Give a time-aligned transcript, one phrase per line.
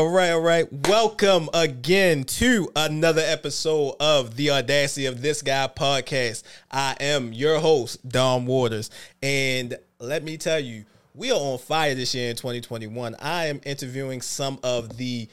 [0.00, 0.66] All right, all right.
[0.88, 6.42] Welcome again to another episode of the Audacity of This Guy podcast.
[6.70, 8.88] I am your host, Dom Watters.
[9.22, 13.14] And let me tell you, we are on fire this year in 2021.
[13.20, 15.28] I am interviewing some of the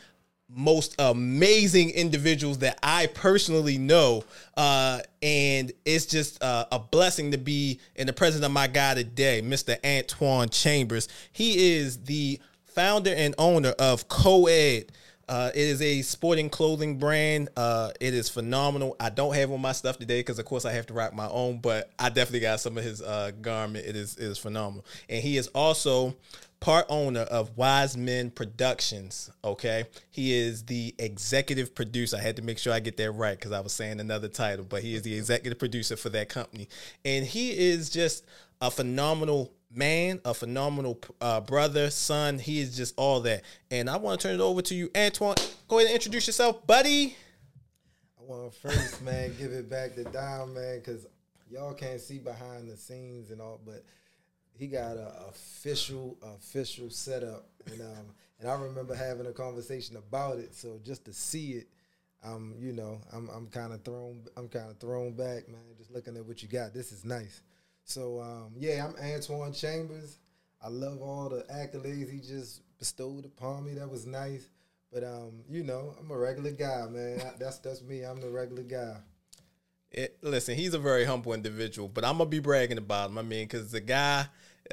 [0.49, 4.25] most amazing individuals that I personally know.
[4.57, 8.95] Uh, and it's just uh, a blessing to be in the presence of my guy
[8.95, 9.79] today, Mr.
[9.79, 11.07] Antwan Chambers.
[11.31, 12.41] He is the
[12.77, 14.91] founder and owner of Coed.
[15.27, 17.49] Uh, it is a sporting clothing brand.
[17.57, 18.95] Uh, it is phenomenal.
[18.99, 21.27] I don't have on my stuff today because, of course, I have to rock my
[21.27, 21.57] own.
[21.57, 23.87] But I definitely got some of his uh, garment.
[23.87, 26.15] It is it is phenomenal, and he is also
[26.59, 29.31] part owner of Wisemen Productions.
[29.43, 32.17] Okay, he is the executive producer.
[32.17, 34.65] I had to make sure I get that right because I was saying another title,
[34.69, 36.69] but he is the executive producer for that company,
[37.03, 38.23] and he is just
[38.61, 42.39] a phenomenal man, a phenomenal uh, brother, son.
[42.39, 43.43] He is just all that.
[43.71, 45.35] And I want to turn it over to you, Antwan.
[45.67, 47.15] Go ahead and introduce yourself, buddy.
[48.19, 51.05] I want to first, man, give it back to Dom, man, because
[51.49, 53.83] y'all can't see behind the scenes and all, but
[54.57, 58.05] he got a official official setup, and um,
[58.39, 60.55] and I remember having a conversation about it.
[60.55, 61.67] So just to see it,
[62.23, 65.61] um, you know, I'm I'm kind of thrown I'm kind of thrown back, man.
[65.77, 67.41] Just looking at what you got, this is nice.
[67.87, 70.19] So um, yeah, I'm Antwan Chambers.
[70.61, 73.75] I love all the accolades he just bestowed upon me.
[73.75, 74.49] That was nice.
[74.91, 77.21] But um, you know, I'm a regular guy, man.
[77.39, 78.03] that's that's me.
[78.03, 78.97] I'm the regular guy.
[79.89, 83.17] It, listen, he's a very humble individual, but I'm gonna be bragging about him.
[83.17, 84.25] I mean, because the guy,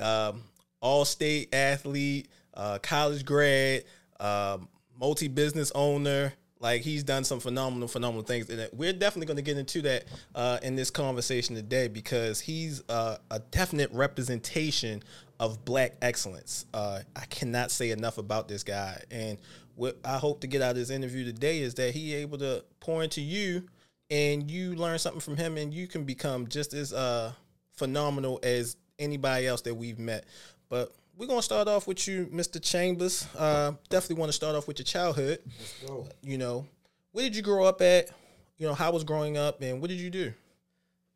[0.02, 0.42] um,
[0.80, 3.84] all-state athlete, uh, college grad,
[4.18, 6.32] um, multi-business owner,
[6.64, 10.06] like he's done some phenomenal, phenomenal things, and we're definitely going to get into that
[10.34, 15.02] uh, in this conversation today because he's uh, a definite representation
[15.38, 16.64] of black excellence.
[16.72, 19.36] Uh, I cannot say enough about this guy, and
[19.74, 22.64] what I hope to get out of this interview today is that he able to
[22.80, 23.66] pour into you,
[24.08, 27.32] and you learn something from him, and you can become just as uh,
[27.72, 30.24] phenomenal as anybody else that we've met.
[30.70, 32.62] But we're gonna start off with you, Mr.
[32.62, 33.26] Chambers.
[33.36, 35.38] Uh, definitely want to start off with your childhood.
[35.58, 36.08] Let's go.
[36.22, 36.66] You know,
[37.12, 38.10] where did you grow up at?
[38.58, 40.32] You know, how was growing up, and what did you do?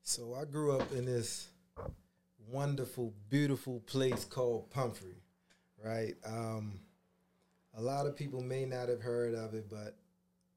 [0.03, 1.49] So I grew up in this
[2.49, 5.23] wonderful, beautiful place called Pumphrey,
[5.85, 6.15] right?
[6.27, 6.81] Um,
[7.77, 9.97] a lot of people may not have heard of it, but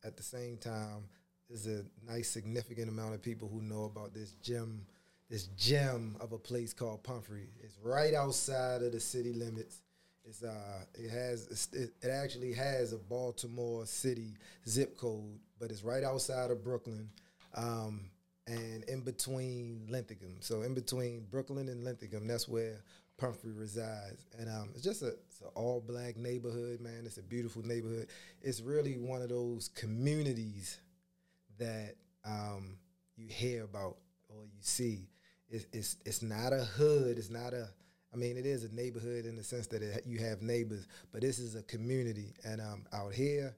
[0.03, 1.03] at the same time,
[1.50, 4.85] there's a nice, significant amount of people who know about this gem
[5.31, 7.47] this gem of a place called Pumphrey.
[7.64, 9.81] It's right outside of the city limits.
[10.25, 14.36] It's uh, it has it, it actually has a Baltimore City
[14.68, 17.09] zip code, but it's right outside of Brooklyn,
[17.56, 18.02] um,
[18.46, 20.36] and in between Linthicum.
[20.41, 22.84] So in between Brooklyn and Linthicum, that's where
[23.18, 27.03] Pumphrey resides, and um, it's just a it's an all black neighborhood, man.
[27.06, 28.08] It's a beautiful neighborhood.
[28.41, 30.78] It's really one of those communities
[31.58, 32.75] that um,
[33.16, 33.96] you hear about
[34.30, 35.08] or you see
[35.51, 37.17] it's, it's it's not a hood.
[37.17, 37.67] It's not a.
[38.13, 41.22] I mean, it is a neighborhood in the sense that it, you have neighbors, but
[41.22, 42.34] this is a community.
[42.44, 43.56] And um, out here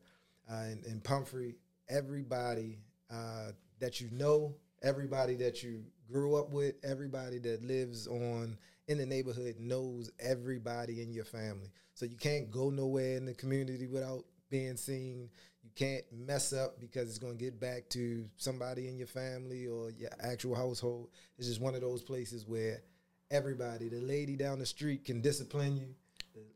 [0.51, 1.55] uh, in, in Pumphrey,
[1.89, 2.77] everybody
[3.11, 8.97] uh, that you know, everybody that you grew up with, everybody that lives on in
[8.97, 11.71] the neighborhood knows everybody in your family.
[11.93, 15.29] So you can't go nowhere in the community without being seen.
[15.75, 19.89] Can't mess up because it's going to get back to somebody in your family or
[19.91, 21.09] your actual household.
[21.37, 22.83] It's just one of those places where
[23.31, 25.95] everybody, the lady down the street can discipline you.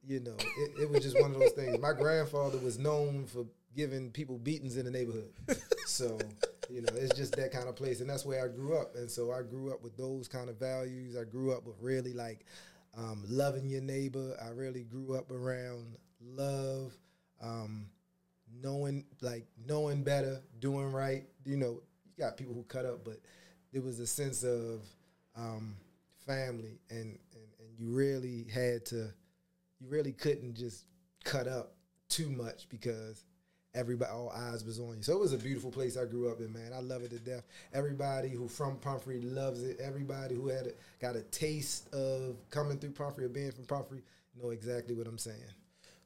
[0.06, 1.80] You know, it, it was just one of those things.
[1.80, 3.46] My grandfather was known for
[3.76, 5.32] giving people beatings in the neighborhood.
[5.86, 6.18] So,
[6.70, 8.02] you know, it's just that kind of place.
[8.02, 8.96] And that's where I grew up.
[8.96, 11.16] And so I grew up with those kind of values.
[11.16, 12.46] I grew up with really like
[12.98, 14.36] um, loving your neighbor.
[14.44, 16.94] I really grew up around love
[17.42, 17.88] um,
[18.62, 21.24] knowing like knowing better, doing right.
[21.46, 23.20] You know, you got people who cut up, but
[23.74, 24.82] there was a sense of
[25.36, 25.76] um,
[26.26, 28.96] family, and, and and you really had to,
[29.80, 30.86] you really couldn't just
[31.24, 31.74] cut up
[32.10, 33.26] too much because
[33.76, 35.04] everybody all eyes was on you.
[35.04, 36.72] So it was a beautiful place I grew up in, man.
[36.74, 37.44] I love it to death.
[37.74, 39.80] Everybody who from Pumphrey loves it.
[39.80, 44.02] Everybody who had a, got a taste of coming through Pumphrey or being from Pumphrey
[44.42, 45.38] know exactly what I'm saying.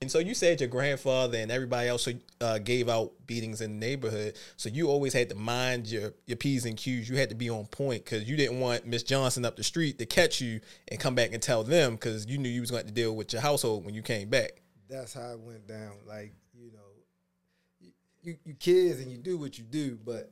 [0.02, 2.08] And so you said your grandfather and everybody else
[2.42, 4.36] uh, gave out beatings in the neighborhood.
[4.58, 7.08] So you always had to mind your your p's and q's.
[7.08, 10.00] You had to be on point because you didn't want Miss Johnson up the street
[10.00, 12.88] to catch you and come back and tell them because you knew you was going
[12.88, 14.64] to deal with your household when you came back.
[14.90, 15.94] That's how it went down.
[16.08, 17.90] Like you know,
[18.24, 20.32] you you kids and you do what you do, but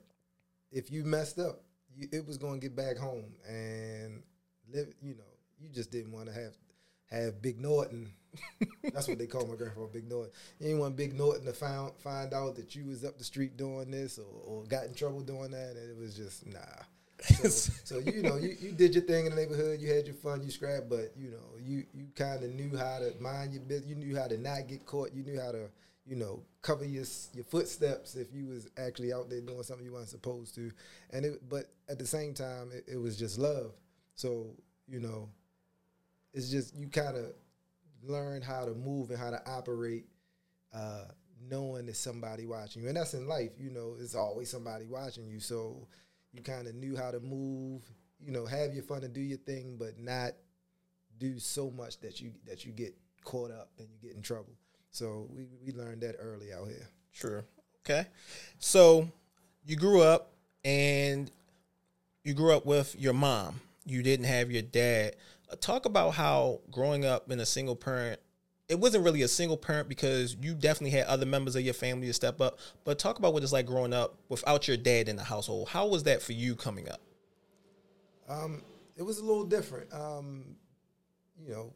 [0.72, 1.62] if you messed up,
[1.96, 4.24] you, it was going to get back home and
[4.74, 4.88] live.
[5.00, 5.24] You know,
[5.60, 6.58] you just didn't want to have
[7.12, 8.12] have Big Norton.
[8.94, 10.32] That's what they call my grandfather, Big Norton.
[10.62, 14.20] Anyone Big Norton to find find out that you was up the street doing this
[14.20, 16.60] or, or got in trouble doing that, and it was just nah.
[17.22, 17.50] So,
[17.84, 19.80] so you know, you, you did your thing in the neighborhood.
[19.82, 20.44] You had your fun.
[20.44, 23.90] You scrapped, but you know, you you kind of knew how to mind your business.
[23.90, 25.14] You knew how to not get caught.
[25.14, 25.70] You knew how to
[26.06, 29.94] you know cover your your footsteps if you was actually out there doing something you
[29.94, 30.72] weren't supposed to.
[31.12, 33.72] And it, but at the same time, it, it was just love.
[34.16, 34.48] So
[34.88, 35.30] you know,
[36.34, 37.34] it's just you kind of
[38.04, 40.06] learn how to move and how to operate.
[40.74, 41.06] Uh,
[41.50, 43.52] knowing that somebody watching you, and that's in life.
[43.58, 45.40] You know, it's always somebody watching you.
[45.40, 45.88] So
[46.34, 47.84] you kind of knew how to move,
[48.20, 50.34] you know, have your fun and do your thing, but not
[51.18, 54.54] do so much that you that you get caught up and you get in trouble.
[54.92, 56.88] So we we learned that early out here.
[57.12, 57.46] Sure.
[57.86, 58.08] Okay.
[58.60, 59.10] So
[59.66, 60.32] you grew up
[60.64, 61.32] and
[62.24, 63.62] you grew up with your mom.
[63.86, 65.16] You didn't have your dad.
[65.62, 68.20] Talk about how growing up in a single parent
[68.70, 72.06] it wasn't really a single parent because you definitely had other members of your family
[72.06, 72.60] to step up.
[72.86, 75.70] But talk about what it's like growing up without your dad in the household.
[75.70, 77.02] How was that for you coming up?
[78.30, 78.62] Um,
[78.96, 79.92] it was a little different.
[79.92, 80.56] Um,
[81.44, 81.74] you know,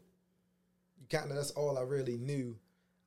[1.10, 2.56] kind of that's all I really knew.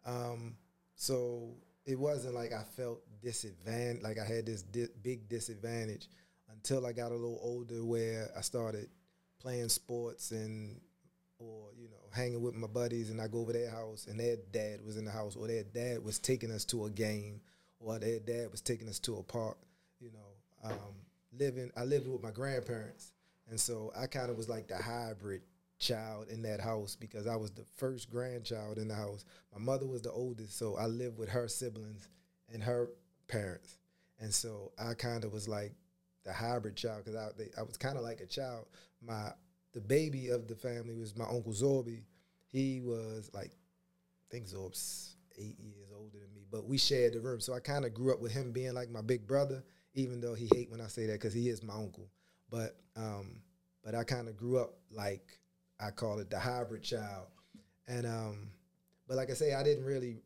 [0.05, 0.57] Um,
[0.95, 1.55] so
[1.85, 6.09] it wasn't like I felt disadvantaged, like I had this di- big disadvantage
[6.51, 8.89] until I got a little older, where I started
[9.39, 10.79] playing sports and
[11.39, 14.37] or you know hanging with my buddies and I go over their house and their
[14.51, 17.41] dad was in the house or their dad was taking us to a game
[17.79, 19.57] or their dad was taking us to a park
[19.99, 20.95] you know um,
[21.37, 23.11] living I lived with my grandparents.
[23.49, 25.41] And so I kind of was like the hybrid
[25.79, 29.23] child in that house because I was the first grandchild in the house.
[29.53, 32.09] My mother was the oldest so I lived with her siblings
[32.51, 32.89] and her
[33.27, 33.77] parents.
[34.19, 35.73] And so I kind of was like
[36.27, 38.67] the hybrid child because I, I was kind of like a child
[39.01, 39.31] my
[39.73, 42.01] the baby of the family was my uncle Zorby.
[42.51, 47.19] He was like, I think Zorb's eight years older than me, but we shared the
[47.19, 47.39] room.
[47.39, 49.63] So I kind of grew up with him being like my big brother,
[49.93, 52.09] even though he hate when I say that because he is my uncle.
[52.49, 53.41] But um,
[53.83, 55.39] but I kind of grew up like
[55.79, 57.27] I call it the hybrid child,
[57.87, 58.49] and um,
[59.07, 60.17] but like I say, I didn't really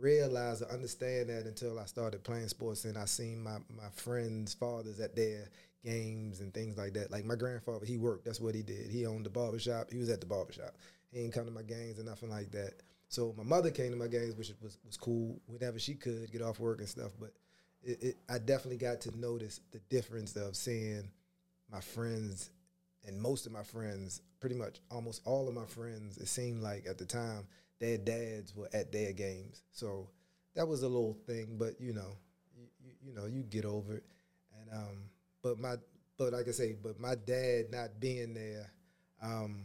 [0.00, 4.54] realize or understand that until I started playing sports and I seen my my friends'
[4.54, 5.48] fathers at their
[5.84, 7.10] games and things like that.
[7.10, 8.24] Like my grandfather, he worked.
[8.24, 8.90] That's what he did.
[8.90, 9.90] He owned the barbershop.
[9.90, 10.74] He was at the barbershop.
[11.10, 12.74] He didn't come to my games or nothing like that.
[13.08, 16.42] So my mother came to my games, which was was cool whenever she could get
[16.42, 17.12] off work and stuff.
[17.18, 17.32] But
[17.82, 21.10] it, it, I definitely got to notice the difference of seeing
[21.70, 22.50] my friends
[23.06, 26.18] and most of my friends, pretty much almost all of my friends.
[26.18, 27.46] It seemed like at the time
[27.80, 29.62] their dads were at their games.
[29.72, 30.08] So
[30.54, 32.16] that was a little thing, but you know,
[32.56, 34.04] you, you, know, you get over it.
[34.60, 35.04] And um,
[35.42, 35.76] but my
[36.16, 38.72] but like I say, but my dad not being there
[39.22, 39.64] um,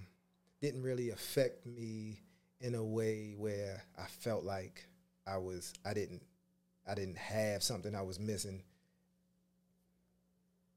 [0.61, 2.21] didn't really affect me
[2.61, 4.87] in a way where I felt like
[5.27, 6.21] I was I didn't
[6.87, 8.63] I didn't have something I was missing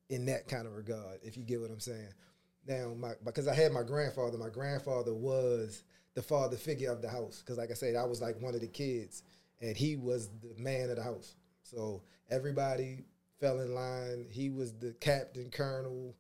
[0.09, 2.09] in that kind of regard, if you get what I'm saying.
[2.67, 5.83] Now, my because I had my grandfather, my grandfather was
[6.17, 7.43] the father figure of the house.
[7.45, 9.23] Because, like I said, I was like one of the kids,
[9.61, 11.37] and he was the man of the house.
[11.63, 13.05] So everybody
[13.39, 14.27] fell in line.
[14.29, 16.17] He was the captain, colonel,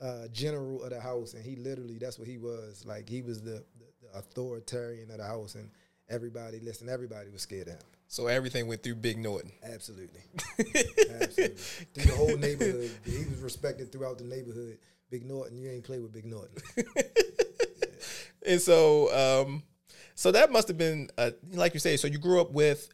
[0.00, 2.84] uh, general of the house, and he literally that's what he was.
[2.86, 5.70] Like he was the, the, the authoritarian of the house, and
[6.08, 6.88] everybody listen.
[6.88, 7.82] Everybody was scared of him.
[8.08, 9.52] So everything went through Big Norton.
[9.62, 10.20] Absolutely,
[11.20, 11.56] absolutely.
[11.94, 14.76] Through the whole neighborhood, he was respected throughout the neighborhood.
[15.10, 16.56] Big Norton, you ain't play with Big Norton.
[18.46, 19.62] and so, um,
[20.14, 21.96] so that must have been, uh, like you say.
[21.96, 22.88] So you grew up with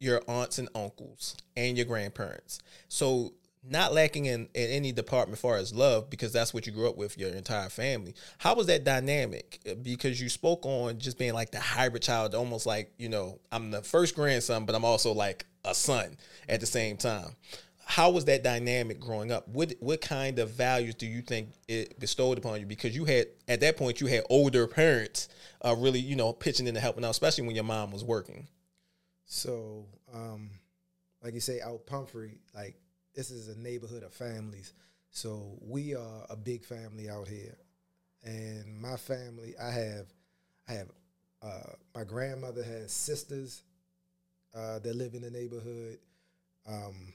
[0.00, 2.60] your aunts and uncles and your grandparents.
[2.88, 3.32] So
[3.68, 6.88] not lacking in, in any department as far as love because that's what you grew
[6.88, 11.32] up with your entire family how was that dynamic because you spoke on just being
[11.32, 15.12] like the hybrid child almost like you know i'm the first grandson but i'm also
[15.12, 16.16] like a son
[16.48, 17.34] at the same time
[17.86, 19.46] how was that dynamic growing up?
[19.48, 22.66] What what kind of values do you think it bestowed upon you?
[22.66, 25.28] Because you had at that point you had older parents
[25.64, 28.46] uh, really you know pitching in and helping out especially when your mom was working.
[29.26, 30.50] So, um,
[31.22, 32.76] like you say, out Pumphrey, like
[33.14, 34.72] this is a neighborhood of families.
[35.10, 37.56] So we are a big family out here,
[38.24, 40.06] and my family, I have,
[40.68, 40.88] I have,
[41.42, 43.62] uh, my grandmother has sisters
[44.54, 45.98] uh, that live in the neighborhood,
[46.68, 47.12] um,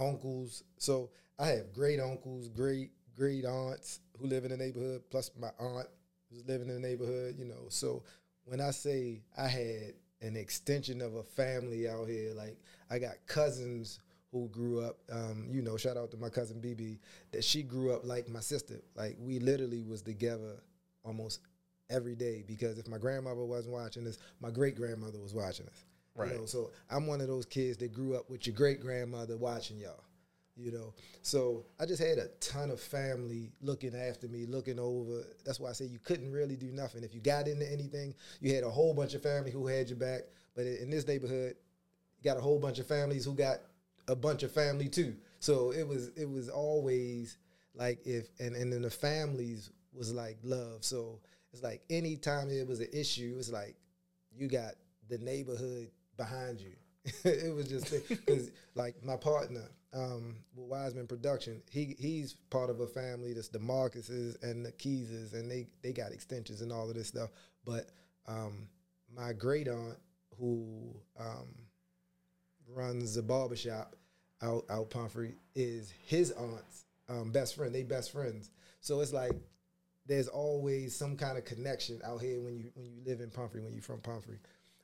[0.00, 0.64] uncles.
[0.78, 5.50] So I have great uncles, great great aunts who live in the neighborhood, plus my
[5.58, 5.88] aunt
[6.30, 7.36] who's living in the neighborhood.
[7.38, 8.02] You know, so
[8.44, 12.32] when I say I had an extension of a family out here.
[12.34, 12.58] Like
[12.90, 14.00] I got cousins
[14.32, 14.98] who grew up.
[15.10, 16.98] Um, you know, shout out to my cousin BB
[17.32, 18.80] that she grew up like my sister.
[18.94, 20.62] Like we literally was together
[21.04, 21.40] almost
[21.88, 25.84] every day because if my grandmother wasn't watching this, my great grandmother was watching us.
[26.14, 26.32] Right.
[26.32, 29.36] You know, so I'm one of those kids that grew up with your great grandmother
[29.36, 30.04] watching y'all.
[30.56, 35.24] You know, so I just had a ton of family looking after me, looking over.
[35.42, 37.02] That's why I say you couldn't really do nothing.
[37.02, 39.96] If you got into anything, you had a whole bunch of family who had your
[39.96, 40.22] back.
[40.54, 41.54] But in this neighborhood,
[42.18, 43.60] you got a whole bunch of families who got
[44.08, 45.16] a bunch of family too.
[45.38, 47.38] So it was it was always
[47.74, 50.84] like if and and then the families was like love.
[50.84, 51.20] So
[51.52, 53.76] it's like anytime it was an issue, it's like
[54.36, 54.74] you got
[55.08, 56.72] the neighborhood behind you.
[57.24, 62.80] it was just because like my partner um, with Wisemen Production, he he's part of
[62.80, 66.88] a family that's the Marcuses and the Keyses, and they they got extensions and all
[66.88, 67.30] of this stuff.
[67.64, 67.88] But
[68.28, 68.68] um,
[69.14, 69.98] my great aunt,
[70.38, 71.48] who um,
[72.68, 73.96] runs the barbershop
[74.42, 77.74] out out Pumphrey, is his aunt's um, best friend.
[77.74, 78.50] They best friends,
[78.80, 79.32] so it's like
[80.06, 83.60] there's always some kind of connection out here when you when you live in Pumphrey,
[83.60, 84.38] when you're from Pumphrey.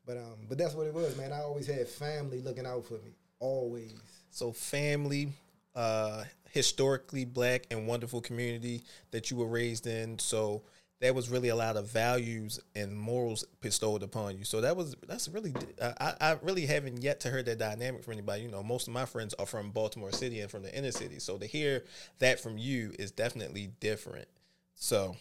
[0.06, 1.32] But um, but that's what it was, man.
[1.32, 3.94] I always had family looking out for me, always.
[4.30, 5.32] So family,
[5.74, 10.18] uh, historically black and wonderful community that you were raised in.
[10.18, 10.62] So
[11.00, 14.44] that was really a lot of values and morals bestowed upon you.
[14.44, 18.14] So that was that's really I, I really haven't yet to heard that dynamic from
[18.14, 18.42] anybody.
[18.42, 21.18] You know, most of my friends are from Baltimore City and from the inner city.
[21.18, 21.84] So to hear
[22.20, 24.28] that from you is definitely different.
[24.74, 25.16] So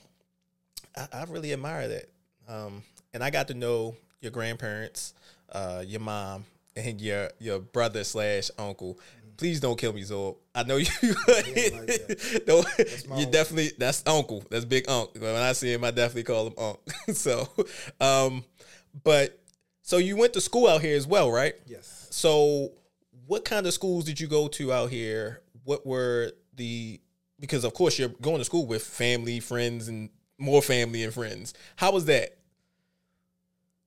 [0.96, 2.06] I, I really admire that.
[2.48, 5.14] Um, and I got to know your grandparents,
[5.54, 6.44] uh, your mom,
[6.76, 9.00] and your your brother slash uncle.
[9.38, 10.36] Please don't kill me, Zor.
[10.54, 10.88] I know you.
[11.28, 12.68] like don't,
[13.18, 14.44] you definitely that's uncle.
[14.50, 15.22] That's big uncle.
[15.22, 16.82] When I see him, I definitely call him uncle.
[17.14, 17.48] so,
[18.02, 18.44] um,
[19.04, 19.40] but
[19.82, 21.54] so you went to school out here as well, right?
[21.68, 22.08] Yes.
[22.10, 22.72] So,
[23.28, 25.42] what kind of schools did you go to out here?
[25.64, 27.00] What were the
[27.40, 31.54] because of course you're going to school with family, friends, and more family and friends.
[31.76, 32.35] How was that?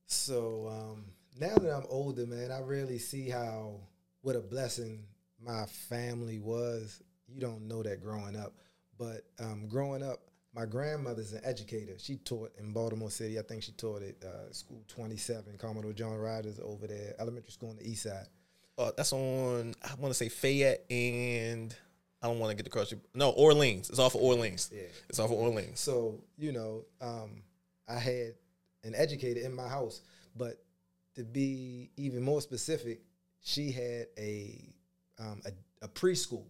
[0.09, 1.05] So um,
[1.39, 3.75] now that I'm older, man, I really see how
[4.23, 5.05] what a blessing
[5.41, 7.03] my family was.
[7.29, 8.55] You don't know that growing up,
[8.99, 10.21] but um, growing up,
[10.55, 11.93] my grandmother's an educator.
[11.99, 13.39] She taught in Baltimore City.
[13.39, 17.71] I think she taught at uh, School 27, Commodore John Rodgers over there, elementary school
[17.71, 18.27] on the east side.
[18.79, 21.77] Uh, that's on, I want to say Fayette and
[22.23, 22.93] I don't want to get the cross.
[23.15, 23.91] No, Orleans.
[23.91, 24.71] It's off of Orleans.
[24.73, 24.83] Yeah.
[25.09, 25.79] It's off of Orleans.
[25.81, 27.43] So, you know, um,
[27.87, 28.35] I had
[28.89, 30.01] an educator in my house,
[30.37, 30.63] but
[31.15, 33.01] to be even more specific,
[33.41, 34.75] she had a
[35.19, 36.45] um, a, a, preschool.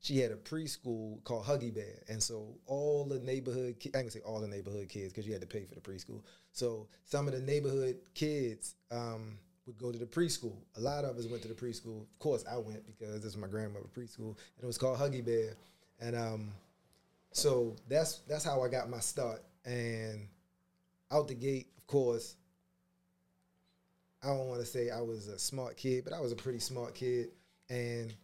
[0.00, 4.20] She had a preschool called Huggy Bear, and so all the neighborhood I can say
[4.20, 6.22] all the neighborhood kids because you had to pay for the preschool.
[6.52, 10.56] So some of the neighborhood kids um, would go to the preschool.
[10.76, 12.02] A lot of us went to the preschool.
[12.02, 15.24] Of course, I went because this was my grandmother preschool, and it was called Huggy
[15.24, 15.56] Bear,
[16.00, 16.52] and um,
[17.32, 19.42] so that's that's how I got my start.
[19.64, 20.28] And
[21.10, 22.36] out the gate, of course,
[24.22, 26.58] I don't want to say I was a smart kid, but I was a pretty
[26.58, 27.28] smart kid.
[27.70, 28.14] And,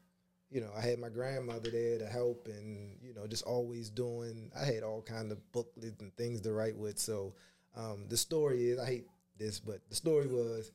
[0.51, 4.51] you know, I had my grandmother there to help and, you know, just always doing,
[4.61, 6.99] I had all kind of booklets and things to write with.
[6.99, 7.35] So
[7.77, 9.07] um, the story is, I hate
[9.39, 10.73] this, but the story was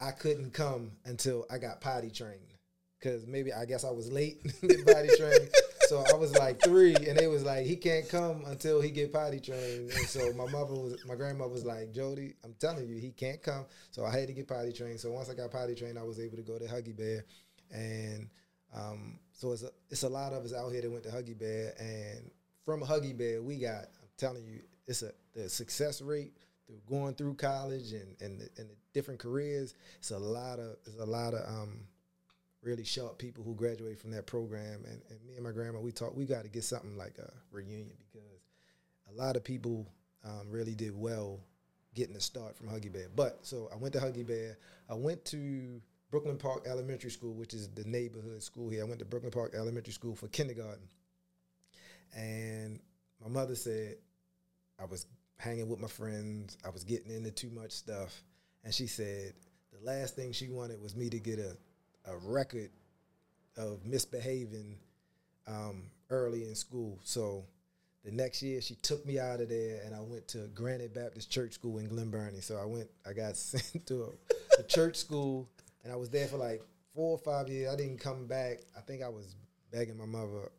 [0.00, 2.54] I couldn't come until I got potty trained.
[3.02, 5.50] Cause maybe I guess I was late potty trained.
[5.88, 9.12] So I was like three, and they was like, he can't come until he get
[9.12, 9.90] potty trained.
[9.90, 13.42] And so my mother was, my grandmother was like, Jody, I'm telling you, he can't
[13.42, 13.66] come.
[13.92, 14.98] So I had to get potty trained.
[14.98, 17.24] So once I got potty trained, I was able to go to Huggy Bear,
[17.70, 18.28] and
[18.74, 21.38] um, so it's a, it's a lot of us out here that went to Huggy
[21.38, 22.30] Bear, and
[22.64, 26.32] from Huggy Bear, we got, I'm telling you, it's a the success rate
[26.66, 29.74] through going through college and and the, and the different careers.
[29.98, 31.80] It's a lot of it's a lot of um,
[32.66, 34.84] really sharp people who graduated from that program.
[34.84, 37.32] And, and me and my grandma, we talked, we got to get something like a
[37.52, 38.42] reunion because
[39.08, 39.86] a lot of people
[40.24, 41.38] um, really did well
[41.94, 43.06] getting a start from Huggy Bear.
[43.14, 44.58] But so I went to Huggy Bear.
[44.90, 45.80] I went to
[46.10, 48.82] Brooklyn Park Elementary School, which is the neighborhood school here.
[48.82, 50.88] I went to Brooklyn Park Elementary School for kindergarten.
[52.14, 52.80] And
[53.22, 53.96] my mother said
[54.78, 55.06] I was
[55.38, 58.22] hanging with my friends, I was getting into too much stuff.
[58.64, 59.34] And she said
[59.72, 61.56] the last thing she wanted was me to get a
[62.06, 62.70] a record
[63.56, 64.76] of misbehaving
[65.46, 66.98] um, early in school.
[67.02, 67.44] So
[68.04, 71.30] the next year she took me out of there and I went to Granite Baptist
[71.30, 72.40] Church School in Glen Burnie.
[72.40, 75.48] So I went, I got sent to a, a, church school
[75.82, 76.62] and I was there for like
[76.94, 77.72] four or five years.
[77.72, 78.58] I didn't come back.
[78.76, 79.34] I think I was
[79.72, 80.50] begging my mother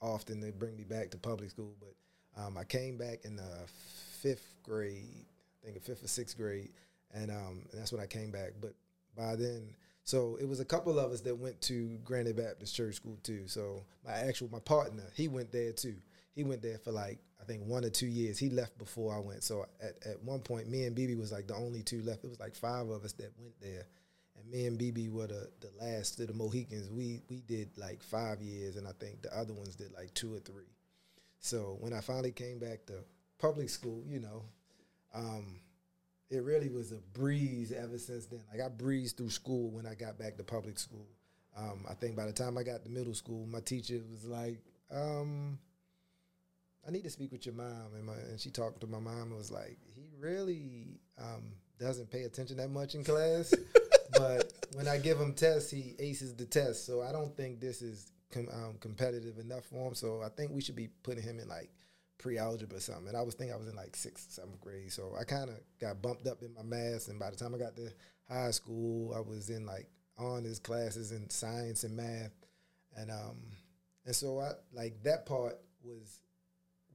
[0.00, 3.66] often to bring me back to public school, but um, I came back in the
[4.20, 5.26] fifth grade,
[5.62, 6.70] I think fifth or sixth grade,
[7.12, 8.52] and, um, and that's when I came back.
[8.60, 8.74] But
[9.16, 9.74] by then,
[10.10, 13.46] so it was a couple of us that went to Granite Baptist Church School too.
[13.46, 15.94] So my actual my partner, he went there too.
[16.34, 18.36] he went there for like I think one or two years.
[18.36, 19.44] He left before I went.
[19.44, 22.24] So at, at one point, me and BB was like the only two left.
[22.24, 23.86] It was like five of us that went there,
[24.36, 26.90] and me and BB were the, the last of the Mohicans.
[26.90, 30.34] We we did like five years, and I think the other ones did like two
[30.34, 30.74] or three.
[31.38, 32.94] So when I finally came back to
[33.38, 34.42] public school, you know,
[35.14, 35.60] um,
[36.30, 38.40] it really was a breeze ever since then.
[38.52, 41.06] Like I breezed through school when I got back to public school.
[41.56, 44.60] Um, I think by the time I got to middle school, my teacher was like,
[44.92, 45.58] um,
[46.86, 47.94] I need to speak with your mom.
[47.96, 51.42] And, my, and she talked to my mom and was like, he really um,
[51.78, 53.52] doesn't pay attention that much in class.
[54.12, 56.86] but when I give him tests, he aces the test.
[56.86, 59.94] So I don't think this is com- um, competitive enough for him.
[59.94, 61.70] So I think we should be putting him in like
[62.20, 63.08] pre-algebra or something.
[63.08, 64.92] And I was thinking I was in like sixth, seventh grade.
[64.92, 67.08] So I kind of got bumped up in my math.
[67.08, 67.90] And by the time I got to
[68.28, 72.32] high school, I was in like honors classes in science and math.
[72.96, 73.38] And um
[74.06, 76.20] and so I like that part was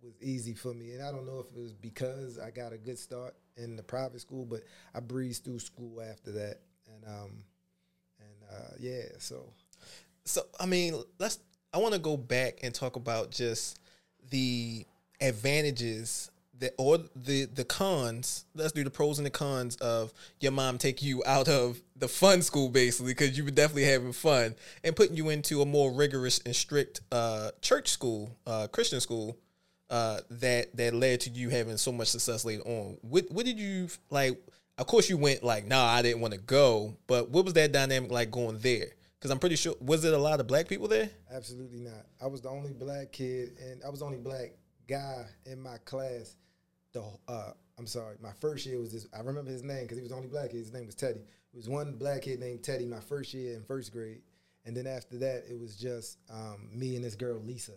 [0.02, 0.94] was easy for me.
[0.94, 3.84] And I don't know if it was because I got a good start in the
[3.84, 4.62] private school, but
[4.94, 6.62] I breezed through school after that.
[6.94, 7.44] And um
[8.20, 9.52] and uh yeah, so
[10.26, 11.40] So I mean, let's.
[11.74, 13.80] I want to go back and talk about just
[14.30, 14.86] the
[15.22, 18.46] advantages that or the the cons.
[18.54, 22.08] Let's do the pros and the cons of your mom take you out of the
[22.08, 25.92] fun school basically because you were definitely having fun and putting you into a more
[25.92, 29.38] rigorous and strict uh, church school, uh, Christian school.
[29.88, 32.98] Uh, that that led to you having so much success later on.
[33.02, 34.36] What what did you like?
[34.80, 36.98] Of course, you went like, nah, I didn't want to go.
[37.06, 38.88] But what was that dynamic like going there?
[39.20, 41.12] Because I'm pretty sure was it a lot of black people there?
[41.32, 42.08] Absolutely not.
[42.20, 44.54] I was the only black kid, and I was only black
[44.88, 46.36] guy in my class.
[46.94, 49.08] The uh, I'm sorry, my first year was this.
[49.14, 50.58] I remember his name because he was the only black kid.
[50.58, 51.20] His name was Teddy.
[51.20, 54.22] It was one black kid named Teddy my first year in first grade,
[54.66, 57.74] and then after that, it was just um, me and this girl Lisa,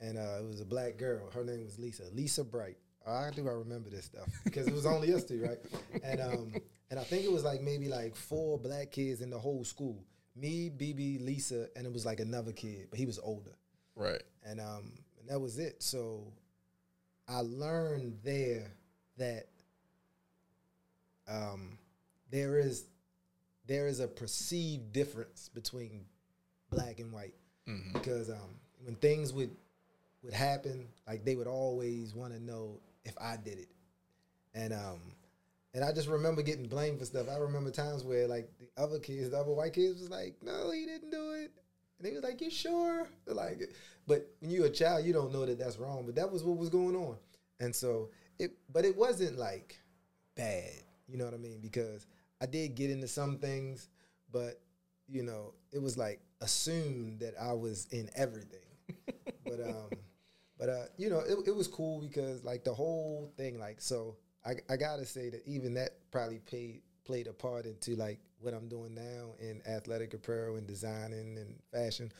[0.00, 1.30] and uh, it was a black girl.
[1.32, 2.04] Her name was Lisa.
[2.12, 2.76] Lisa Bright.
[3.06, 5.58] I do I remember this stuff because it was only us two, right?
[6.04, 6.52] And um,
[6.90, 10.04] and I think it was like maybe like four black kids in the whole school.
[10.36, 13.56] Me, BB, Lisa, and it was like another kid, but he was older
[13.96, 14.22] Right.
[14.44, 15.82] and um and that was it.
[15.82, 16.32] So
[17.28, 18.72] I learned there
[19.18, 19.46] that
[21.28, 21.78] um
[22.30, 22.86] there is
[23.66, 26.04] there is a perceived difference between
[26.70, 27.34] black and white
[27.92, 29.50] because um when things would
[30.22, 33.68] would happen like they would always want to know if I did it
[34.54, 35.00] and um
[35.74, 37.28] and I just remember getting blamed for stuff.
[37.28, 40.70] I remember times where like the other kids, the other white kids was like, "No,
[40.70, 41.52] he didn't do it."
[41.98, 43.70] And they was like, "You sure?" Like,
[44.06, 46.04] but when you're a child, you don't know that that's wrong.
[46.06, 47.16] But that was what was going on,
[47.60, 48.52] and so it.
[48.72, 49.78] But it wasn't like
[50.36, 50.72] bad,
[51.08, 51.60] you know what I mean?
[51.60, 52.06] Because
[52.40, 53.88] I did get into some things,
[54.30, 54.60] but
[55.08, 58.60] you know, it was like assumed that I was in everything.
[59.44, 59.90] but um,
[60.58, 64.16] but uh, you know, it it was cool because like the whole thing, like so.
[64.46, 68.54] I, I gotta say that even that probably played played a part into like what
[68.54, 72.12] I'm doing now in athletic apparel and designing and fashion.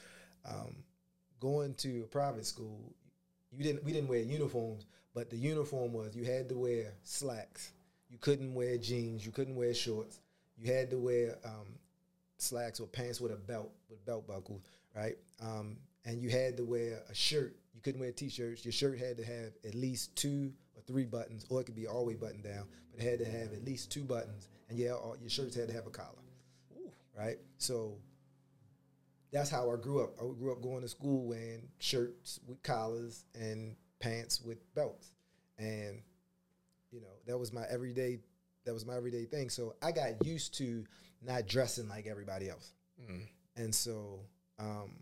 [0.48, 0.76] Um,
[1.40, 2.92] going to a private school,
[3.50, 7.72] you didn't we didn't wear uniforms, but the uniform was you had to wear slacks.
[8.10, 9.24] You couldn't wear jeans.
[9.24, 10.20] You couldn't wear shorts.
[10.56, 11.66] You had to wear um,
[12.38, 14.62] slacks or pants with a belt with belt buckles,
[14.94, 15.16] right?
[15.40, 17.54] Um, and you had to wear a shirt.
[17.74, 18.64] You couldn't wear t-shirts.
[18.64, 21.86] Your shirt had to have at least two or three buttons, or it could be
[21.86, 24.48] all way buttoned down, but it had to have at least two buttons.
[24.68, 26.22] And yeah, all, your shirts had to have a collar,
[27.16, 27.38] right?
[27.56, 27.96] So
[29.32, 30.10] that's how I grew up.
[30.18, 35.12] I grew up going to school wearing shirts with collars and pants with belts,
[35.58, 36.00] and
[36.90, 38.18] you know that was my everyday.
[38.64, 39.48] That was my everyday thing.
[39.48, 40.84] So I got used to
[41.22, 42.72] not dressing like everybody else,
[43.56, 44.20] and so
[44.58, 44.92] um,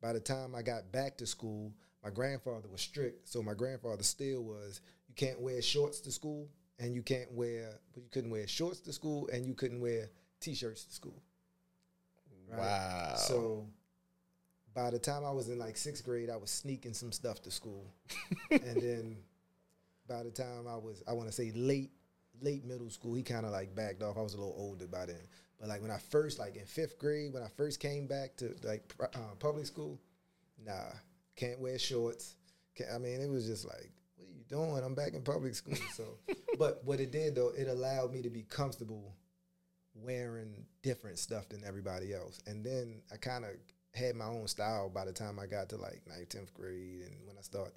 [0.00, 3.28] by the time I got back to school, my grandfather was strict.
[3.28, 4.80] So my grandfather still was.
[5.08, 7.70] You can't wear shorts to school, and you can't wear.
[7.94, 10.10] But you couldn't wear shorts to school, and you couldn't wear
[10.40, 11.22] t-shirts to school.
[12.50, 12.58] right?
[12.60, 13.14] Wow.
[13.16, 13.66] So
[14.74, 17.50] by the time I was in like sixth grade, I was sneaking some stuff to
[17.50, 17.92] school,
[18.50, 19.16] and then
[20.08, 21.90] by the time I was, I want to say late,
[22.40, 24.16] late middle school, he kind of like backed off.
[24.18, 25.22] I was a little older by then,
[25.58, 28.54] but like when I first, like in fifth grade, when I first came back to
[28.62, 29.98] like uh, public school,
[30.64, 30.92] nah,
[31.34, 32.34] can't wear shorts.
[32.74, 34.82] Can't, I mean, it was just like, what are you doing?
[34.84, 35.76] I'm back in public school.
[35.94, 36.04] So,
[36.58, 39.14] but what it did though, it allowed me to be comfortable
[39.94, 42.40] wearing different stuff than everybody else.
[42.46, 43.50] And then I kind of
[43.94, 47.26] had my own style by the time I got to like ninth, tenth grade, and
[47.26, 47.74] when I started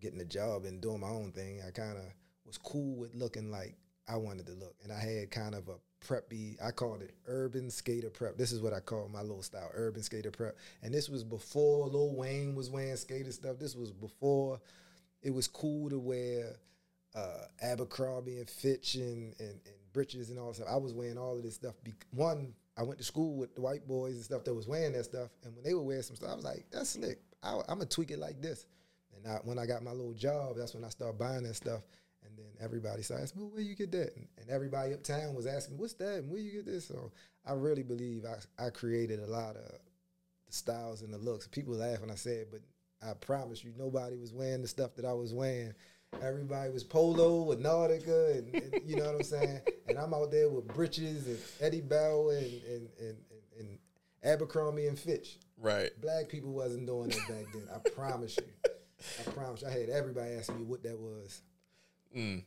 [0.00, 2.04] getting a job and doing my own thing, I kind of
[2.44, 3.74] was cool with looking like
[4.08, 6.56] I wanted to look, and I had kind of a preppy.
[6.62, 8.36] I called it urban skater prep.
[8.36, 10.56] This is what I call my little style, urban skater prep.
[10.82, 13.58] And this was before Lil Wayne was wearing skater stuff.
[13.58, 14.60] This was before
[15.22, 16.56] it was cool to wear
[17.14, 20.68] uh, Abercrombie and Fitch and, and, and breeches and all that stuff.
[20.70, 21.74] I was wearing all of this stuff.
[21.82, 24.92] Be- one, I went to school with the white boys and stuff that was wearing
[24.92, 27.20] that stuff, and when they were wearing some stuff, I was like, "That's slick.
[27.42, 28.66] I, I'm gonna tweak it like this."
[29.16, 31.82] And I, when I got my little job, that's when I started buying that stuff.
[32.24, 34.14] And then everybody started asking, well, where you get that?
[34.16, 36.16] And, and everybody uptown was asking, what's that?
[36.16, 36.86] And where you get this?
[36.86, 37.12] So
[37.46, 39.70] I really believe I, I created a lot of
[40.46, 41.46] the styles and the looks.
[41.46, 42.60] People laugh when I say it, but
[43.08, 45.74] I promise you, nobody was wearing the stuff that I was wearing.
[46.22, 49.60] Everybody was polo with Nautica, and, and you know what I'm saying.
[49.88, 53.16] And I'm out there with breeches and Eddie Bauer and and, and,
[53.58, 53.78] and
[54.22, 55.38] Abercrombie and Fitch.
[55.58, 55.90] Right.
[56.00, 57.68] Black people wasn't doing that back then.
[57.74, 58.70] I promise you.
[59.20, 59.62] I promise.
[59.62, 59.68] You.
[59.68, 61.42] I had everybody asking me what that was.
[62.16, 62.42] Mm.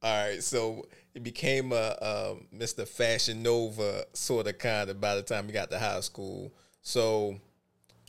[0.00, 2.86] All right, so it became a, a Mr.
[2.86, 6.52] Fashion Nova sort of kind of by the time you got to high school.
[6.82, 7.36] So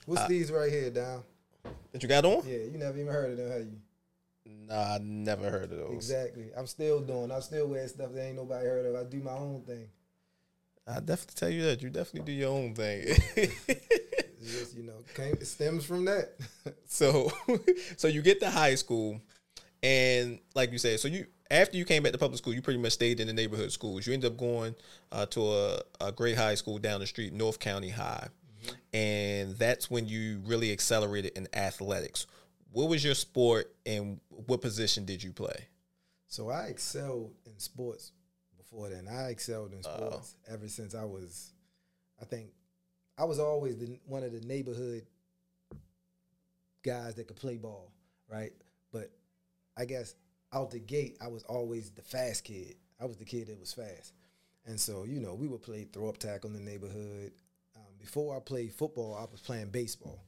[0.06, 1.24] what's uh, these right here, Dom?
[1.92, 2.44] That you got on?
[2.46, 3.78] Yeah, you never even heard of them, have you?
[4.68, 5.94] Nah, I never heard of those.
[5.94, 6.52] Exactly.
[6.56, 7.32] I'm still doing.
[7.32, 8.96] I'm still wear stuff that ain't nobody heard of.
[8.96, 9.88] I do my own thing.
[10.88, 13.06] I definitely tell you that you definitely do your own thing.
[14.44, 16.36] just you know, came it stems from that.
[16.86, 17.32] so,
[17.98, 19.20] so you get to high school,
[19.84, 22.80] and like you said, so you after you came back to public school, you pretty
[22.80, 24.06] much stayed in the neighborhood schools.
[24.06, 24.76] You ended up going
[25.12, 28.28] uh, to a, a, great high school down the street, North County High.
[28.94, 32.28] And that's when you really accelerated in athletics.
[32.72, 35.68] What was your sport, and what position did you play?
[36.28, 38.12] So I excelled in sports
[38.58, 39.08] before then.
[39.08, 41.54] I excelled in sports uh, ever since I was,
[42.22, 42.50] I think,
[43.18, 45.06] I was always the, one of the neighborhood
[46.84, 47.92] guys that could play ball,
[48.32, 48.54] right?
[48.92, 49.12] But
[49.76, 50.16] I guess
[50.54, 52.76] out the gate, I was always the fast kid.
[53.02, 54.14] I was the kid that was fast.
[54.66, 57.32] And so, you know, we would play throw up tackle in the neighborhood.
[58.00, 60.24] Before I played football, I was playing baseball.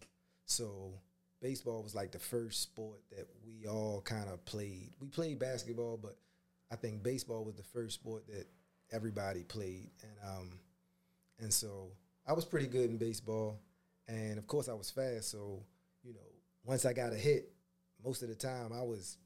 [0.46, 0.94] So
[1.42, 4.92] baseball was like the first sport that we all kind of played.
[5.00, 6.18] We played basketball, but
[6.72, 8.48] I think baseball was the first sport that
[8.92, 9.90] everybody played.
[10.02, 10.50] And um,
[11.40, 11.92] and so
[12.28, 13.60] I was pretty good in baseball.
[14.08, 15.64] And of course I was fast, so,
[16.04, 16.20] you know,
[16.66, 17.52] once I got a hit,
[18.04, 19.18] most of the time I was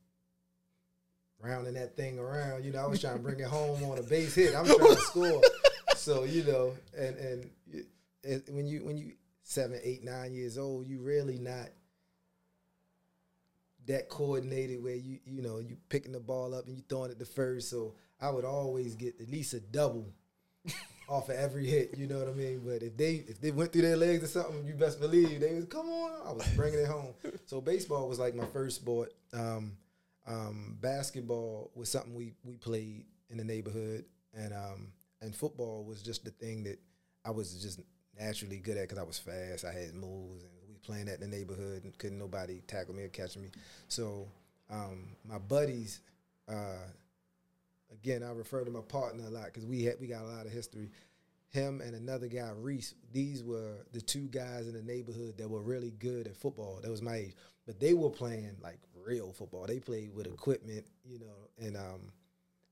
[1.39, 2.63] rounding that thing around.
[2.63, 4.55] You know, I was trying to bring it home on a base hit.
[4.55, 5.41] I'm trying to score.
[5.95, 7.49] So you know, and and
[8.49, 11.69] when you when you seven, eight, nine years old, you really not
[13.87, 17.19] that coordinated where you you know you picking the ball up and you throwing it
[17.19, 17.69] to first.
[17.69, 20.07] So I would always get at least a double
[21.09, 21.97] off of every hit.
[21.97, 22.61] You know what I mean?
[22.65, 25.53] But if they if they went through their legs or something, you best believe they
[25.53, 26.27] was come on.
[26.27, 27.13] I was bringing it home.
[27.45, 29.13] So baseball was like my first sport.
[29.31, 29.73] Um,
[30.25, 34.87] um, basketball was something we we played in the neighborhood, and um,
[35.21, 36.79] and football was just the thing that
[37.23, 37.79] I was just
[38.19, 39.65] naturally good at because I was fast.
[39.65, 43.09] I had moves, and we playing at the neighborhood, and couldn't nobody tackle me or
[43.09, 43.49] catch me.
[43.87, 44.27] So
[44.69, 46.01] um, my buddies,
[46.47, 46.87] uh,
[47.91, 50.45] again, I refer to my partner a lot because we had we got a lot
[50.45, 50.91] of history.
[51.49, 52.95] Him and another guy, Reese.
[53.13, 56.79] These were the two guys in the neighborhood that were really good at football.
[56.81, 59.65] That was my age, but they were playing like real football.
[59.65, 62.11] They played with equipment, you know, and um,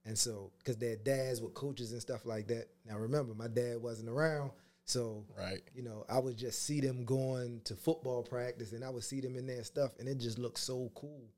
[0.06, 2.68] and so because their dads were coaches and stuff like that.
[2.86, 4.52] Now remember, my dad wasn't around,
[4.86, 8.90] so right, you know, I would just see them going to football practice, and I
[8.90, 11.30] would see them in their stuff, and it just looked so cool.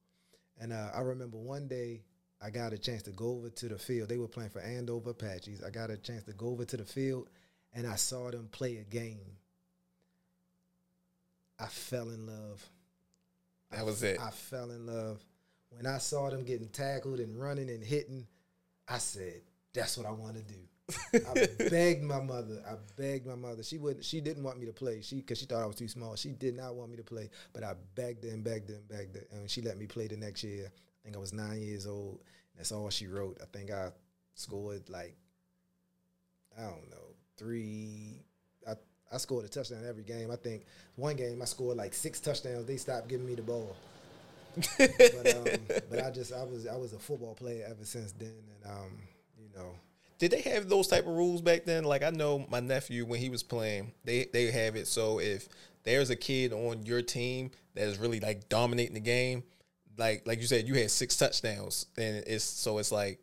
[0.59, 2.01] And uh, I remember one day
[2.41, 4.09] I got a chance to go over to the field.
[4.09, 5.63] They were playing for Andover Apaches.
[5.63, 7.29] I got a chance to go over to the field,
[7.73, 9.37] and I saw them play a game.
[11.59, 12.67] I fell in love.
[13.71, 14.19] That was it.
[14.19, 15.23] I fell in love.
[15.69, 18.27] When I saw them getting tackled and running and hitting,
[18.87, 19.41] I said,
[19.73, 20.59] that's what I want to do.
[21.13, 22.63] I begged my mother.
[22.67, 23.63] I begged my mother.
[23.63, 24.05] She wouldn't.
[24.05, 25.01] She didn't want me to play.
[25.01, 26.15] She because she thought I was too small.
[26.15, 27.29] She did not want me to play.
[27.53, 30.07] But I begged her and begged her and begged her, and she let me play
[30.07, 30.71] the next year.
[30.71, 32.19] I think I was nine years old.
[32.55, 33.37] That's all she wrote.
[33.41, 33.89] I think I
[34.35, 35.15] scored like
[36.57, 38.21] I don't know three.
[38.67, 38.73] I
[39.11, 40.29] I scored a touchdown every game.
[40.29, 42.65] I think one game I scored like six touchdowns.
[42.65, 43.75] They stopped giving me the ball.
[44.77, 45.47] but, um,
[45.89, 48.97] but I just I was I was a football player ever since then, and um,
[49.37, 49.71] you know.
[50.17, 51.83] Did they have those type of rules back then?
[51.83, 55.47] Like I know my nephew when he was playing, they they have it so if
[55.83, 59.43] there's a kid on your team that is really like dominating the game,
[59.97, 63.19] like like you said, you had six touchdowns, and it's so it's like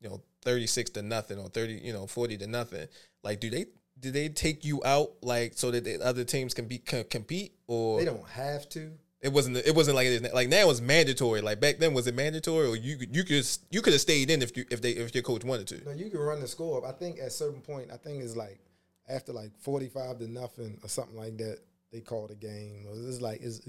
[0.00, 2.86] you know thirty six to nothing or thirty you know forty to nothing.
[3.22, 3.66] Like, do they
[3.98, 7.54] do they take you out like so that the other teams can be can compete
[7.66, 9.58] or they don't have to, It wasn't.
[9.58, 10.30] It wasn't like it is now.
[10.32, 10.70] like now.
[10.70, 11.42] It's mandatory.
[11.42, 14.30] Like back then, was it mandatory, or you could you could you could have stayed
[14.30, 15.84] in if you if they if your coach wanted to.
[15.84, 16.84] No, you can run the score up.
[16.88, 18.60] I think at a certain point, I think it's like
[19.08, 21.58] after like forty five to nothing or something like that.
[21.92, 22.86] They call the game.
[22.88, 23.68] Or It's like it's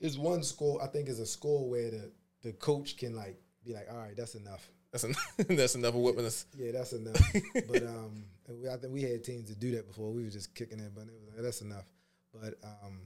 [0.00, 0.82] it's one score.
[0.82, 2.10] I think it's a score where the
[2.42, 4.68] the coach can like be like, all right, that's enough.
[4.92, 5.14] That's en-
[5.56, 6.46] that's enough of whooping us.
[6.56, 7.20] Yeah, that's enough.
[7.68, 8.24] but um,
[8.70, 10.10] I think we had teams to do that before.
[10.12, 11.84] We were just kicking it, but it was like, that's enough.
[12.32, 13.00] But um,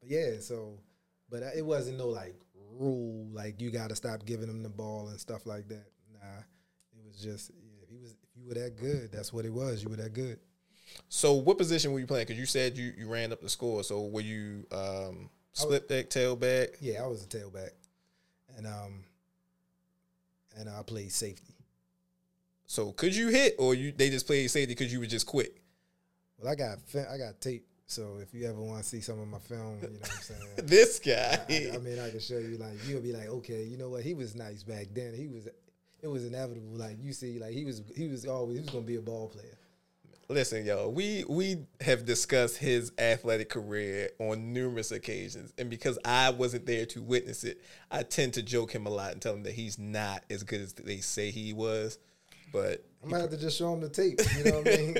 [0.00, 0.78] but yeah, so
[1.30, 2.34] but it wasn't no like
[2.78, 5.86] rule like you got to stop giving them the ball and stuff like that.
[6.12, 6.40] Nah,
[6.92, 9.52] it was just yeah, if you was if you were that good, that's what it
[9.52, 9.82] was.
[9.82, 10.38] You were that good.
[11.08, 12.26] So what position were you playing?
[12.26, 13.84] Because you said you, you ran up the score.
[13.84, 16.76] So were you um, split back, tailback?
[16.80, 17.70] Yeah, I was a tailback,
[18.56, 19.04] and um,
[20.56, 21.54] and I played safety.
[22.66, 25.60] So could you hit, or you they just played safety because you were just quick?
[26.38, 26.78] Well, I got
[27.12, 27.66] I got tape.
[27.90, 30.22] So if you ever want to see some of my film, you know what I'm
[30.22, 30.40] saying.
[30.62, 31.40] This guy.
[31.48, 32.56] I, I mean, I can show you.
[32.56, 34.04] Like, you'll be like, okay, you know what?
[34.04, 35.12] He was nice back then.
[35.12, 35.48] He was.
[36.00, 36.78] It was inevitable.
[36.78, 37.82] Like you see, like he was.
[37.96, 38.58] He was always.
[38.58, 39.58] He was gonna be a ball player.
[40.28, 46.30] Listen, y'all, we we have discussed his athletic career on numerous occasions, and because I
[46.30, 49.42] wasn't there to witness it, I tend to joke him a lot and tell him
[49.42, 51.98] that he's not as good as they say he was.
[52.52, 54.20] But I might have to just show him the tape.
[54.36, 54.96] You know what I mean?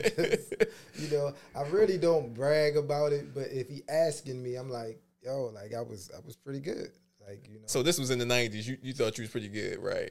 [1.10, 5.00] you know, I really don't brag about it, but if he asking me, I'm like,
[5.22, 6.90] yo, like I was, I was pretty good.
[7.26, 8.66] Like you know, so this was in the '90s.
[8.66, 10.10] You you thought you was pretty good, right?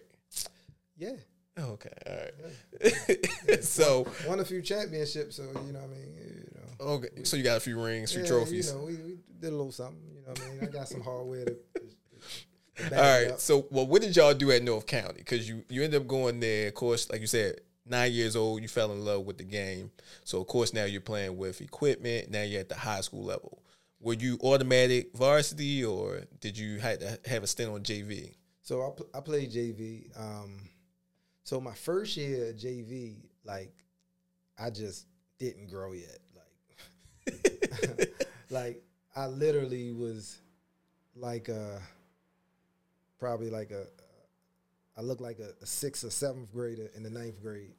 [0.97, 1.13] yeah,
[1.57, 3.63] oh, Okay, all right.
[3.63, 5.35] so won a few championships.
[5.37, 6.85] So you know, what I mean, you know.
[6.93, 8.67] okay, so you got a few rings, few Yeah, trophies.
[8.67, 9.99] You know, we, we did a little something.
[10.13, 10.59] You know what I mean?
[10.61, 11.55] I got some hardware to.
[12.83, 13.31] All right.
[13.31, 13.39] up.
[13.39, 15.17] So, well, what did y'all do at North County?
[15.17, 16.67] Because you you ended up going there.
[16.67, 19.91] Of course, like you said, nine years old, you fell in love with the game.
[20.23, 22.29] So, of course, now you're playing with equipment.
[22.29, 23.61] Now you're at the high school level.
[24.01, 28.33] Were you automatic varsity, or did you have to have a stint on JV?
[28.61, 30.17] So I, pl- I played JV.
[30.17, 30.69] Um,
[31.43, 33.73] so my first year at JV, like,
[34.57, 35.07] I just
[35.39, 36.19] didn't grow yet.
[37.27, 38.09] Like,
[38.49, 38.83] like
[39.15, 40.37] I literally was
[41.15, 41.81] like a
[43.19, 43.85] probably like a
[44.97, 47.73] I looked like a, a sixth or seventh grader in the ninth grade.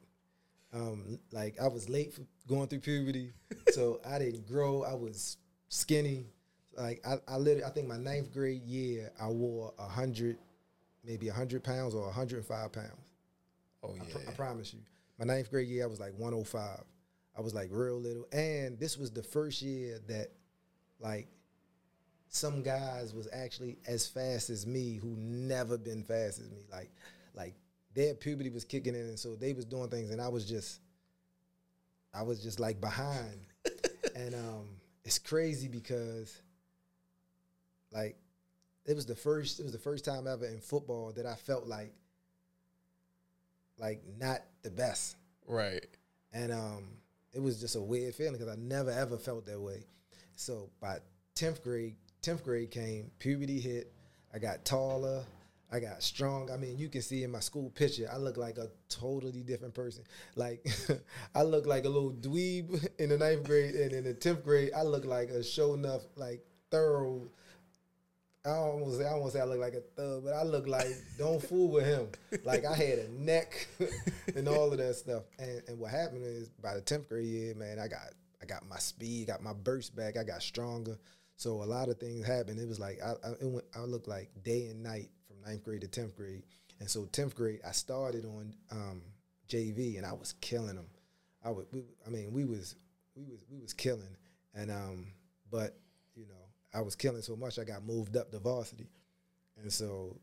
[0.73, 3.33] Um, like I was late for going through puberty,
[3.71, 4.83] so I didn't grow.
[4.83, 5.37] I was
[5.69, 6.25] skinny.
[6.77, 10.37] Like I, I literally, I think my ninth grade year, I wore a hundred,
[11.03, 13.11] maybe a hundred pounds or hundred and five pounds.
[13.83, 14.13] Oh I, yeah.
[14.13, 14.79] pr- I promise you.
[15.19, 16.79] My ninth grade year, I was like 105.
[17.37, 18.25] I was like real little.
[18.31, 20.31] And this was the first year that
[20.99, 21.27] like
[22.33, 26.63] some guys was actually as fast as me who never been fast as me.
[26.71, 26.89] Like
[27.35, 27.53] like
[27.93, 30.79] their puberty was kicking in and so they was doing things and I was just
[32.13, 33.41] I was just like behind.
[34.15, 34.65] and um
[35.03, 36.41] it's crazy because
[37.91, 38.15] like
[38.85, 41.67] it was the first it was the first time ever in football that I felt
[41.67, 41.93] like
[43.77, 45.17] like not the best.
[45.45, 45.85] Right.
[46.31, 46.85] And um,
[47.33, 49.83] it was just a weird feeling because I never ever felt that way.
[50.35, 50.99] So by
[51.35, 53.91] tenth grade, tenth grade came, puberty hit.
[54.33, 55.23] I got taller.
[55.73, 56.51] I got strong.
[56.51, 59.73] I mean, you can see in my school picture, I look like a totally different
[59.73, 60.03] person.
[60.35, 60.67] Like,
[61.35, 64.71] I look like a little dweeb in the ninth grade, and in the tenth grade,
[64.75, 67.29] I look like a show enough, like thorough.
[68.43, 70.87] I to say I to say I look like a thug, but I look like
[71.17, 72.07] don't fool with him.
[72.43, 73.67] Like I had a neck
[74.35, 75.23] and all of that stuff.
[75.37, 78.67] And and what happened is by the tenth grade year, man, I got I got
[78.67, 80.97] my speed, got my burst back, I got stronger.
[81.41, 82.59] So a lot of things happened.
[82.59, 85.81] It was like I I, went, I looked like day and night from ninth grade
[85.81, 86.43] to tenth grade.
[86.79, 89.01] And so tenth grade, I started on um,
[89.49, 90.85] JV, and I was killing them.
[91.43, 92.75] I would, we, I mean, we was
[93.15, 94.15] we was we was killing,
[94.53, 95.07] and um,
[95.49, 95.79] but
[96.13, 98.91] you know, I was killing so much, I got moved up to varsity,
[99.59, 100.19] and so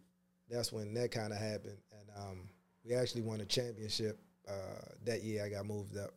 [0.48, 2.48] that's when that kind of happened, and um,
[2.85, 5.44] we actually won a championship uh, that year.
[5.44, 6.14] I got moved up,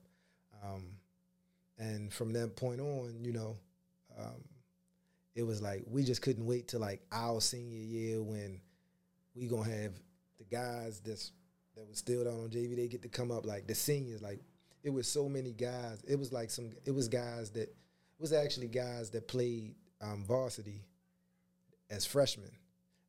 [0.63, 0.83] um,
[1.79, 3.57] and from that point on, you know,
[4.19, 4.43] um,
[5.35, 8.59] it was like we just couldn't wait till like our senior year when
[9.35, 9.93] we gonna have
[10.37, 11.31] the guys that's
[11.75, 12.75] that was still down on JV.
[12.75, 14.21] They get to come up like the seniors.
[14.21, 14.39] Like
[14.83, 16.03] it was so many guys.
[16.07, 16.71] It was like some.
[16.85, 20.83] It was guys that it was actually guys that played um, varsity
[21.89, 22.51] as freshmen,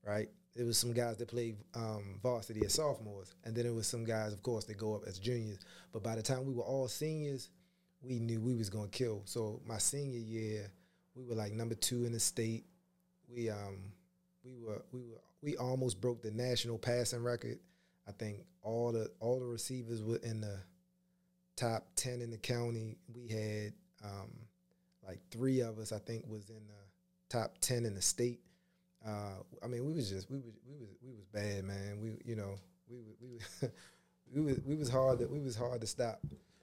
[0.07, 0.29] right?
[0.55, 4.05] It was some guys that played um, varsity as sophomores, and then it was some
[4.05, 5.61] guys, of course, that go up as juniors.
[5.93, 7.49] But by the time we were all seniors,
[8.03, 9.23] we knew we was gonna kill.
[9.25, 10.71] So my senior year,
[11.15, 12.65] we were like number two in the state.
[13.29, 13.93] We um
[14.45, 17.59] we were we were we almost broke the national passing record.
[18.09, 20.59] I think all the all the receivers were in the
[21.57, 22.97] top ten in the county.
[23.15, 23.73] We had
[24.05, 24.31] um
[25.07, 26.83] like three of us I think was in the
[27.29, 28.41] top ten in the state.
[29.07, 32.01] Uh, I mean, we was just we was we was we was bad, man.
[32.01, 32.55] We you know
[32.89, 33.39] we we
[34.33, 36.21] we was we was hard to, we was hard to stop,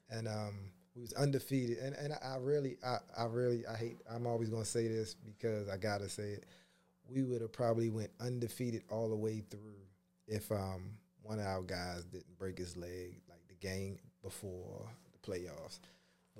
[0.10, 1.78] and um, we was undefeated.
[1.78, 5.70] And and I really I I really I hate I'm always gonna say this because
[5.70, 6.46] I gotta say it.
[7.10, 9.80] We would have probably went undefeated all the way through
[10.28, 10.92] if um
[11.24, 15.80] one of our guys didn't break his leg like the game before the playoffs.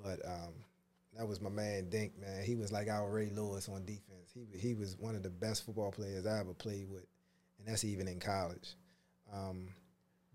[0.02, 0.52] But um,
[1.16, 2.44] that was my man Dink, man.
[2.44, 4.32] He was like our Ray Lewis on defense.
[4.34, 7.06] He he was one of the best football players I ever played with,
[7.58, 8.74] and that's even in college.
[9.32, 9.68] Um,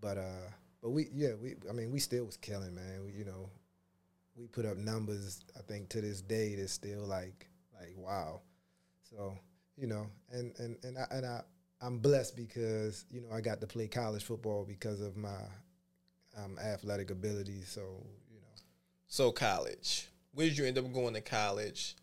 [0.01, 0.49] but uh,
[0.81, 3.03] but we yeah we I mean we still was killing, man.
[3.05, 3.49] We, you know,
[4.37, 5.41] we put up numbers.
[5.57, 7.47] I think to this day that's still like
[7.79, 8.41] like wow.
[9.09, 9.37] So
[9.77, 11.41] you know, and and and I and I
[11.81, 15.41] I'm blessed because you know I got to play college football because of my
[16.37, 17.69] um, athletic abilities.
[17.69, 17.81] So
[18.29, 18.61] you know.
[19.07, 20.07] So college.
[20.33, 21.95] Where did you end up going to college?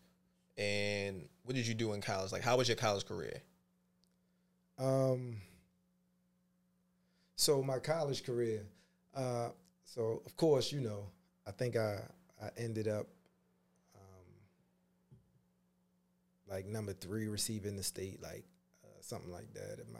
[0.57, 2.31] And what did you do in college?
[2.31, 3.41] Like, how was your college career?
[4.79, 5.37] Um.
[7.35, 8.63] So my college career.
[9.15, 9.49] Uh,
[9.85, 11.05] so of course, you know,
[11.45, 11.99] I think I
[12.43, 13.07] I ended up
[13.95, 14.25] um,
[16.49, 18.43] like number three receiving the state, like
[18.83, 19.99] uh, something like that in my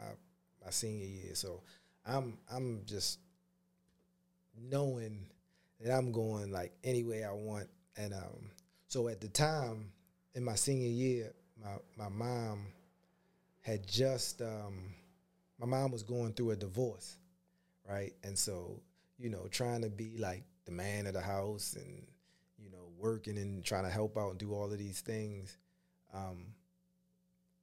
[0.64, 1.34] my senior year.
[1.34, 1.62] So
[2.06, 3.18] I'm I'm just
[4.70, 5.26] knowing
[5.80, 8.50] that I'm going like any way I want, and um,
[8.88, 9.90] so at the time
[10.34, 12.66] in my senior year, my my mom
[13.62, 14.92] had just um,
[15.58, 17.16] my mom was going through a divorce,
[17.88, 18.12] right?
[18.22, 18.80] And so
[19.18, 22.02] you know, trying to be like the man of the house and
[23.04, 25.58] working and trying to help out and do all of these things,
[26.14, 26.46] um,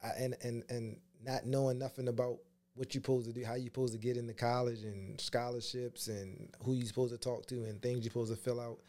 [0.03, 2.37] I, and and and not knowing nothing about
[2.75, 6.49] what you're supposed to do, how you're supposed to get into college and scholarships and
[6.63, 8.79] who you're supposed to talk to and things you're supposed to fill out.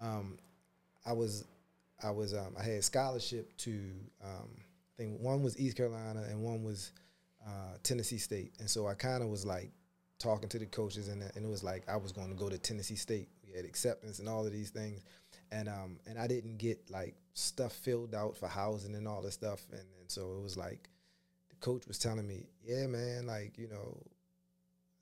[0.00, 0.38] Um,
[1.06, 1.44] I was,
[2.02, 3.70] I was, um, I had a scholarship to,
[4.24, 6.92] um, I think one was East Carolina and one was
[7.46, 9.70] uh, Tennessee State, and so I kind of was like
[10.18, 12.58] talking to the coaches and and it was like I was going to go to
[12.58, 13.28] Tennessee State.
[13.46, 15.04] We had acceptance and all of these things,
[15.50, 19.34] and um and I didn't get like stuff filled out for housing and all this
[19.34, 20.88] stuff, and and so it was like
[21.50, 24.02] the coach was telling me, yeah, man, like, you know,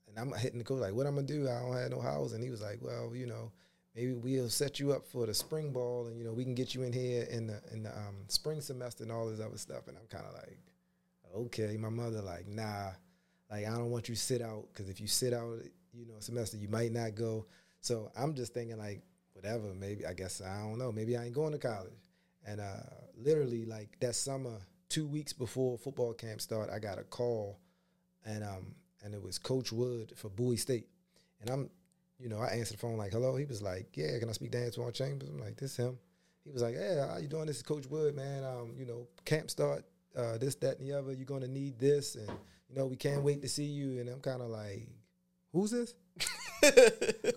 [0.09, 1.49] and I'm hitting the coach, like, what I'm gonna do?
[1.49, 2.43] I don't have no housing.
[2.43, 3.53] He was like, well, you know,
[3.95, 6.75] maybe we'll set you up for the spring ball and, you know, we can get
[6.75, 9.89] you in here in the, in the um, spring semester and all this other stuff.
[9.89, 10.59] And I'm kind of like,
[11.37, 11.77] okay.
[11.77, 12.91] My mother, like, nah,
[13.51, 15.59] like, I don't want you to sit out because if you sit out,
[15.93, 17.47] you know, semester, you might not go.
[17.81, 19.03] So I'm just thinking, like,
[19.37, 21.93] whatever, maybe, I guess, I don't know, maybe I ain't going to college.
[22.47, 22.81] And uh,
[23.17, 27.59] literally, like, that summer, two weeks before football camp start, I got a call,
[28.25, 30.87] and um, and it was Coach Wood for Bowie State,
[31.41, 31.71] and I'm,
[32.19, 34.53] you know, I answered the phone like, "Hello." He was like, "Yeah, can I speak
[34.53, 35.99] to Antwan Chambers?" I'm like, "This him."
[36.45, 37.47] He was like, "Yeah, how you doing?
[37.47, 38.45] This is Coach Wood, man.
[38.45, 39.85] Um, you know, camp start,
[40.17, 41.13] uh, this, that, and the other.
[41.13, 42.29] You're gonna need this, and
[42.69, 44.89] you know, we can't wait to see you." And I'm kind of like,
[45.53, 45.95] "Who's this?"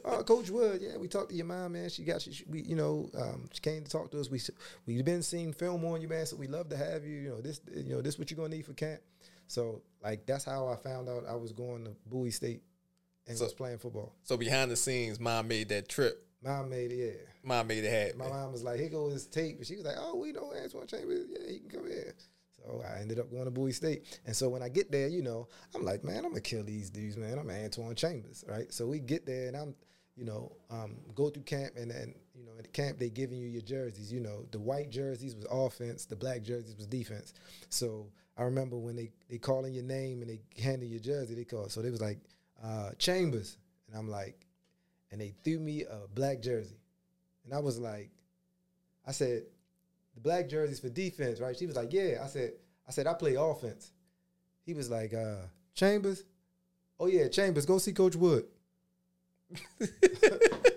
[0.05, 1.89] Oh, Coach Wood, yeah, we talked to your mom, man.
[1.89, 4.29] She got she, we, you know, um, she came to talk to us.
[4.29, 4.39] We
[4.85, 6.25] we've been seeing film on you, man.
[6.25, 7.15] So we love to have you.
[7.17, 9.01] You know, this, you know, this what you're gonna need for camp.
[9.47, 12.61] So like that's how I found out I was going to Bowie State
[13.27, 14.13] and So- was playing football.
[14.23, 16.25] So behind the scenes, mom made that trip.
[16.41, 17.21] Mom made it, yeah.
[17.43, 18.17] Mom made it happen.
[18.19, 20.53] My mom was like, "Here goes his tape." And she was like, "Oh, we know
[20.55, 21.25] Antwan Chambers.
[21.29, 22.13] Yeah, he can come in."
[22.65, 24.19] So I ended up going to Bowie State.
[24.25, 26.89] And so when I get there, you know, I'm like, "Man, I'm gonna kill these
[26.89, 27.37] dudes, man.
[27.37, 29.75] I'm Antwan Chambers, right?" So we get there, and I'm,
[30.15, 33.47] you know, um, go through camp, and then you know, at camp they giving you
[33.47, 34.11] your jerseys.
[34.11, 37.33] You know, the white jerseys was offense, the black jerseys was defense.
[37.69, 41.45] So I remember when they they calling your name and they handed your jersey, they
[41.45, 41.69] call.
[41.69, 42.19] So they was like
[42.63, 44.45] uh, Chambers, and I'm like,
[45.11, 46.79] and they threw me a black jersey.
[47.45, 48.11] And I was like,
[49.05, 49.43] I said,
[50.19, 51.57] the black jersey's for defense, right?
[51.57, 52.21] She was like, yeah.
[52.23, 52.53] I said,
[52.87, 53.91] I said, I play offense.
[54.65, 56.23] He was like, uh, Chambers?
[56.99, 58.45] Oh yeah, Chambers, go see Coach Wood.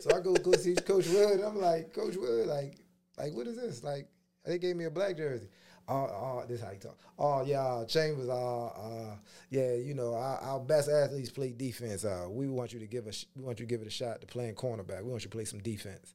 [0.01, 1.41] so I go go see Coach Wood.
[1.41, 2.79] I'm like, Coach Wood, like,
[3.19, 3.83] like what is this?
[3.83, 4.09] Like,
[4.45, 5.49] they gave me a black jersey.
[5.89, 6.97] Oh, oh, this is how you talk.
[7.19, 8.29] Oh yeah, Chambers.
[8.29, 9.17] Uh, uh,
[9.51, 12.05] yeah, you know, our, our best athletes play defense.
[12.05, 14.21] Uh, we want you to give us, we want you to give it a shot
[14.21, 15.03] to playing cornerback.
[15.03, 16.15] We want you to play some defense.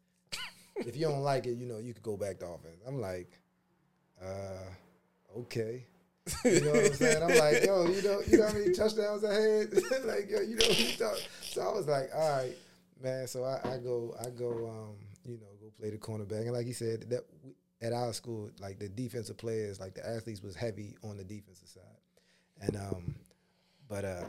[0.80, 2.82] If you don't like it, you know, you could go back to offense.
[2.86, 3.40] I'm like,
[4.22, 5.86] uh, okay.
[6.44, 7.24] You know what I'm saying?
[7.24, 9.74] I'm like, yo, you know, you know how many touchdowns I had?
[10.06, 10.68] like, yo, you know,
[10.98, 11.18] talk.
[11.42, 12.56] so I was like, all right,
[13.02, 13.28] man.
[13.28, 16.66] So I, I go, I go, um, you know, go play the cornerback, and like
[16.66, 17.24] he said, that
[17.82, 21.70] at our school, like the defensive players, like the athletes was heavy on the defensive
[21.70, 23.16] side, and um,
[23.88, 24.26] but uh,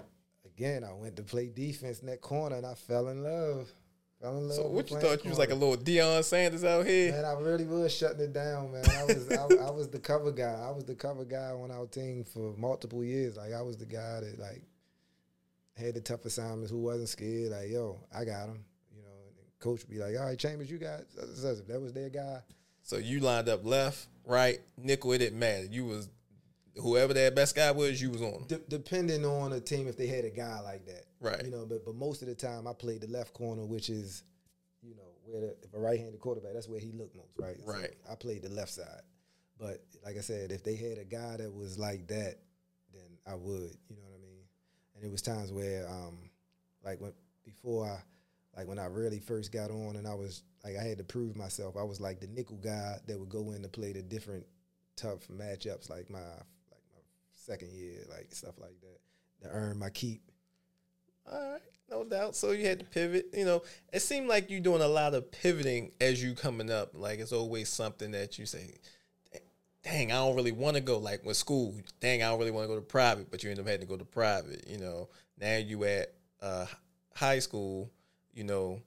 [0.47, 3.73] again, I went to play defense in that corner, and I fell in love.
[4.21, 4.57] Fell in love.
[4.57, 7.12] So what you thought you was like a little Deion Sanders out here?
[7.12, 8.85] Man, I really was shutting it down, man.
[8.91, 9.35] I was I,
[9.66, 10.61] I was the cover guy.
[10.61, 13.37] I was the cover guy on our team for multiple years.
[13.37, 14.62] Like I was the guy that like
[15.77, 17.53] had the tough assignments, who wasn't scared.
[17.53, 18.64] Like, yo, I got him.
[18.95, 19.09] You know,
[19.39, 21.59] and coach would be like, all right, Chambers, you got such and such.
[21.59, 22.41] If that was their guy.
[22.83, 25.12] So you lined up left, right, nickel.
[25.12, 25.66] It didn't matter.
[25.71, 26.09] You was
[26.77, 28.01] whoever that best guy was.
[28.03, 28.47] You was on.
[28.69, 31.45] Depending on a team, if they had a guy like that, Right.
[31.45, 34.23] You know, but but most of the time, I played the left corner, which is,
[34.83, 37.57] you know, where the, if a right-handed quarterback, that's where he looked most, right?
[37.64, 37.95] So Right.
[38.11, 39.03] I played the left side,
[39.59, 42.37] but like I said, if they had a guy that was like that,
[42.93, 43.77] then I would.
[43.89, 44.45] You know what I mean?
[44.95, 46.31] And it was times where, um,
[46.85, 47.12] like when
[47.45, 47.99] before I,
[48.57, 51.37] like when I really first got on, and I was like I had to prove
[51.37, 51.77] myself.
[51.77, 54.47] I was like the nickel guy that would go in to play the different
[54.97, 57.01] tough matchups, like my like my
[57.35, 60.23] second year, like stuff like that, to earn my keep.
[61.31, 61.61] All right,
[61.91, 62.37] no doubt.
[62.37, 63.26] So you had to pivot.
[63.33, 63.62] You know,
[63.93, 66.93] it seemed like you're doing a lot of pivoting as you coming up.
[66.95, 68.76] Like it's always something that you say,
[69.83, 72.64] "Dang, I don't really want to go." Like with school, dang, I don't really want
[72.64, 74.66] to go to private, but you end up having to go to private.
[74.68, 75.09] You know,
[75.39, 76.66] now you at uh,
[77.14, 77.91] high school.
[78.33, 78.81] You know,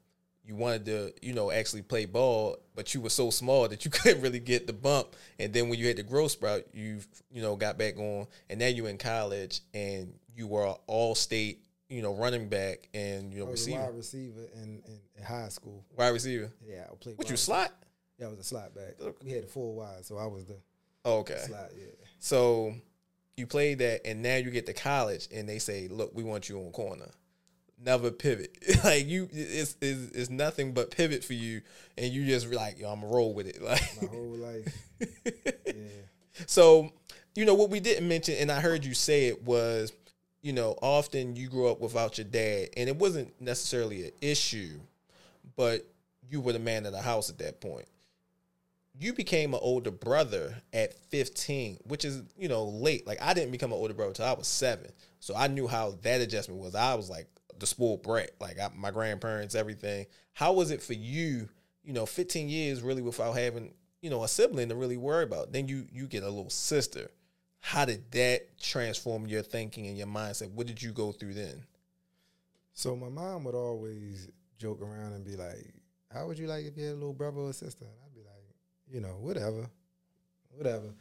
[0.45, 3.91] you wanted to, you know, actually play ball, but you were so small that you
[3.91, 5.15] couldn't really get the bump.
[5.39, 6.99] And then when you had the growth sprout, you,
[7.31, 11.59] you know, got back on, and now you in college, and you were all state
[11.91, 14.99] you know, running back and you know, I was a receiver, wide receiver in, in,
[15.17, 15.83] in high school.
[15.97, 16.51] wide receiver.
[16.65, 17.17] Yeah, I played.
[17.17, 17.71] What you slot?
[18.17, 18.95] Yeah, I was a slot back.
[19.23, 20.55] We had a full wide, so I was the
[21.03, 21.39] Oh, okay.
[21.45, 21.71] slot.
[21.77, 21.85] Yeah.
[22.19, 22.73] So
[23.35, 26.47] you played that, and now you get to college, and they say, "Look, we want
[26.47, 27.09] you on corner."
[27.83, 28.55] Never pivot.
[28.83, 31.61] like you, it's, it's it's nothing but pivot for you,
[31.97, 34.77] and you just like, "Yo, I'm gonna roll with it." Like My whole life.
[35.65, 36.43] Yeah.
[36.47, 36.91] So,
[37.35, 39.91] you know, what we didn't mention, and I heard you say it was,
[40.41, 44.79] you know, often you grew up without your dad, and it wasn't necessarily an issue,
[45.55, 45.85] but
[46.29, 47.87] you were the man of the house at that point.
[48.99, 53.07] You became an older brother at 15, which is, you know, late.
[53.07, 54.91] Like, I didn't become an older brother until I was seven.
[55.19, 56.75] So I knew how that adjustment was.
[56.75, 57.27] I was like
[57.57, 60.07] the spoiled brat, like I, my grandparents, everything.
[60.33, 61.47] How was it for you,
[61.83, 65.53] you know, 15 years really without having you know, a sibling to really worry about.
[65.53, 67.09] Then you you get a little sister.
[67.62, 70.51] How did that transform your thinking and your mindset?
[70.51, 71.64] What did you go through then?
[72.74, 75.74] So my mom would always joke around and be like,
[76.12, 78.22] "How would you like if you had a little brother or sister?" And I'd be
[78.22, 78.55] like,
[78.89, 79.70] "You know, whatever,
[80.49, 80.93] whatever."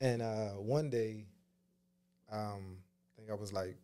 [0.00, 1.26] And uh, one day,
[2.32, 2.78] um,
[3.12, 3.76] I think I was like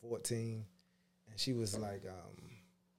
[0.00, 0.64] fourteen,
[1.30, 2.50] and she was like, um,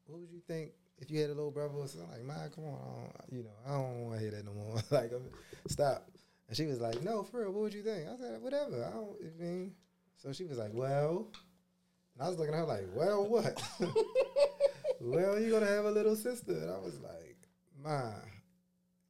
[0.06, 2.48] "What would you think if you had a little brother or sister?" I'm like, "Ma,
[2.54, 4.82] come on, you know, I don't want to hear that no more.
[4.92, 5.12] like,
[5.68, 6.10] stop."
[6.48, 7.52] And she was like, "No, for real.
[7.52, 8.86] What would you think?" I said, "Whatever.
[8.86, 9.16] I don't.
[9.22, 9.74] I mean."
[10.18, 11.28] So she was like, "Well."
[12.16, 13.62] And I was looking at her like, well, what?
[15.02, 16.54] well, you're gonna have a little sister.
[16.54, 17.36] And I was like,
[17.84, 18.12] ma,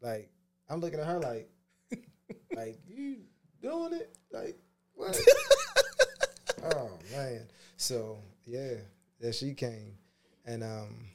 [0.02, 0.30] like,
[0.70, 1.50] I'm looking at her like,
[2.56, 3.18] like, you
[3.62, 4.18] doing it?
[4.32, 4.58] Like,
[4.96, 5.20] what?
[6.64, 7.48] oh man.
[7.78, 8.76] So yeah,
[9.20, 9.98] yeah, she came.
[10.46, 11.06] And um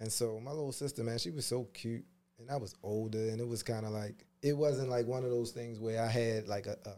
[0.00, 2.04] and so my little sister, man, she was so cute.
[2.40, 5.30] And I was older and it was kind of like it wasn't like one of
[5.30, 6.92] those things where I had like a, a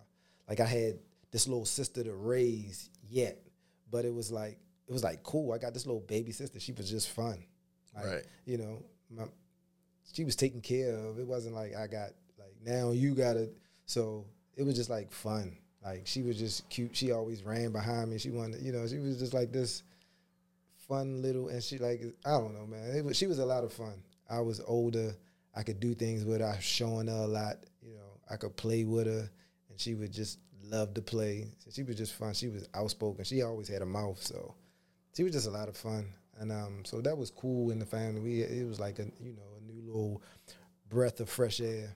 [0.49, 0.99] like I had
[1.31, 3.39] this little sister to raise yet
[3.91, 5.53] but it was like it was like cool.
[5.53, 6.59] I got this little baby sister.
[6.59, 7.45] She was just fun,
[7.95, 8.25] Like, Right.
[8.45, 9.25] You know, my,
[10.13, 11.19] she was taken care of.
[11.19, 13.49] It wasn't like I got like now you got to.
[13.87, 14.27] So
[14.57, 15.57] it was just like fun.
[15.85, 16.97] Like she was just cute.
[16.97, 18.19] She always ran behind me.
[18.19, 19.83] She wanted, you know, she was just like this
[20.89, 22.97] fun little, and she like I don't know, man.
[22.97, 24.03] It was, she was a lot of fun.
[24.29, 25.15] I was older.
[25.55, 26.57] I could do things with her.
[26.61, 27.59] Showing her a lot.
[27.83, 29.31] You know, I could play with her,
[29.69, 31.49] and she would just love to play.
[31.73, 32.35] She was just fun.
[32.35, 33.25] She was outspoken.
[33.25, 34.55] She always had a mouth, so
[35.17, 36.07] she was just a lot of fun.
[36.39, 38.21] And um, so that was cool in the family.
[38.21, 40.23] We it was like a you know a new little
[40.89, 41.95] breath of fresh air.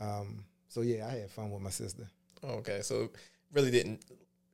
[0.00, 2.08] Um, so yeah, I had fun with my sister.
[2.42, 3.10] Okay, so
[3.52, 4.02] really didn't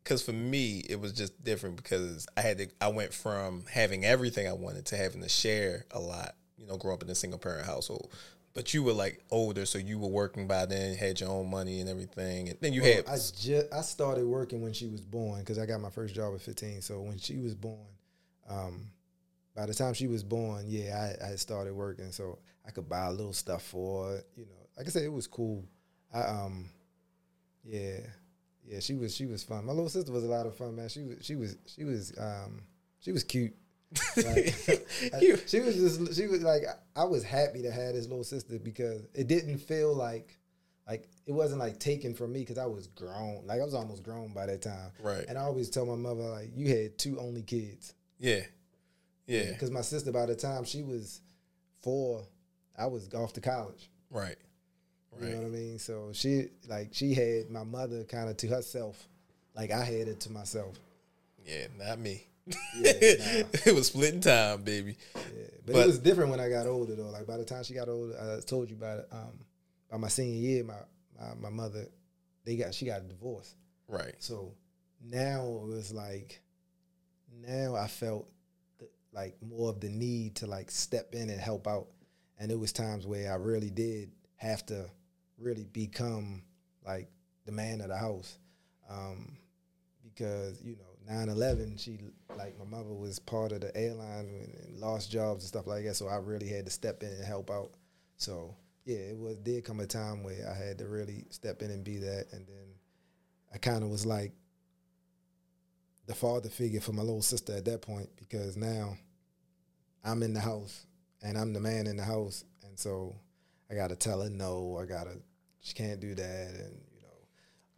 [0.03, 4.05] because for me it was just different because I had to I went from having
[4.05, 6.35] everything I wanted to having to share a lot.
[6.63, 8.11] You know, grow up in a single parent household.
[8.55, 11.81] But you were like older, so you were working by then, had your own money
[11.81, 15.01] and everything, and then you Well, had I just I started working when she was
[15.01, 16.83] born because I got my first job at 15.
[16.83, 17.87] So when she was born,
[18.49, 18.91] um,
[19.57, 23.07] by the time she was born, yeah, I, I started working, so I could buy
[23.07, 24.25] a little stuff for her.
[24.37, 25.65] You know, like I said, it was cool.
[26.15, 26.69] I um,
[27.65, 27.99] yeah,
[28.67, 29.65] yeah, she was she was fun.
[29.65, 30.89] My little sister was a lot of fun, man.
[30.89, 32.63] She was she was she was um
[33.01, 33.55] she was cute.
[34.16, 34.86] Like,
[35.22, 36.62] You- she was just she was like
[36.97, 40.38] I was happy to have this little sister because it didn't feel like
[40.88, 43.47] like it wasn't like taken from me because I was grown.
[43.47, 44.90] Like I was almost grown by that time.
[45.01, 45.24] right.
[45.28, 47.95] And I always tell my mother like you had two only kids.
[48.18, 48.40] Yeah,
[49.26, 49.51] Yeah.
[49.53, 51.20] Because my sister, by the time she was
[51.82, 52.24] four,
[52.78, 53.90] I was off to college.
[54.11, 54.36] Right.
[55.20, 55.78] You know what I mean?
[55.78, 59.07] So she like she had my mother kind of to herself,
[59.55, 60.78] like I had it to myself.
[61.47, 62.26] Yeah, not me.
[62.47, 62.55] Yeah,
[63.66, 64.97] it was splitting time, baby.
[65.14, 65.20] Yeah,
[65.64, 67.11] but, But- it was different when I got older though.
[67.11, 69.09] Like by the time she got older, I told you about it.
[69.12, 69.38] Um,
[69.90, 70.74] by my senior year, my,
[71.18, 71.86] my my mother,
[72.45, 73.55] they got she got a divorce.
[73.88, 74.14] Right.
[74.18, 74.55] So
[75.05, 76.40] now it was like,
[77.47, 78.28] now I felt
[78.78, 81.88] the, like more of the need to like step in and help out,
[82.38, 84.88] and it was times where I really did have to
[85.38, 86.43] really become
[86.84, 87.09] like
[87.47, 88.38] the man of the house,
[88.90, 89.36] um,
[90.03, 91.98] because you know 9-11, she
[92.36, 95.84] like my mother was part of the airline and, and lost jobs and stuff like
[95.84, 97.72] that, so I really had to step in and help out.
[98.16, 101.70] So yeah, it was did come a time where I had to really step in
[101.70, 102.74] and be that, and then
[103.55, 104.32] I kind of was like
[106.07, 108.96] the father figure for my little sister at that point because now
[110.05, 110.86] I'm in the house
[111.22, 113.14] and I'm the man in the house, and so
[113.70, 114.78] I gotta tell her no.
[114.80, 115.18] I gotta
[115.61, 117.28] she can't do that, and you know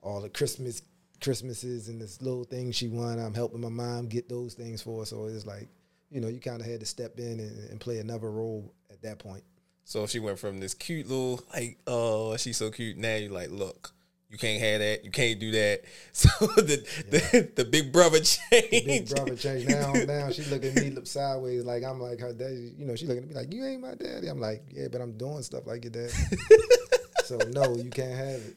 [0.02, 0.82] all the Christmas
[1.24, 3.18] Christmases and this little thing she won.
[3.18, 5.68] I'm helping my mom get those things for her, so it's like
[6.10, 9.00] you know you kind of had to step in and, and play another role at
[9.02, 9.42] that point.
[9.84, 12.98] So she went from this cute little like, oh, she's so cute.
[12.98, 13.92] Now you're like, look,
[14.28, 15.04] you can't have that.
[15.04, 15.82] You can't do that.
[16.12, 18.20] So the the, the big brother
[18.50, 18.70] changed.
[18.70, 19.68] Big brother changed.
[19.68, 22.74] Now, now she look at me look sideways like I'm like her daddy.
[22.78, 24.28] You know, she looking at me like you ain't my daddy.
[24.28, 26.10] I'm like, yeah, but I'm doing stuff like your dad.
[27.24, 28.56] so no, you can't have it.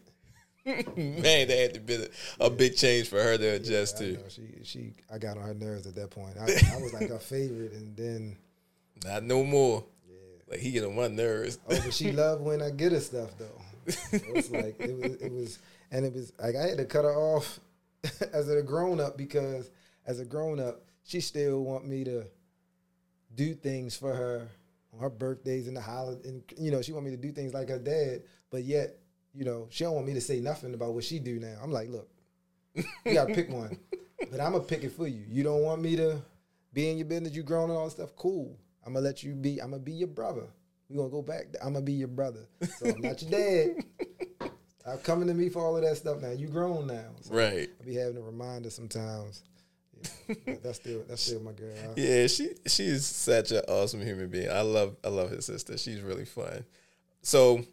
[0.98, 2.08] Man, that had to be a,
[2.46, 4.14] a big change for her to adjust I to.
[4.14, 4.20] know.
[4.30, 6.36] She, she, I got on her nerves at that point.
[6.38, 6.44] I,
[6.76, 8.38] I was like her favorite, and then,
[9.06, 9.84] Not no more.
[10.10, 10.16] yeah.
[10.50, 11.60] Like he get on my nerves.
[11.70, 13.62] Oh, but she loved when I get her stuff though.
[14.12, 15.60] It was like it was, it was,
[15.92, 17.60] and it was like I had to cut her off
[18.34, 19.72] as a grown up because
[20.06, 22.26] as a grown up, she still want me to
[23.36, 24.50] do things for her
[24.94, 27.54] on her birthdays and the holiday, and you know she want me to do things
[27.54, 28.98] like her dad, but yet
[29.34, 31.56] you know she don't want me to say nothing about what she do now.
[31.62, 32.10] I'm like, look,
[32.76, 33.78] you gotta pick one,
[34.32, 35.24] but I'm gonna pick it for you.
[35.28, 36.22] You don't want me to
[36.74, 38.16] be in your business, you grown and all that stuff.
[38.16, 39.60] Cool, I'm gonna let you be.
[39.62, 40.44] I'm gonna be your brother.
[40.90, 41.48] We gonna go back.
[41.62, 42.48] I'm gonna be your brother.
[42.78, 43.84] So I'm not your dad.
[44.86, 46.32] I'm coming to me for all of that stuff now.
[46.32, 47.04] You grown now.
[47.20, 47.70] So Right.
[47.82, 49.44] I be having a reminder sometimes.
[50.46, 51.74] Yeah, that's still that's still my girl.
[51.76, 54.50] I- Yeah, she she's such an awesome human being.
[54.50, 55.78] I love I love his sister.
[55.78, 56.64] She's really fun.
[57.22, 57.66] So,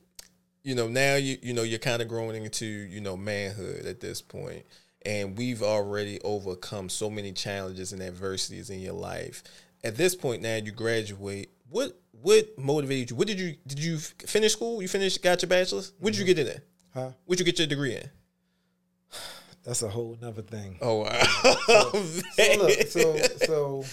[0.65, 4.01] you know, now you you know you're kind of growing into you know manhood at
[4.01, 4.65] this point,
[5.05, 9.45] and we've already overcome so many challenges and adversities in your life.
[9.85, 11.51] At this point now, you graduate.
[11.69, 13.17] What what motivated you?
[13.17, 14.81] What did you did you finish school?
[14.81, 15.93] You finished got your bachelor's.
[15.99, 16.35] What did you mm-hmm.
[16.35, 16.69] get in it?
[16.95, 17.11] Huh?
[17.27, 18.09] What you get your degree in?
[19.65, 20.79] That's a whole nother thing.
[20.81, 21.23] Oh wow!
[22.33, 23.85] so look, so so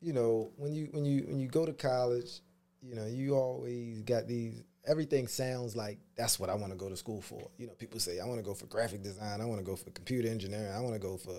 [0.00, 2.40] you know when you when you when you go to college,
[2.82, 4.62] you know you always got these.
[4.86, 7.48] Everything sounds like that's what I want to go to school for.
[7.58, 9.76] You know, people say I want to go for graphic design, I want to go
[9.76, 11.36] for computer engineering, I want to go for,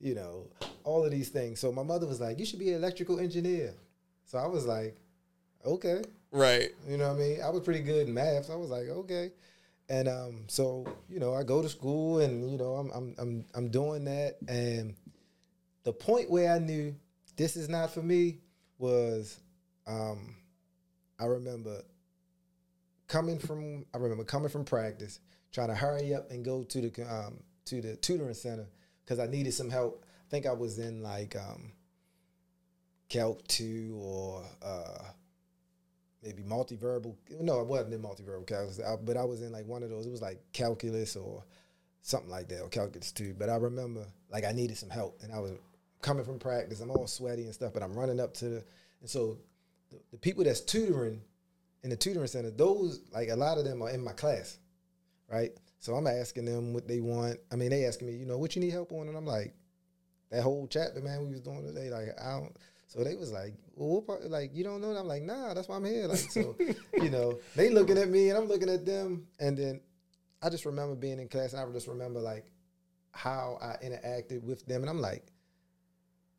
[0.00, 0.48] you know,
[0.82, 1.60] all of these things.
[1.60, 3.74] So my mother was like, "You should be an electrical engineer."
[4.24, 4.96] So I was like,
[5.64, 6.02] "Okay."
[6.34, 6.70] right.
[6.86, 7.42] You know what I mean?
[7.42, 8.46] I was pretty good in math.
[8.46, 9.30] So I was like, okay.
[9.88, 13.44] And um, so you know, I go to school, and you know, I'm I'm I'm
[13.54, 14.36] I'm doing that.
[14.48, 14.94] And
[15.84, 16.94] the point where I knew
[17.36, 18.38] this is not for me
[18.78, 19.38] was,
[19.86, 20.36] um,
[21.18, 21.82] I remember
[23.14, 25.20] coming from I remember coming from practice,
[25.52, 28.66] trying to hurry up and go to the um, to the tutoring center
[29.04, 30.04] because I needed some help.
[30.26, 31.70] I think I was in like um,
[33.08, 35.04] Calc two or uh,
[36.24, 37.14] maybe multivariable.
[37.40, 40.06] No, I wasn't in multivariable calculus, but I was in like one of those.
[40.06, 41.44] It was like calculus or
[42.02, 43.32] something like that, or calculus two.
[43.38, 45.52] But I remember like I needed some help, and I was
[46.02, 46.80] coming from practice.
[46.80, 48.64] I'm all sweaty and stuff, but I'm running up to the
[49.00, 49.38] and so
[49.92, 51.20] the, the people that's tutoring
[51.84, 54.58] in the tutoring center, those like a lot of them are in my class,
[55.30, 55.52] right?
[55.78, 57.38] So I'm asking them what they want.
[57.52, 59.54] I mean, they asking me, you know, what you need help on, and I'm like,
[60.30, 62.56] that whole chapter, man, we was doing today, like I don't.
[62.86, 64.90] So they was like, well, what part, like you don't know?
[64.90, 66.06] And I'm like, nah, that's why I'm here.
[66.06, 66.56] Like so,
[66.94, 69.80] you know, they looking at me and I'm looking at them, and then
[70.42, 72.46] I just remember being in class, and I just remember like
[73.12, 75.26] how I interacted with them, and I'm like,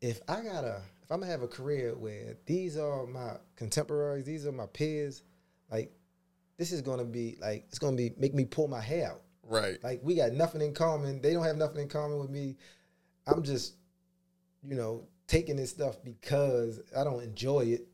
[0.00, 4.44] if I gotta, if I'm gonna have a career where these are my contemporaries, these
[4.44, 5.22] are my peers,
[5.70, 5.92] like
[6.58, 9.22] this is gonna be like it's gonna be make me pull my hair out.
[9.42, 9.82] Right.
[9.82, 11.20] Like we got nothing in common.
[11.20, 12.56] They don't have nothing in common with me.
[13.26, 13.74] I'm just,
[14.62, 17.86] you know, taking this stuff because I don't enjoy it,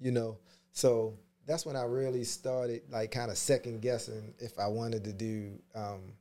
[0.00, 0.38] you know.
[0.72, 5.12] So that's when I really started like kind of second guessing if I wanted to
[5.12, 6.12] do um,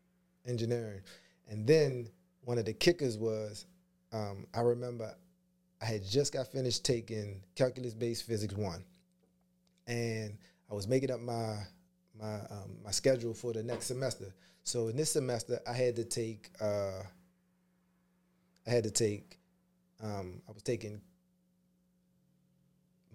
[0.47, 1.01] engineering.
[1.49, 2.09] And then
[2.43, 3.65] one of the kickers was
[4.13, 5.13] um, I remember
[5.81, 8.83] I had just got finished taking calculus based physics one,
[9.87, 10.37] and
[10.76, 11.55] I was making up my
[12.19, 14.36] my um, my schedule for the next semester.
[14.65, 17.01] So in this semester, I had to take uh,
[18.67, 19.39] I had to take
[20.03, 20.99] um, I was taking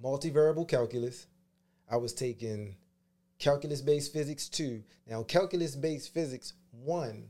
[0.03, 1.27] multivariable calculus.
[1.91, 2.77] I was taking
[3.39, 4.83] calculus based physics two.
[5.07, 7.29] Now calculus based physics one,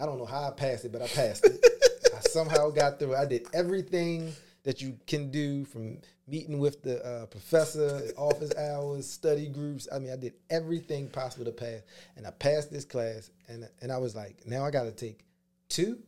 [0.00, 1.62] I don't know how I passed it, but I passed it.
[2.16, 3.16] I somehow got through.
[3.16, 4.32] I did everything
[4.64, 5.98] that you can do from
[6.28, 9.88] meeting with the uh, professor, office hours, study groups.
[9.92, 11.80] I mean, I did everything possible to pass,
[12.16, 13.30] and I passed this class.
[13.48, 15.24] And and I was like, now I got to take
[15.68, 15.98] two.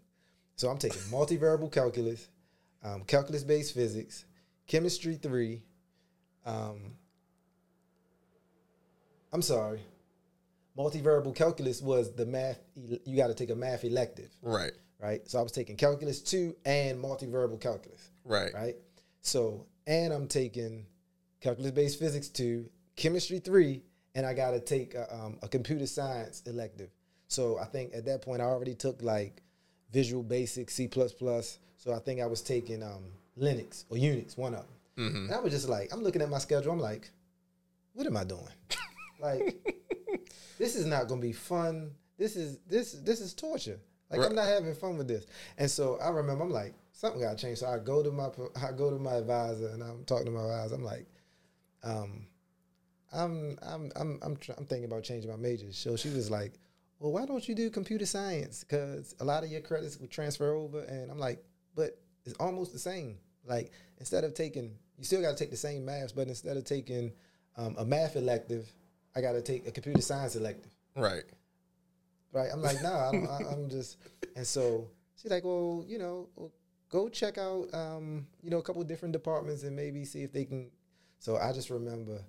[0.57, 2.29] So I'm taking multivariable calculus,
[2.85, 4.25] um, calculus based physics,
[4.67, 5.63] chemistry three.
[6.47, 6.93] Um,
[9.33, 9.81] I'm sorry.
[10.79, 12.61] Multivariable calculus was the math.
[13.05, 14.31] You got to take a math elective.
[14.43, 14.73] Right.
[15.01, 15.29] Right.
[15.29, 18.11] So I was taking calculus two and multivariable calculus.
[18.25, 18.53] Right.
[18.55, 18.77] Right.
[19.21, 20.87] So and I'm taking
[21.41, 23.83] calculus based physics two, chemistry three,
[24.15, 26.91] and I got to take a, um, a computer science elective.
[27.29, 29.43] So I think at that point I already took like
[29.93, 30.89] Visual Basic, C++.
[31.77, 33.05] So I think I was taking um,
[33.39, 34.69] Linux or Unix, one of them.
[35.07, 35.25] Mm-hmm.
[35.27, 36.73] And I was just like, I'm looking at my schedule.
[36.73, 37.11] I'm like,
[37.93, 38.49] what am I doing?
[39.21, 39.57] like,
[40.59, 41.91] this is not gonna be fun.
[42.17, 43.79] This is this this is torture.
[44.11, 44.29] Like right.
[44.29, 45.27] I'm not having fun with this.
[45.59, 47.59] And so I remember I'm like, something got to change.
[47.59, 50.41] So I go to my I go to my advisor and I'm talking to my
[50.41, 50.75] advisor.
[50.77, 51.07] I'm like,
[51.83, 52.27] um,
[53.13, 55.71] I'm I'm I'm I'm, tr- I'm thinking about changing my major.
[55.73, 56.55] So she was like,
[57.01, 58.65] well, why don't you do computer science?
[58.65, 60.81] Because a lot of your credits would transfer over.
[60.85, 63.19] And I'm like, but it's almost the same.
[63.45, 66.65] Like instead of taking, you still got to take the same maths, but instead of
[66.65, 67.13] taking
[67.57, 68.73] um, a math elective,
[69.15, 70.73] I got to take a computer science elective.
[70.97, 71.25] Right.
[72.33, 72.49] Right.
[72.53, 73.99] I'm like, nah, I'm, I'm just,
[74.35, 74.89] and so
[75.21, 76.29] she's like, well, you know,
[76.95, 80.45] go check out, um, you know, a couple different departments and maybe see if they
[80.45, 80.71] can.
[81.19, 82.21] So I just remember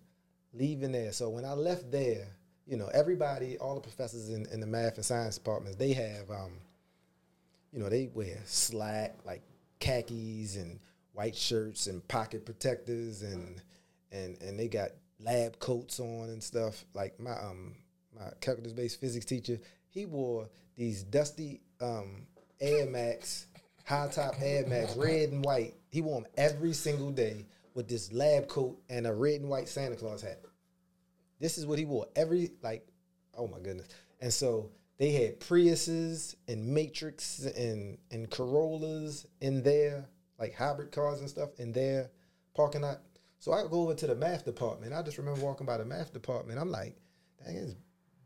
[0.55, 1.11] leaving there.
[1.11, 2.25] So when I left there,
[2.65, 6.31] you know, everybody, all the professors in, in the math and science departments, they have,
[6.31, 6.53] um,
[7.71, 9.43] you know, they wear slack, like
[9.79, 10.79] khakis and
[11.13, 13.61] white shirts and pocket protectors and
[14.11, 14.89] and and they got
[15.19, 16.85] lab coats on and stuff.
[16.95, 17.75] Like my um
[18.17, 19.59] my calculus based physics teacher,
[19.89, 22.25] he wore these dusty um
[22.59, 23.47] Air Max,
[23.85, 25.75] high top Air Max, red and white.
[25.89, 29.69] He wore them every single day with this lab coat and a red and white
[29.69, 30.41] Santa Claus hat.
[31.39, 32.87] This is what he wore every like,
[33.37, 33.87] oh my goodness.
[34.21, 40.05] And so they had Priuses and Matrix and and Corollas in there,
[40.39, 42.09] like hybrid cars and stuff in their
[42.55, 43.01] parking lot.
[43.39, 44.93] So I go over to the math department.
[44.93, 46.59] I just remember walking by the math department.
[46.59, 46.95] I'm like,
[47.45, 47.75] dang, it's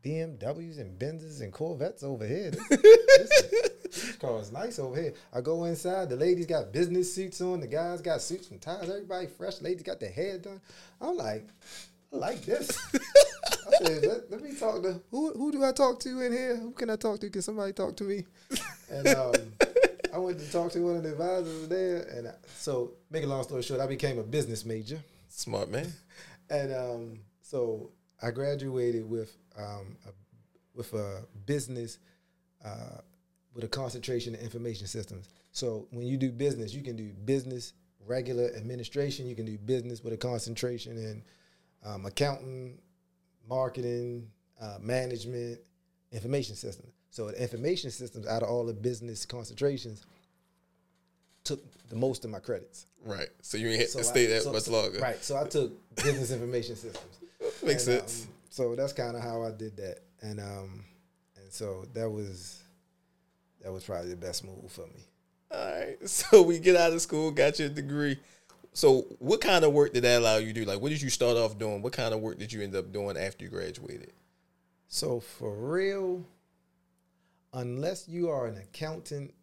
[0.02, 2.52] BMWs and Benzes and Corvettes over here.
[2.52, 5.14] This, this, this car is nice over here.
[5.32, 6.08] I go inside.
[6.08, 7.60] The ladies got business suits on.
[7.60, 8.88] The guys got suits and ties.
[8.88, 9.60] Everybody fresh.
[9.60, 10.60] Ladies got their hair done.
[11.00, 11.46] I'm like,
[12.12, 12.78] I like this.
[12.94, 16.56] I said, let, let, me talk to who who do I talk to in here?
[16.56, 17.30] Who can I talk to?
[17.30, 18.24] Can somebody talk to me?
[18.90, 19.32] And um,
[20.12, 23.26] I went to talk to one of the advisors there, and I, so make a
[23.26, 25.00] long story short, I became a business major.
[25.28, 25.92] Smart man.
[26.50, 27.90] and um, so
[28.22, 30.10] I graduated with um, a,
[30.74, 31.98] with a business
[32.64, 32.98] uh,
[33.54, 35.28] with a concentration in information systems.
[35.52, 37.72] So when you do business, you can do business
[38.06, 39.26] regular administration.
[39.26, 41.22] You can do business with a concentration in
[41.84, 42.78] um, accounting,
[43.48, 44.28] marketing,
[44.60, 45.58] uh, management,
[46.12, 46.92] information systems.
[47.10, 50.04] So the information systems, out of all the business concentrations,
[51.42, 52.86] took the most of my credits.
[53.04, 53.28] Right.
[53.42, 54.98] So you ain't had so to stay that so, much longer.
[54.98, 55.22] Right.
[55.22, 57.18] So I took business information systems.
[57.62, 58.26] Makes and, sense.
[58.26, 60.84] Um, so that's kind of how I did that, and um,
[61.36, 62.62] and so that was
[63.62, 65.04] that was probably the best move for me.
[65.52, 65.96] All right.
[66.06, 68.18] So we get out of school, got your degree
[68.72, 70.64] so what kind of work did that allow you to do?
[70.64, 71.82] Like, what did you start off doing?
[71.82, 74.12] What kind of work did you end up doing after you graduated?
[74.86, 76.24] So for real,
[77.52, 79.34] unless you are an accountant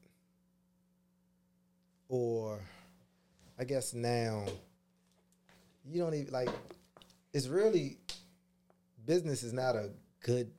[2.09, 2.59] or
[3.59, 4.45] I guess now
[5.85, 6.49] you don't even like
[7.33, 7.97] it's really
[9.05, 9.89] business is not a
[10.21, 10.49] good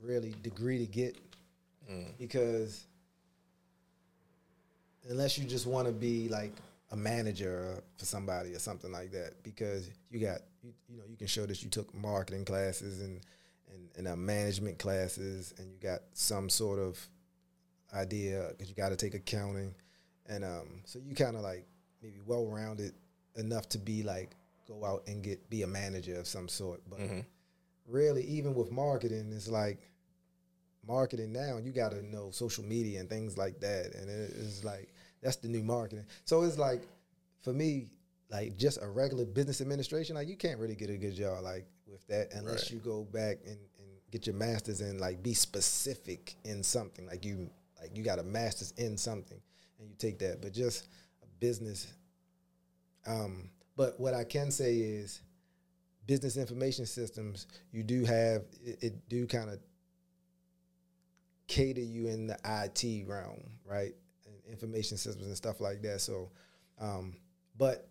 [0.00, 1.16] really degree to get
[1.90, 2.06] mm.
[2.18, 2.86] because
[5.08, 6.52] unless you just want to be like
[6.90, 11.16] a manager for somebody or something like that because you got you, you know you
[11.16, 13.20] can show that you took marketing classes and
[13.72, 16.98] and, and uh, management classes and you got some sort of
[17.94, 19.74] idea because you got to take accounting.
[20.26, 21.66] And um, so you kind of like
[22.02, 22.92] maybe well rounded
[23.36, 24.36] enough to be like
[24.66, 26.80] go out and get be a manager of some sort.
[26.88, 27.20] But mm-hmm.
[27.86, 29.90] really even with marketing it's like
[30.86, 33.94] marketing now you got to know social media and things like that.
[33.94, 34.93] And it's like
[35.24, 36.04] that's the new marketing.
[36.24, 36.82] So it's like
[37.42, 37.88] for me,
[38.30, 41.66] like just a regular business administration, like you can't really get a good job like
[41.86, 42.72] with that unless Right.
[42.72, 47.06] you go back and, and get your masters and like be specific in something.
[47.06, 47.50] Like you
[47.80, 49.40] like you got a master's in something
[49.80, 50.40] and you take that.
[50.40, 50.86] But just
[51.22, 51.92] a business.
[53.06, 55.20] Um, but what I can say is
[56.06, 59.58] business information systems, you do have it, it do kind of
[61.46, 63.94] cater you in the IT realm, right?
[64.50, 66.00] Information systems and stuff like that.
[66.00, 66.30] So,
[66.80, 67.16] um,
[67.56, 67.88] but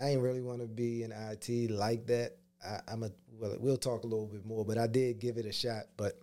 [0.00, 2.36] I ain't really want to be in IT like that.
[2.64, 5.46] I, I'm a well, we'll talk a little bit more, but I did give it
[5.46, 5.84] a shot.
[5.96, 6.20] But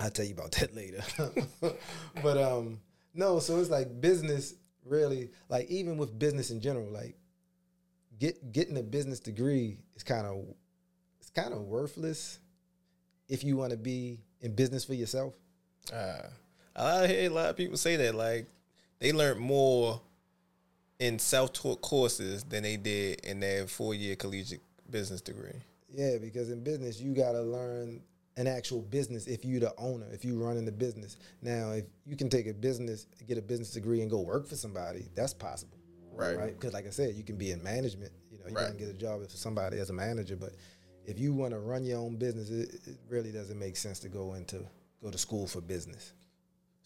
[0.00, 1.02] I'll tell you about that later.
[2.22, 2.80] but um,
[3.14, 4.54] no, so it's like business
[4.84, 7.16] really, like even with business in general, like
[8.18, 10.44] get getting a business degree is kind of
[11.20, 12.38] it's kind of worthless
[13.28, 15.34] if you want to be in business for yourself.
[15.92, 16.28] Uh,
[16.76, 18.46] I hear a lot of people say that like
[18.98, 20.00] they learned more
[20.98, 25.50] in self-taught courses than they did in their four-year collegiate business degree.
[25.92, 28.00] Yeah, because in business you gotta learn
[28.36, 31.16] an actual business if you're the owner, if you're running the business.
[31.40, 34.56] Now, if you can take a business, get a business degree and go work for
[34.56, 35.78] somebody, that's possible.
[36.12, 36.36] Right.
[36.36, 36.52] Right.
[36.52, 38.12] Because like I said, you can be in management.
[38.30, 38.68] You know, you Right.
[38.68, 40.52] can get a job for somebody as a manager, but
[41.06, 44.08] if you want to run your own business, it, it really doesn't make sense to
[44.08, 44.60] go into
[45.02, 46.12] go to school for business.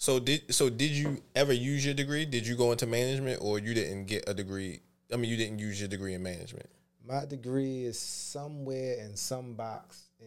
[0.01, 2.25] So did so did you ever use your degree?
[2.25, 4.81] Did you go into management or you didn't get a degree?
[5.13, 6.71] I mean, you didn't use your degree in management.
[7.07, 10.27] My degree is somewhere in some box in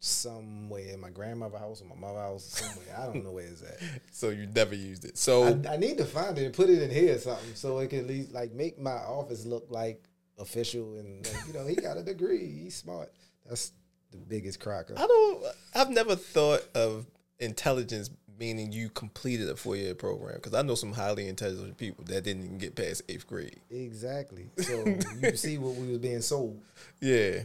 [0.00, 2.96] somewhere in my grandmother's house or my mother's house somewhere.
[2.98, 3.78] I don't know where it's at.
[4.10, 5.16] So you never used it.
[5.16, 7.78] So I, I need to find it and put it in here or something so
[7.78, 10.02] it can at least like make my office look like
[10.40, 12.62] official and like, you know he got a degree.
[12.64, 13.12] He's smart.
[13.46, 13.70] That's
[14.10, 14.94] the biggest cracker.
[14.96, 15.44] I don't.
[15.72, 17.06] I've never thought of
[17.38, 22.04] intelligence meaning you completed a four year program because I know some highly intelligent people
[22.04, 23.60] that didn't even get past eighth grade.
[23.70, 24.50] Exactly.
[24.58, 24.84] So
[25.20, 26.60] you see what we was being sold.
[27.00, 27.40] Yeah,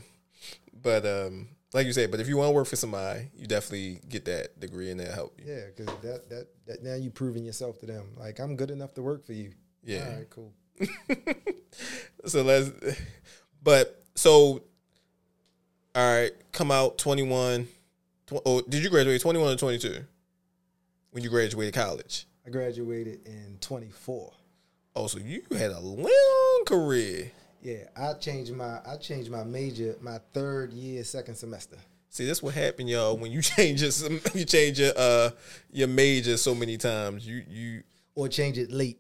[0.81, 4.01] but um, like you said, but if you want to work for somebody, you definitely
[4.09, 5.53] get that degree and that help you.
[5.53, 8.05] Yeah, because that, that that now you proving yourself to them.
[8.17, 9.51] Like I'm good enough to work for you.
[9.83, 10.07] Yeah.
[10.07, 10.53] All right, cool.
[12.25, 12.71] So let's.
[13.61, 14.61] But so,
[15.93, 17.67] all right, come out twenty one.
[18.45, 20.05] Oh, did you graduate twenty one or twenty two?
[21.11, 22.27] When you graduated college.
[22.45, 24.33] I graduated in 24.
[24.95, 27.31] Oh, so you had a long career.
[27.61, 31.77] Yeah, I changed my I changed my major my third year, second semester.
[32.09, 33.17] See, that's what happened, y'all.
[33.17, 35.31] When you change your you change your uh
[35.71, 37.83] your major so many times, you you
[38.15, 38.99] Or change it late.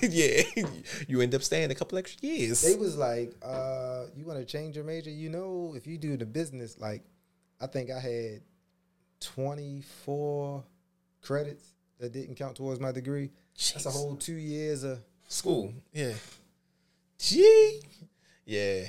[0.00, 0.40] yeah,
[1.08, 2.62] you end up staying a couple extra years.
[2.62, 5.10] They was like, uh, you want to change your major?
[5.10, 7.02] You know, if you do the business, like,
[7.60, 8.40] I think I had
[9.20, 10.64] 24
[11.24, 13.30] credits that didn't count towards my degree.
[13.72, 16.12] That's a whole two years of School, yeah.
[17.18, 17.80] Gee,
[18.44, 18.84] yeah.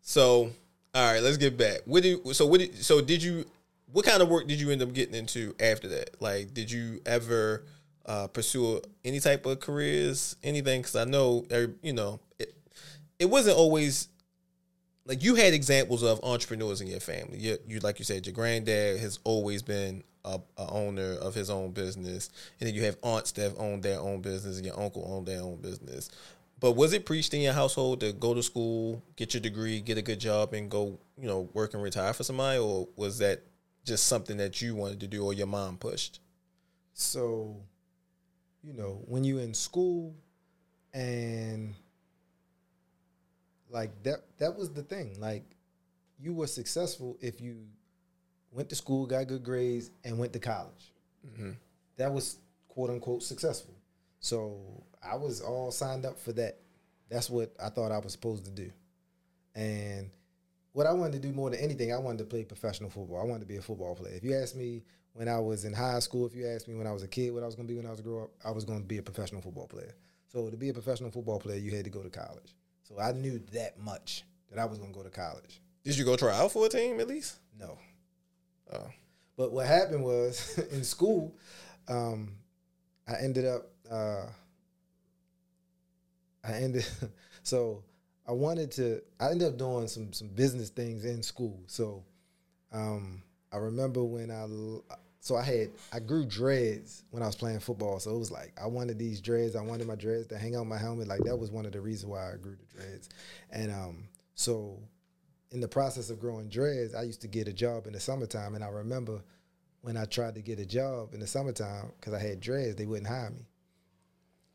[0.00, 0.50] So,
[0.94, 1.80] all right, let's get back.
[1.84, 3.44] What did so what did so did you?
[3.92, 6.20] What kind of work did you end up getting into after that?
[6.20, 7.66] Like, did you ever
[8.06, 10.80] uh, pursue any type of careers, anything?
[10.80, 11.44] Because I know,
[11.82, 12.54] you know, it,
[13.18, 14.08] it wasn't always
[15.04, 17.38] like you had examples of entrepreneurs in your family.
[17.38, 21.50] You, you like you said, your granddad has always been a, a owner of his
[21.50, 24.78] own business, and then you have aunts that have owned their own business, and your
[24.78, 26.10] uncle owned their own business.
[26.58, 29.96] But was it preached in your household to go to school, get your degree, get
[29.96, 33.42] a good job, and go, you know, work and retire for somebody, or was that
[33.84, 36.20] just something that you wanted to do, or your mom pushed?
[36.92, 37.56] So,
[38.62, 40.14] you know, when you in school
[40.92, 41.74] and
[43.70, 45.16] like that that was the thing.
[45.18, 45.44] Like
[46.18, 47.56] you were successful if you
[48.50, 50.92] went to school, got good grades, and went to college.
[51.26, 51.52] Mm-hmm.
[51.96, 52.38] That was
[52.68, 53.74] quote unquote successful.
[54.20, 54.58] So
[55.02, 56.58] I was all signed up for that.
[57.08, 58.70] That's what I thought I was supposed to do.
[59.54, 60.10] And
[60.72, 63.20] what I wanted to do more than anything, I wanted to play professional football.
[63.20, 64.14] I wanted to be a football player.
[64.14, 64.82] If you asked me
[65.14, 67.32] when I was in high school, if you asked me when I was a kid
[67.32, 68.86] what I was going to be when I was grow up, I was going to
[68.86, 69.94] be a professional football player.
[70.28, 72.54] So to be a professional football player, you had to go to college.
[72.82, 75.60] So I knew that much that I was going to go to college.
[75.82, 77.38] Did you go try out for a team at least?
[77.58, 77.78] No.
[78.72, 78.90] Oh,
[79.36, 81.34] But what happened was in school,
[81.88, 82.36] um,
[83.08, 84.26] I ended up uh,
[86.44, 86.86] I ended
[87.42, 87.82] so
[88.26, 91.60] I wanted to I ended up doing some some business things in school.
[91.66, 92.04] So
[92.72, 94.46] um, I remember when I
[95.20, 98.00] so I had I grew dreads when I was playing football.
[98.00, 99.56] So it was like I wanted these dreads.
[99.56, 101.08] I wanted my dreads to hang out my helmet.
[101.08, 103.08] Like that was one of the reasons why I grew the dreads.
[103.50, 104.04] And um,
[104.34, 104.78] so
[105.50, 108.54] in the process of growing dreads, I used to get a job in the summertime.
[108.54, 109.22] And I remember
[109.82, 112.86] when I tried to get a job in the summertime because I had dreads, they
[112.86, 113.46] wouldn't hire me.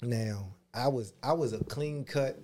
[0.02, 2.38] Now I was I was a clean cut,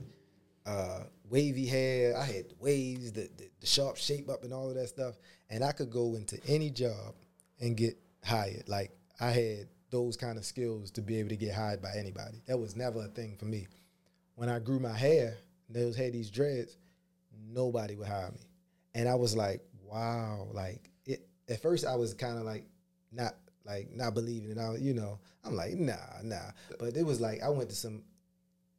[0.66, 2.18] uh, wavy hair.
[2.18, 5.16] I had waves, the, the the sharp shape up, and all of that stuff.
[5.50, 7.16] And I could go into any job
[7.60, 8.68] and get hired.
[8.68, 12.42] Like I had those kind of skills to be able to get hired by anybody.
[12.48, 13.68] That was never a thing for me.
[14.36, 15.38] When I grew my hair,
[15.70, 16.78] those had these dreads,
[17.52, 18.40] nobody would hire me.
[18.94, 22.66] And I was like, wow, like it at first I was kind of like
[23.12, 23.36] not
[23.66, 24.58] like not believing it.
[24.58, 26.52] I, was, you know, I'm like, nah, nah.
[26.80, 28.04] But it was like I went to some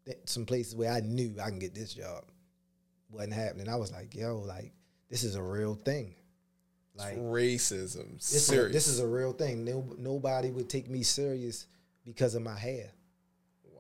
[0.07, 2.25] eh, some places where I knew I can get this job.
[3.11, 3.69] Wasn't happening.
[3.69, 4.73] I was like, yo, like
[5.11, 6.15] this is a real thing.
[6.95, 8.19] Like racism.
[8.19, 8.67] This serious.
[8.67, 9.65] Is, this is a real thing.
[9.65, 11.67] No, nobody would take me serious
[12.05, 12.91] because of my hair.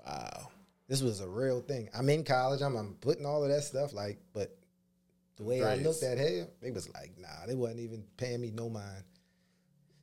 [0.06, 0.48] Wow.
[0.88, 1.88] This was a real thing.
[1.94, 2.62] I'm in college.
[2.62, 4.56] I'm, I'm putting all of that stuff like, but
[5.36, 8.50] the way I looked at hair, they was like, nah, they wasn't even paying me
[8.50, 9.04] no mind.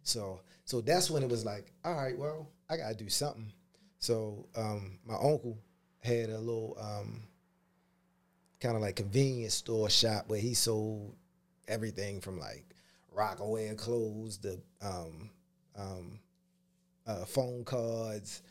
[0.04, 3.52] So, so that's when it was like, all right, well, I gotta do something.
[4.00, 5.58] So, um, my uncle
[6.02, 7.24] had a little um,
[8.60, 11.16] kind of like convenience store shop where he sold
[11.68, 12.66] everything from like
[13.16, 15.30] Rocawear clothes to um,
[15.78, 16.20] um,
[17.06, 18.42] uh, phone cards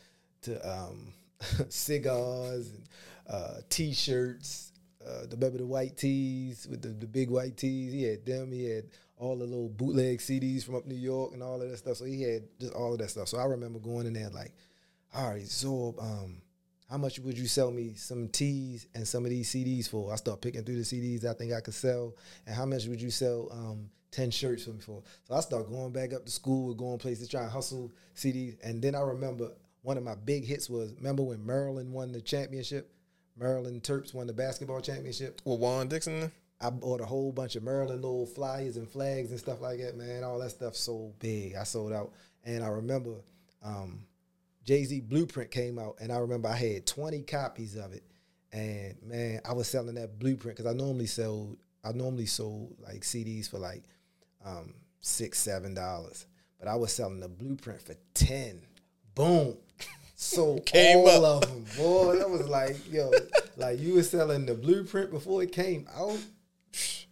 [0.41, 1.13] to um,
[1.69, 2.83] cigars and
[3.29, 4.68] uh, t-shirts.
[5.05, 7.93] Uh, the remember the white tees with the, the big white tees.
[7.93, 8.51] He had them.
[8.51, 8.85] He had
[9.17, 11.97] all the little bootleg CDs from up New York and all of that stuff.
[11.97, 13.27] So he had just all of that stuff.
[13.27, 14.53] So I remember going in there like,
[15.13, 16.41] all right, so um,
[16.89, 20.11] how much would you sell me some tees and some of these CDs for?
[20.11, 22.15] I start picking through the CDs I think I could sell.
[22.45, 25.03] And how much would you sell um, 10 shirts for me for?
[25.25, 28.57] So I start going back up to school, going places, trying to hustle CDs.
[28.63, 32.21] And then I remember one of my big hits was, remember when Maryland won the
[32.21, 32.91] championship?
[33.39, 35.41] Maryland Terps won the basketball championship.
[35.45, 36.31] With Juan Dixon?
[36.61, 39.95] I bought a whole bunch of Maryland little flyers and flags and stuff like that,
[39.95, 40.23] man.
[40.23, 41.55] All that stuff sold big.
[41.55, 42.11] I sold out.
[42.43, 43.15] And I remember
[43.63, 44.01] um,
[44.65, 48.03] Jay Z Blueprint came out, and I remember I had 20 copies of it.
[48.51, 53.01] And man, I was selling that Blueprint because I normally sold I normally sold like
[53.01, 53.83] CDs for like
[54.43, 56.25] um, six, seven dollars,
[56.57, 58.61] but I was selling the Blueprint for ten.
[59.15, 59.55] Boom.
[60.21, 61.43] So came all up.
[61.43, 62.17] of them, boy.
[62.17, 63.09] That was like, yo,
[63.55, 66.17] like you were selling the blueprint before it came out.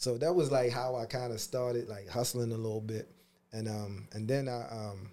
[0.00, 3.10] So that was like how I kind of started like hustling a little bit,
[3.52, 5.10] and um, and then I um,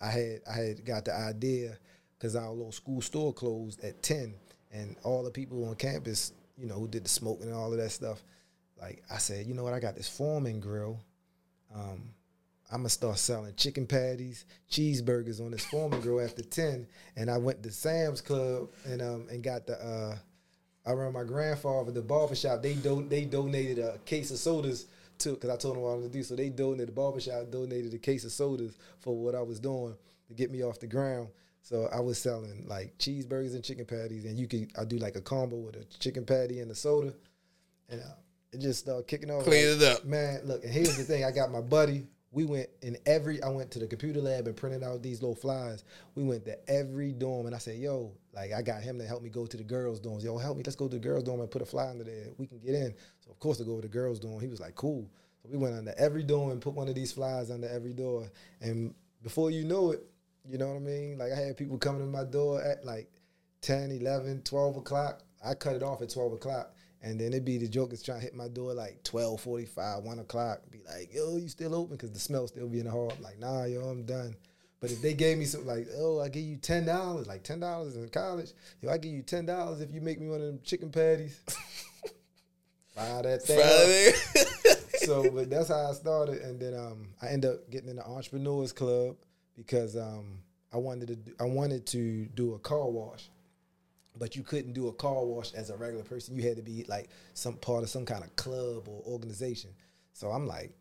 [0.00, 1.76] I had I had got the idea
[2.16, 4.34] because our little school store closed at ten,
[4.70, 7.78] and all the people on campus, you know, who did the smoking and all of
[7.80, 8.22] that stuff.
[8.80, 9.74] Like I said, you know what?
[9.74, 11.00] I got this Foreman grill.
[11.74, 12.10] Um,
[12.70, 16.86] I'm gonna start selling chicken patties, cheeseburgers on this Foreman grill after ten.
[17.16, 19.74] And I went to Sam's Club and um and got the.
[19.74, 20.16] Uh,
[20.86, 22.62] I remember my grandfather, the barbershop.
[22.62, 24.86] They do they donated a case of sodas
[25.18, 26.22] to because I told them what I was to do.
[26.22, 29.94] So they donated the barbershop donated a case of sodas for what I was doing
[30.28, 31.28] to get me off the ground.
[31.62, 35.16] So I was selling like cheeseburgers and chicken patties, and you could I do like
[35.16, 37.12] a combo with a chicken patty and a soda,
[37.88, 38.14] and uh,
[38.52, 39.44] it just started kicking off.
[39.44, 40.40] Clean like, it up, man.
[40.44, 42.06] Look, and here's the thing: I got my buddy.
[42.30, 43.42] We went in every.
[43.42, 45.84] I went to the computer lab and printed out these little flyers.
[46.14, 49.22] We went to every dorm, and I said, "Yo, like I got him to help
[49.22, 50.22] me go to the girls' dorms.
[50.22, 50.62] Yo, help me.
[50.62, 52.26] Let's go to the girls' dorm and put a flyer under there.
[52.36, 54.60] We can get in." So of course, to go to the girls' dorm, he was
[54.60, 55.08] like, "Cool."
[55.42, 58.30] So we went under every dorm and put one of these flyers under every door.
[58.60, 60.04] And before you know it,
[60.48, 61.18] you know what I mean?
[61.18, 63.10] Like I had people coming to my door at like
[63.62, 65.22] 10, 11, 12 o'clock.
[65.44, 66.74] I cut it off at 12 o'clock.
[67.02, 70.18] And then it'd be the jokers trying to hit my door like 12, 45, 1
[70.18, 70.62] o'clock.
[70.70, 71.96] Be like, yo, you still open?
[71.96, 73.12] Because the smell still be in the hall.
[73.16, 74.34] I'm like, nah, yo, I'm done.
[74.80, 77.60] But if they gave me some like, oh, I give you ten dollars, like ten
[77.60, 80.46] dollars in college, yo, I give you ten dollars if you make me one of
[80.46, 81.40] them chicken patties.
[82.94, 84.74] Fire that thing.
[85.00, 88.06] so, but that's how I started, and then um, I ended up getting in the
[88.06, 89.16] entrepreneurs club
[89.56, 90.38] because um,
[90.72, 93.30] I wanted to do, I wanted to do a car wash,
[94.18, 96.34] but you couldn't do a car wash as a regular person.
[96.34, 99.70] You had to be like some part of some kind of club or organization.
[100.12, 100.72] So I'm like,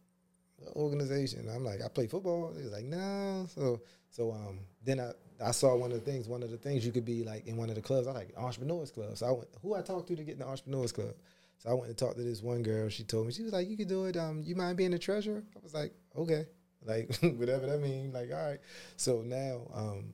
[0.75, 1.47] organization.
[1.53, 2.53] I'm like, I play football.
[2.55, 3.47] He was like, no.
[3.53, 5.11] So so um, then I
[5.43, 6.27] I saw one of the things.
[6.27, 8.07] One of the things you could be like in one of the clubs.
[8.07, 9.17] I like entrepreneurs club.
[9.17, 9.47] So I went.
[9.61, 11.13] Who I talked to to get in the entrepreneurs club.
[11.59, 12.89] So I went and talked to this one girl.
[12.89, 14.17] She told me she was like, "You could do it.
[14.17, 16.45] Um, you mind being the treasurer?" I was like, "Okay."
[16.85, 18.13] Like whatever that means.
[18.13, 18.59] Like all right.
[18.95, 20.13] So now, um,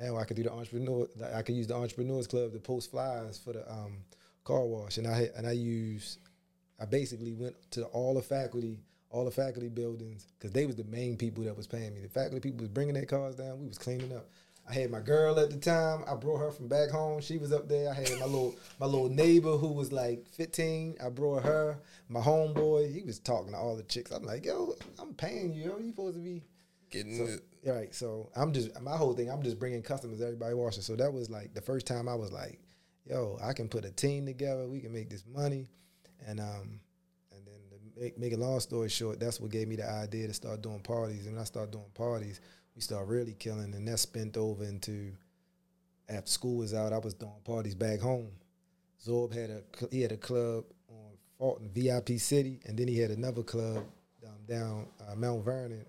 [0.00, 1.06] now I could do the entrepreneur.
[1.34, 3.98] I could use the entrepreneurs club to post flyers for the um
[4.44, 6.18] car wash, and I and I use.
[6.80, 8.80] I basically went to all the faculty,
[9.10, 12.00] all the faculty buildings, because they was the main people that was paying me.
[12.00, 13.60] The faculty people was bringing their cars down.
[13.60, 14.26] We was cleaning up.
[14.68, 16.04] I had my girl at the time.
[16.08, 17.20] I brought her from back home.
[17.20, 17.90] She was up there.
[17.90, 20.96] I had my little my little neighbor who was like 15.
[21.04, 21.78] I brought her.
[22.08, 24.10] My homeboy, he was talking to all the chicks.
[24.12, 25.70] I'm like, yo, I'm paying you.
[25.70, 26.42] Yo, you supposed to be
[26.90, 27.40] Getting So, it.
[27.64, 27.94] Right.
[27.94, 29.30] So I'm just my whole thing.
[29.30, 30.20] I'm just bringing customers.
[30.20, 30.82] Everybody watching.
[30.82, 32.60] So that was like the first time I was like,
[33.08, 34.66] "Yo, I can put a team together.
[34.68, 35.68] We can make this money."
[36.26, 36.80] And um,
[37.30, 40.26] and then to make, make a long story short, that's what gave me the idea
[40.26, 41.26] to start doing parties.
[41.26, 42.40] And when I started doing parties,
[42.74, 45.12] we started really killing, and that spent over into
[46.08, 46.92] after school was out.
[46.92, 48.30] I was doing parties back home.
[49.04, 53.10] Zorb had a he had a club on Fulton, VIP City, and then he had
[53.10, 53.84] another club
[54.24, 55.84] um, down uh, Mount Vernon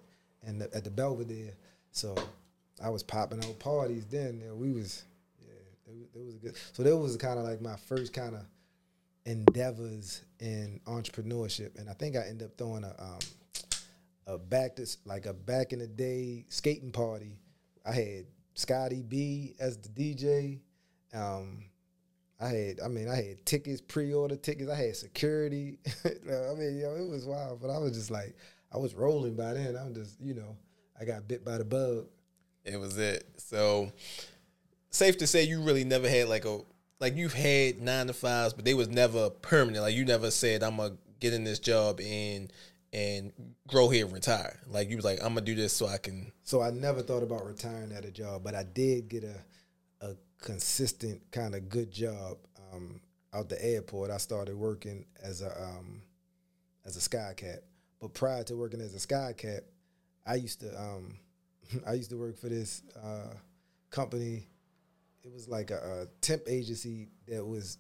[0.46, 1.54] and the, at the Belvedere.
[1.94, 2.16] So
[2.84, 4.40] I was popping out parties then.
[4.42, 5.04] You know, we was
[5.40, 5.54] yeah,
[5.94, 6.56] it, was- was good.
[6.74, 8.42] So that was kind of like my first kind of
[9.26, 13.20] endeavors in entrepreneurship, and I think I ended up throwing a um,
[14.28, 17.38] a back to like a back in the day skating party.
[17.86, 18.26] I had
[18.56, 20.60] Scotty B as the DJ.
[21.14, 21.66] Um,
[22.40, 24.70] I had, I mean, I had tickets, pre-order tickets.
[24.70, 25.78] I had security.
[26.06, 27.62] I mean, yo, it was wild.
[27.62, 28.36] But I was just like,
[28.74, 29.76] I was rolling by then.
[29.78, 30.58] I'm just, you know,
[31.00, 32.08] I got bit by the bug.
[32.64, 33.26] It was it.
[33.38, 33.92] So
[34.90, 36.60] safe to say you really never had like a
[37.00, 39.84] like you've had nine to fives, but they was never permanent.
[39.84, 42.52] Like you never said I'm gonna get in this job and
[42.94, 43.34] and
[43.68, 44.60] grow here and retire.
[44.68, 46.32] Like you was like I'm gonna do this so I can.
[46.44, 49.36] So I never thought about retiring at a job, but I did get a
[50.06, 52.38] a consistent kind of good job
[52.74, 53.02] um,
[53.34, 54.12] out the airport.
[54.12, 56.02] I started working as a um,
[56.86, 57.60] as a sky cap.
[58.00, 59.64] But prior to working as a sky cap,
[60.26, 61.16] I used to um,
[61.88, 63.34] I used to work for this uh,
[63.90, 64.48] company.
[65.24, 67.78] It was like a, a temp agency that was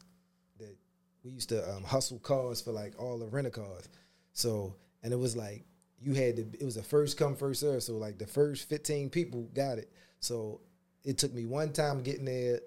[0.60, 0.76] that
[1.24, 3.90] we used to um, hustle cars for like all the rental cars.
[4.34, 5.66] So and it was like
[6.02, 6.42] you had to.
[6.60, 7.84] It was a first come first serve.
[7.84, 9.92] So like the first fifteen people got it.
[10.20, 10.62] So
[11.04, 12.60] it took me one time getting there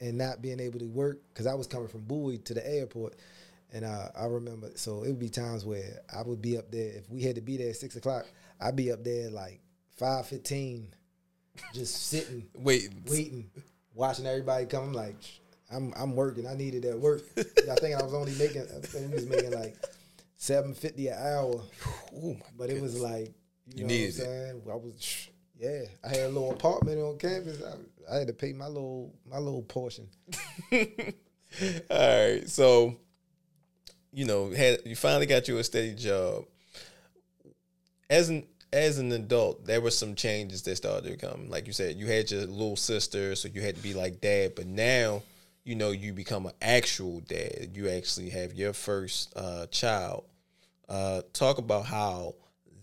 [0.00, 3.14] and not being able to work because I was coming from Bowie to the airport.
[3.72, 6.92] And uh, I remember, so it would be times where I would be up there.
[6.92, 8.26] If we had to be there at six o'clock,
[8.64, 9.60] I'd be up there like
[9.96, 10.88] five fifteen,
[11.74, 13.50] just sitting, waiting, waiting,
[13.94, 14.84] watching everybody come.
[14.84, 15.16] I'm like,
[15.70, 16.46] I'm I'm working.
[16.46, 17.22] I needed that work.
[17.38, 19.76] I think I was only making, I think was making like
[20.36, 21.60] seven fifty an hour,
[22.16, 23.34] oh but it was like,
[23.66, 24.18] You you, know needed it.
[24.18, 24.62] what I'm saying?
[24.70, 25.82] I was, yeah.
[26.02, 27.62] I had a little apartment on campus.
[27.62, 30.08] I, I had to pay my little my little portion.
[30.72, 30.78] All
[31.90, 32.96] right, so
[34.12, 36.44] you know, had you finally got you a steady job.
[38.10, 41.48] As an as an adult, there were some changes that started to come.
[41.48, 44.54] Like you said, you had your little sister, so you had to be like dad.
[44.56, 45.22] But now,
[45.62, 47.70] you know, you become an actual dad.
[47.72, 50.24] You actually have your first uh, child.
[50.88, 52.34] Uh, talk about how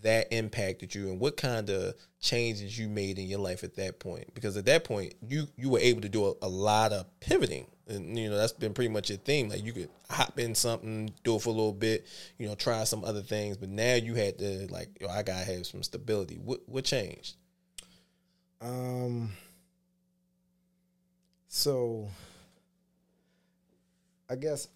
[0.01, 3.99] that impacted you and what kind of changes you made in your life at that
[3.99, 4.33] point.
[4.33, 7.67] Because at that point, you you were able to do a, a lot of pivoting,
[7.91, 9.49] and you know that's been pretty much your theme.
[9.49, 12.83] Like you could hop in something, do it for a little bit, you know, try
[12.83, 13.57] some other things.
[13.57, 16.35] But now you had to like, yo, I gotta have some stability.
[16.35, 17.35] What what changed?
[18.61, 19.31] Um.
[21.53, 22.07] So,
[24.29, 24.69] I guess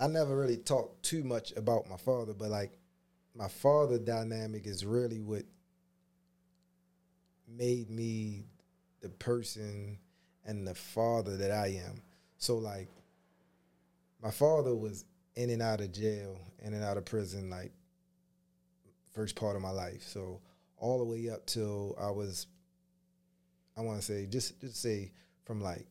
[0.00, 2.72] I never really talked too much about my father, but like
[3.36, 5.44] my father dynamic is really what
[7.48, 8.46] made me
[9.00, 9.98] the person
[10.44, 12.02] and the father that I am.
[12.38, 12.88] So like
[14.22, 17.72] my father was in and out of jail, in and out of prison like
[19.14, 20.02] first part of my life.
[20.02, 20.40] So
[20.78, 22.46] all the way up till I was
[23.76, 25.12] I want to say just just say
[25.44, 25.86] from like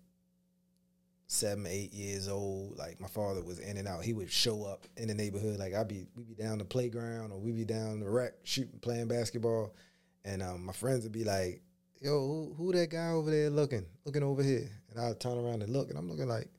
[1.28, 2.78] seven, eight years old.
[2.78, 4.04] Like my father was in and out.
[4.04, 5.60] He would show up in the neighborhood.
[5.60, 8.80] Like I'd be we'd be down the playground or we'd be down the rec shooting
[8.80, 9.76] playing basketball,
[10.24, 11.62] and um, my friends would be like,
[12.02, 15.62] "Yo, who, who that guy over there looking looking over here?" And I'd turn around
[15.62, 16.50] and look, and I'm looking like.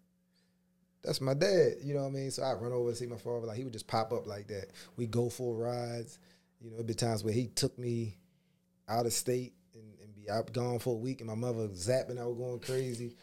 [1.03, 2.31] That's my dad, you know what I mean.
[2.33, 3.47] So I run over and see my father.
[3.47, 4.73] Like he would just pop up like that.
[4.97, 6.19] We go for rides.
[6.61, 8.17] You know, it'd be times where he took me
[8.89, 12.21] out of state and, and be out gone for a week, and my mother zapping.
[12.21, 13.15] I was going crazy,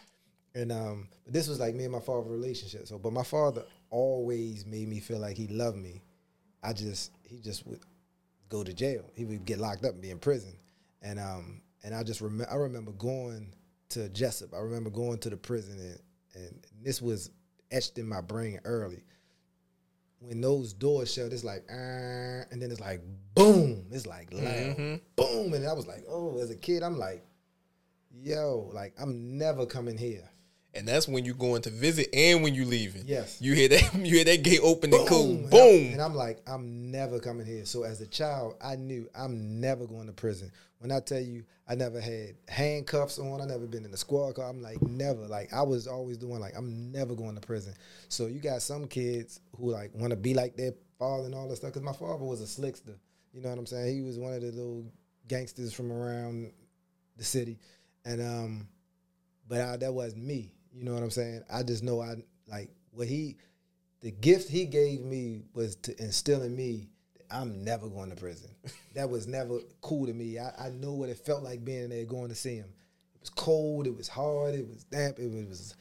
[0.55, 2.87] and um, but this was like me and my father relationship.
[2.87, 6.01] So, but my father always made me feel like he loved me.
[6.61, 7.81] I just he just would
[8.49, 9.03] go to jail.
[9.13, 10.53] He would get locked up and be in prison,
[11.01, 13.53] and um, and I just remember I remember going
[13.93, 14.53] to Jessup.
[14.53, 15.99] I remember going to the prison, and,
[16.45, 17.31] and this was
[17.71, 19.03] etched in my brain early
[20.19, 21.73] when those doors shut, it's like, uh,
[22.49, 23.01] and then it's like,
[23.35, 23.85] boom.
[23.91, 25.01] It's like loud, Mhm.
[25.17, 25.53] boom.
[25.53, 27.25] And I was like, oh, as a kid, I'm like,
[28.21, 30.29] yo, like I'm never coming here.
[30.75, 33.03] And that's when you going to visit and when you leaving.
[33.05, 33.37] Yes.
[33.39, 35.29] You hear that you hear that gate open and cool.
[35.31, 35.59] And Boom.
[35.59, 37.65] I'm- And I'm like, I'm never coming here.
[37.65, 40.51] So as a child, I knew I'm never going to prison.
[40.79, 43.39] When I tell you, I never had handcuffs on.
[43.39, 44.49] I never been in a squad car.
[44.49, 45.27] I'm like, never.
[45.27, 47.73] Like I was always doing like, I'm never going to prison.
[48.09, 51.47] So you got some kids who like want to be like their father and all
[51.49, 51.71] that stuff.
[51.73, 52.95] Cause my father was a slickster.
[53.31, 53.95] You know what I'm saying?
[53.95, 54.85] He was one of the little
[55.27, 56.51] gangsters from around
[57.17, 57.57] the city,
[58.05, 58.67] and um,
[59.47, 60.53] but I, that wasn't me.
[60.73, 61.43] You know what I'm saying?
[61.51, 62.15] I just know I
[62.47, 63.37] like what he,
[64.01, 68.15] the gift he gave me was to instill in me that I'm never going to
[68.15, 68.49] prison.
[68.95, 70.39] that was never cool to me.
[70.39, 72.69] I, I know what it felt like being there going to see him.
[73.15, 73.87] It was cold.
[73.87, 74.55] It was hard.
[74.55, 75.19] It was damp.
[75.19, 75.75] It was, it was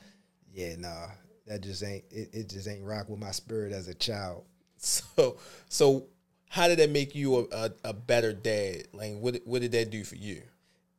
[0.53, 1.07] yeah, nah.
[1.47, 2.49] That just ain't it, it.
[2.51, 4.45] Just ain't rock with my spirit as a child.
[4.84, 5.36] So,
[5.68, 6.09] so
[6.49, 8.88] how did that make you a, a, a better dad?
[8.93, 10.43] Like, what what did that do for you?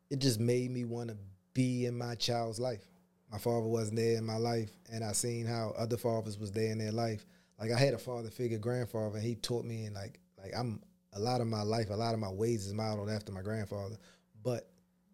[0.10, 1.18] It just made me want to
[1.54, 2.88] be in my child's life.
[3.34, 6.72] My father wasn't there in my life, and I seen how other fathers was there
[6.72, 7.26] in their life.
[7.60, 10.84] Like I had a father figure grandfather, and he taught me, and like like I'm
[11.14, 13.98] a lot of my life, a lot of my ways is modeled after my grandfather,
[14.44, 14.70] but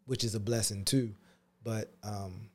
[0.05, 1.15] which is a blessing too.
[1.63, 2.49] But um,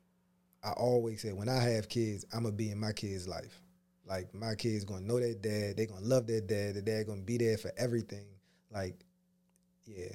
[0.63, 3.63] I always say when I have kids, I'm gonna be in my kids' life.
[4.07, 7.23] Like my kids gonna know their dad, they gonna love their dad, their dad gonna
[7.23, 8.27] be there for everything.
[8.71, 9.03] Like,
[9.87, 10.13] yeah.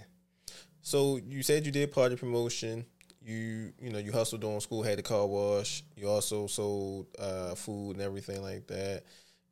[0.82, 2.86] So you said you did party promotion.
[3.22, 5.84] You you know you hustled during school, had the car wash.
[5.95, 9.03] You also sold uh, food and everything like that.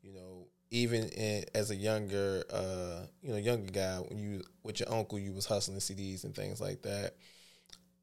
[0.02, 4.80] You know, even in, as a younger uh, you know younger guy, when you with
[4.80, 7.16] your uncle, you was hustling CDs and things like that.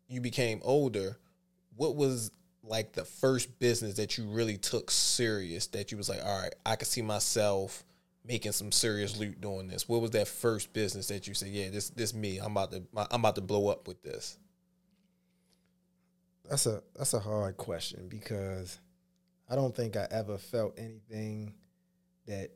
[0.08, 1.16] You became older.
[1.76, 2.30] What was
[2.62, 5.66] like the first business that you really took serious?
[5.68, 7.84] That you was like, all right, I could see myself
[8.24, 9.88] making some serious loot doing this?
[9.88, 12.38] What was that first business that you said, yeah, this this me.
[12.38, 14.38] I'm about to I'm about to blow up with this.
[16.48, 18.78] That's a that's a hard question because
[19.48, 21.54] I don't think I ever felt anything
[22.26, 22.50] that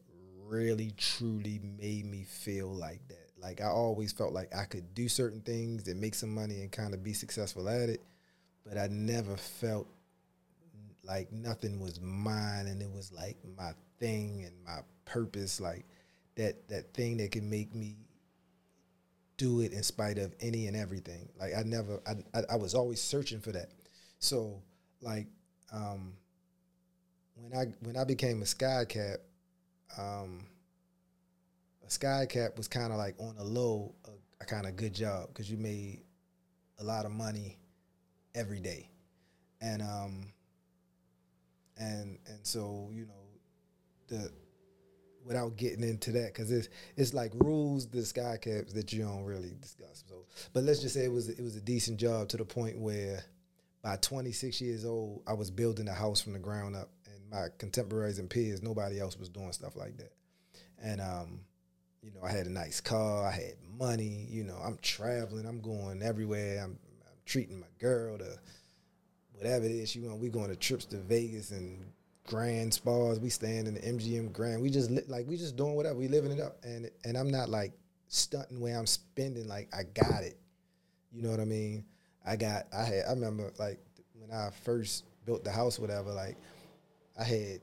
[0.46, 3.30] really truly made me feel like that.
[3.40, 6.70] Like I always felt like I could do certain things and make some money and
[6.72, 8.02] kind of be successful at it,
[8.64, 9.88] but I never felt
[11.04, 15.86] like nothing was mine and it was like my thing and my purpose, like
[16.36, 17.96] that that thing that can make me
[19.36, 21.28] do it in spite of any and everything.
[21.38, 23.70] Like I never, I, I, I was always searching for that.
[24.18, 24.62] So
[25.00, 25.26] like
[25.72, 26.12] um,
[27.36, 29.18] when I when I became a sky cap,
[29.96, 30.46] um,
[31.86, 34.10] a sky cap was kind of like on a low, a,
[34.42, 36.02] a kind of good job because you made
[36.80, 37.58] a lot of money
[38.34, 38.90] every day,
[39.60, 40.32] and um,
[41.76, 43.14] and and so you know
[44.08, 44.30] the
[45.24, 49.24] without getting into that because it's it's like rules the sky caps that you don't
[49.24, 50.04] really discuss.
[50.08, 52.78] So, but let's just say it was it was a decent job to the point
[52.78, 53.22] where
[53.82, 57.46] by 26 years old, I was building a house from the ground up, and my
[57.58, 60.12] contemporaries and peers, nobody else was doing stuff like that.
[60.82, 61.40] And um,
[62.02, 64.26] you know, I had a nice car, I had money.
[64.30, 66.62] You know, I'm traveling, I'm going everywhere.
[66.62, 68.38] I'm, I'm treating my girl to
[69.32, 70.20] whatever it is she want.
[70.20, 71.84] We going to trips to Vegas and
[72.26, 73.20] grand spas.
[73.20, 74.60] We stand in the MGM Grand.
[74.62, 75.98] We just li- like we just doing whatever.
[75.98, 77.72] We living it up, and and I'm not like
[78.08, 79.48] stunting where I'm spending.
[79.48, 80.38] Like I got it.
[81.10, 81.84] You know what I mean?
[82.26, 82.66] I got.
[82.76, 83.04] I had.
[83.08, 83.78] I remember like
[84.14, 86.12] when I first built the house, whatever.
[86.12, 86.36] Like
[87.18, 87.60] I had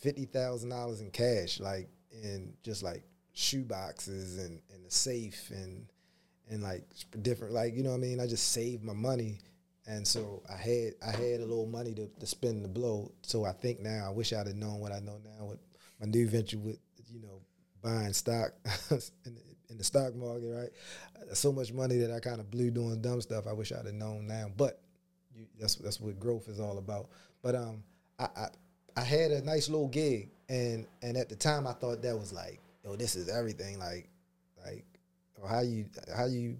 [0.00, 5.50] fifty thousand dollars in cash, like in just like shoe boxes and and a safe
[5.50, 5.86] and
[6.50, 6.84] and like
[7.22, 8.20] different like you know what I mean.
[8.20, 9.38] I just saved my money
[9.86, 13.12] and so I had I had a little money to, to spend the blow.
[13.22, 15.58] So I think now I wish I'd have known what I know now with
[16.00, 16.78] my new venture with
[17.08, 17.40] you know
[17.82, 18.52] buying stock
[18.90, 19.36] in,
[19.72, 20.70] in the stock market, right?
[21.34, 23.46] So much money that I kind of blew doing dumb stuff.
[23.46, 24.80] I wish I'd have known now, but
[25.34, 27.08] you, that's that's what growth is all about.
[27.42, 27.82] But um,
[28.18, 28.46] I, I
[28.96, 32.32] I had a nice little gig, and and at the time I thought that was
[32.32, 33.78] like, yo, this is everything.
[33.78, 34.08] Like
[34.64, 34.84] like,
[35.48, 35.86] how you
[36.16, 36.56] how you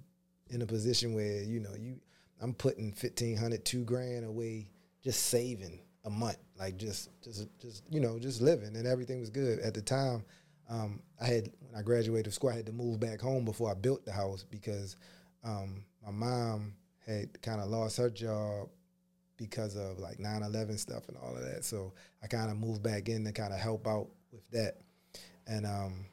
[0.50, 2.00] in a position where you know you
[2.40, 4.68] I'm putting 1500 two grand away
[5.02, 9.30] just saving a month like just just just you know just living and everything was
[9.30, 10.24] good at the time
[10.72, 13.74] um, i had when i graduated school i had to move back home before i
[13.74, 14.96] built the house because
[15.44, 16.74] um, my mom
[17.06, 18.68] had kind of lost her job
[19.36, 21.64] because of like 9-11 stuff and all of that.
[21.64, 21.92] So
[22.22, 24.76] i kind of moved back in to kind of help out with that.
[25.46, 26.06] And um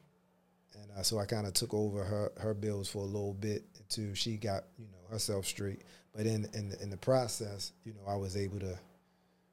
[0.73, 3.63] and uh, so i kind of took over her her bills for a little bit
[3.79, 5.83] until she got you know herself straight.
[6.15, 8.77] But in in the, in the process, you know, I was able to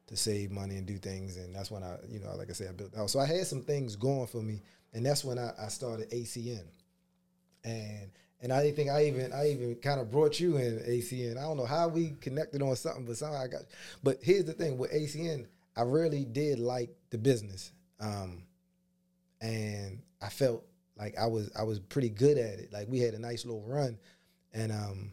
[0.06, 2.68] to save money and do things, and that's when I, you know, like I said,
[2.68, 3.12] I built the house.
[3.12, 4.62] So I had some things going for me,
[4.96, 6.64] and that's when I, I started ACN,
[7.64, 8.10] and
[8.40, 11.36] and I think I even I even kind of brought you in ACN.
[11.36, 13.62] I don't know how we connected on something, but somehow I got.
[14.02, 15.46] But here's the thing with ACN,
[15.76, 18.44] I really did like the business, um,
[19.42, 20.64] and I felt
[20.98, 22.72] like I was I was pretty good at it.
[22.72, 23.98] Like we had a nice little run,
[24.54, 25.10] and um,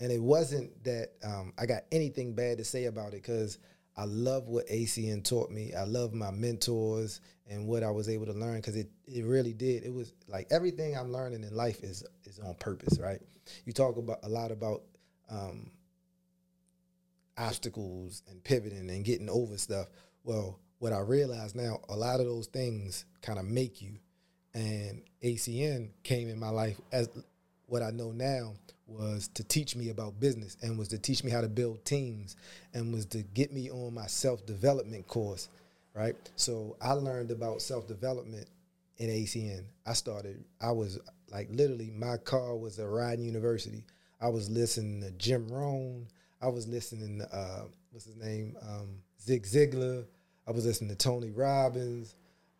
[0.00, 3.58] and it wasn't that um, I got anything bad to say about it because
[3.96, 5.72] I love what ACN taught me.
[5.72, 9.52] I love my mentors and what I was able to learn because it, it really
[9.52, 9.84] did.
[9.84, 13.20] It was like everything I'm learning in life is is on purpose, right?
[13.64, 14.82] You talk about a lot about
[15.30, 15.70] um,
[17.36, 19.88] obstacles and pivoting and getting over stuff.
[20.24, 23.98] Well, what I realize now, a lot of those things kind of make you.
[24.54, 27.08] And ACN came in my life as
[27.66, 28.54] what I know now
[28.86, 32.36] was to teach me about business and was to teach me how to build teams
[32.74, 35.48] and was to get me on my self development course,
[35.94, 36.14] right?
[36.36, 38.46] So I learned about self development
[38.98, 39.64] in ACN.
[39.86, 40.98] I started, I was
[41.32, 43.84] like literally, my car was a riding university.
[44.20, 46.06] I was listening to Jim Rohn.
[46.40, 48.56] I was listening to, uh, what's his name?
[48.62, 50.04] Um, Zig Ziglar.
[50.46, 52.14] I was listening to Tony Robbins.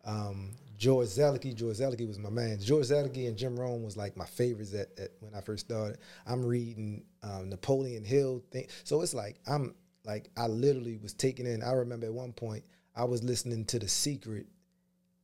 [0.05, 1.55] Um, George Zalucki.
[1.55, 2.59] George Zalucki was my man.
[2.59, 5.97] George Zalucki and Jim Rohn was like my favorites at, at when I first started.
[6.25, 8.67] I'm reading um, Napoleon Hill thing.
[8.83, 9.75] So it's like I'm
[10.05, 11.63] like I literally was taking in.
[11.63, 12.63] I remember at one point
[12.95, 14.47] I was listening to The Secret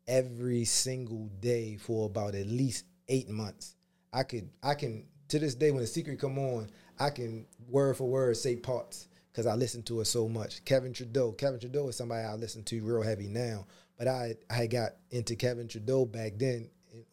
[0.07, 3.75] every single day for about at least eight months.
[4.13, 6.69] I could I can to this day when The Secret come on,
[6.99, 10.63] I can word for word say parts because I listen to it so much.
[10.65, 11.31] Kevin Trudeau.
[11.31, 13.65] Kevin Trudeau is somebody I listen to real heavy now.
[14.01, 16.71] But I I got into Kevin Trudeau back then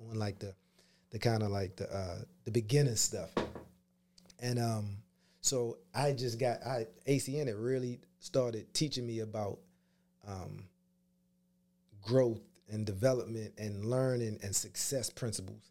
[0.08, 0.54] on like the
[1.10, 3.28] the kind of like the uh, the beginner stuff,
[4.40, 4.96] and um,
[5.42, 7.46] so I just got I ACN.
[7.46, 9.58] It really started teaching me about
[10.26, 10.64] um,
[12.00, 12.40] growth
[12.70, 15.70] and development and learning and success principles.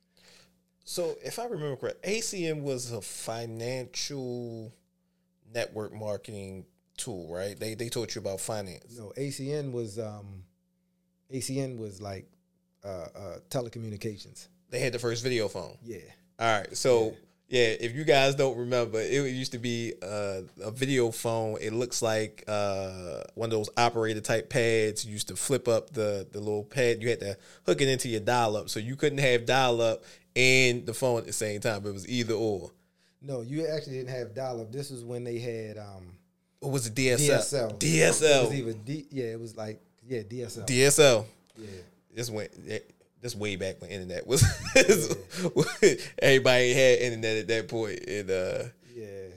[0.86, 4.72] So, if I remember correct, ACN was a financial
[5.52, 7.60] network marketing tool, right?
[7.60, 9.00] They they taught you about finance.
[9.00, 10.44] No, ACN was um,
[11.34, 12.30] ACN was like
[12.84, 14.48] uh, uh, telecommunications.
[14.70, 15.78] They had the first video phone.
[15.84, 15.98] Yeah.
[16.40, 16.76] All right.
[16.76, 17.16] So
[17.50, 21.58] yeah, yeah if you guys don't remember, it used to be uh, a video phone.
[21.62, 25.06] It looks like uh, one of those operator type pads.
[25.06, 27.02] You used to flip up the the little pad.
[27.02, 30.04] You had to hook it into your dial up, so you couldn't have dial up
[30.36, 31.86] and the phone at the same time.
[31.86, 32.72] It was either or.
[33.22, 34.72] No, you actually didn't have dial up.
[34.72, 36.14] This was when they had um.
[36.60, 36.96] What was it?
[36.96, 37.78] DSL.
[37.78, 37.80] DSL.
[37.80, 38.44] DSL.
[38.44, 39.06] It was even D.
[39.12, 40.66] Yeah, it was like yeah DSL.
[40.68, 41.26] DSL.
[41.58, 41.68] yeah.
[42.14, 42.52] This went.
[43.22, 44.44] This way back when internet was.
[46.20, 48.64] everybody had internet at that point, and uh,
[48.96, 49.28] Yeah.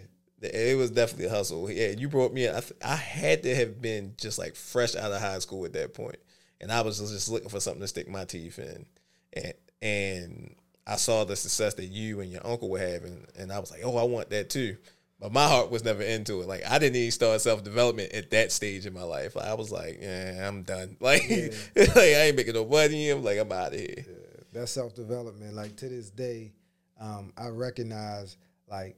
[0.43, 1.71] it was definitely a hustle.
[1.71, 2.47] Yeah, you brought me.
[2.47, 2.55] in.
[2.55, 5.73] I, th- I had to have been just like fresh out of high school at
[5.75, 6.17] that point,
[6.61, 8.87] and I was just looking for something to stick my teeth in,
[9.33, 10.55] and and
[10.87, 13.81] I saw the success that you and your uncle were having, and I was like,
[13.85, 14.77] oh, I want that too.
[15.21, 16.49] But my heart was never into it.
[16.49, 19.37] Like I didn't even start self development at that stage in my life.
[19.37, 20.97] I was like, yeah, I'm done.
[21.01, 21.29] Like,
[21.77, 23.11] like I ain't making no money.
[23.11, 24.07] I'm like, I'm out of here.
[24.53, 26.53] that self development, like to this day,
[26.99, 28.97] um, I recognize like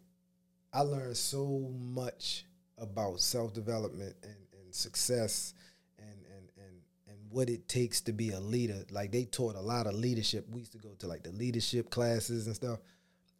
[0.73, 2.47] I learned so much
[2.79, 5.55] about self development and, and success
[5.99, 6.77] and, and and
[7.09, 8.85] and what it takes to be a leader.
[8.93, 10.47] Like they taught a lot of leadership.
[10.49, 12.79] We used to go to like the leadership classes and stuff.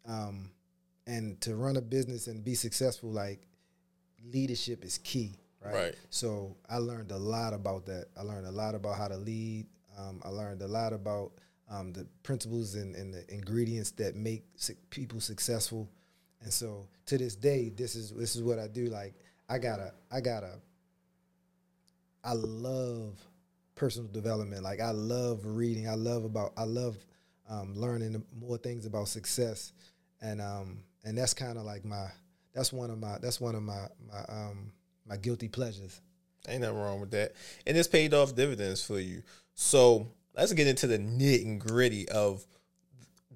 [0.05, 0.51] Um,
[1.07, 3.41] and to run a business and be successful, like
[4.31, 5.73] leadership is key, right?
[5.73, 5.95] Right.
[6.09, 8.07] So I learned a lot about that.
[8.17, 9.67] I learned a lot about how to lead.
[9.97, 11.31] Um, I learned a lot about
[11.69, 15.89] um, the principles and, and the ingredients that make su- people successful.
[16.41, 18.85] And so to this day, this is this is what I do.
[18.85, 19.13] Like
[19.49, 20.59] I gotta, I gotta.
[22.25, 23.19] I love
[23.75, 24.63] personal development.
[24.63, 25.87] Like I love reading.
[25.89, 26.53] I love about.
[26.57, 26.97] I love
[27.49, 29.73] um, learning more things about success,
[30.21, 32.07] and um, and that's kind of like my.
[32.53, 33.17] That's one of my.
[33.21, 34.71] That's one of my my um
[35.07, 36.01] my guilty pleasures.
[36.47, 37.33] Ain't nothing wrong with that.
[37.65, 39.23] And it's paid off dividends for you.
[39.55, 42.45] So let's get into the nit and gritty of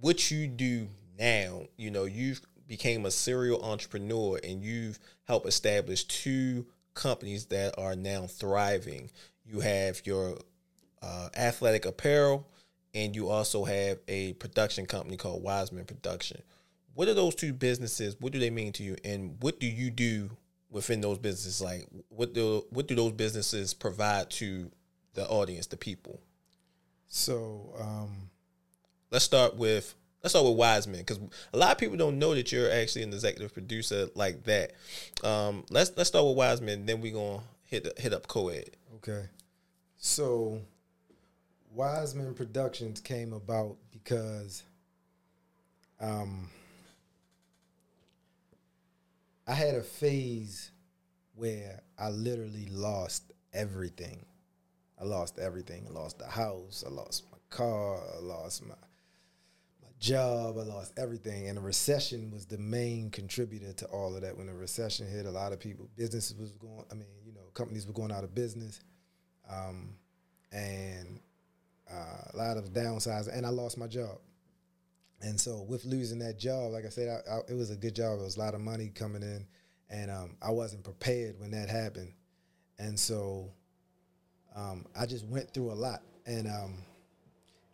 [0.01, 0.87] what you do
[1.17, 1.63] now.
[1.77, 7.95] You know, you've became a serial entrepreneur and you've helped establish two companies that are
[7.95, 9.09] now thriving.
[9.45, 10.37] You have your
[11.01, 12.45] uh, athletic apparel
[12.93, 16.41] and you also have a production company called Wisemen Production.
[16.97, 18.15] What are those two businesses?
[18.19, 18.95] What do they mean to you?
[19.05, 20.31] And what do you do
[20.71, 21.61] within those businesses?
[21.61, 24.71] Like what do what do those businesses provide to
[25.13, 26.19] the audience, the people?
[27.07, 28.29] So um,
[29.09, 31.19] Let's start with let's start with Wisemen because
[31.53, 34.73] a lot of people don't know that you're actually an executive producer like that.
[35.23, 38.71] Um, let's let's start with Wisemen, then we are gonna hit hit up Coed.
[38.95, 39.25] Okay.
[39.97, 40.59] So
[41.73, 44.63] Wisemen Productions came about because
[46.01, 46.49] um
[49.47, 50.71] I had a phase
[51.33, 54.25] where I literally lost everything.
[54.99, 55.85] I lost everything.
[55.87, 58.75] I lost the house, I lost my car, I lost my
[59.81, 61.47] my job, I lost everything.
[61.47, 64.35] And the recession was the main contributor to all of that.
[64.37, 67.45] When the recession hit, a lot of people businesses was going I mean, you know,
[67.53, 68.81] companies were going out of business,
[69.49, 69.95] um,
[70.51, 71.21] and
[71.89, 74.17] uh, a lot of downsizing, and I lost my job.
[75.21, 77.95] And so, with losing that job, like I said, I, I, it was a good
[77.95, 78.19] job.
[78.19, 79.47] It was a lot of money coming in,
[79.89, 82.13] and um, I wasn't prepared when that happened.
[82.77, 83.51] And so,
[84.55, 86.75] um, I just went through a lot, and um,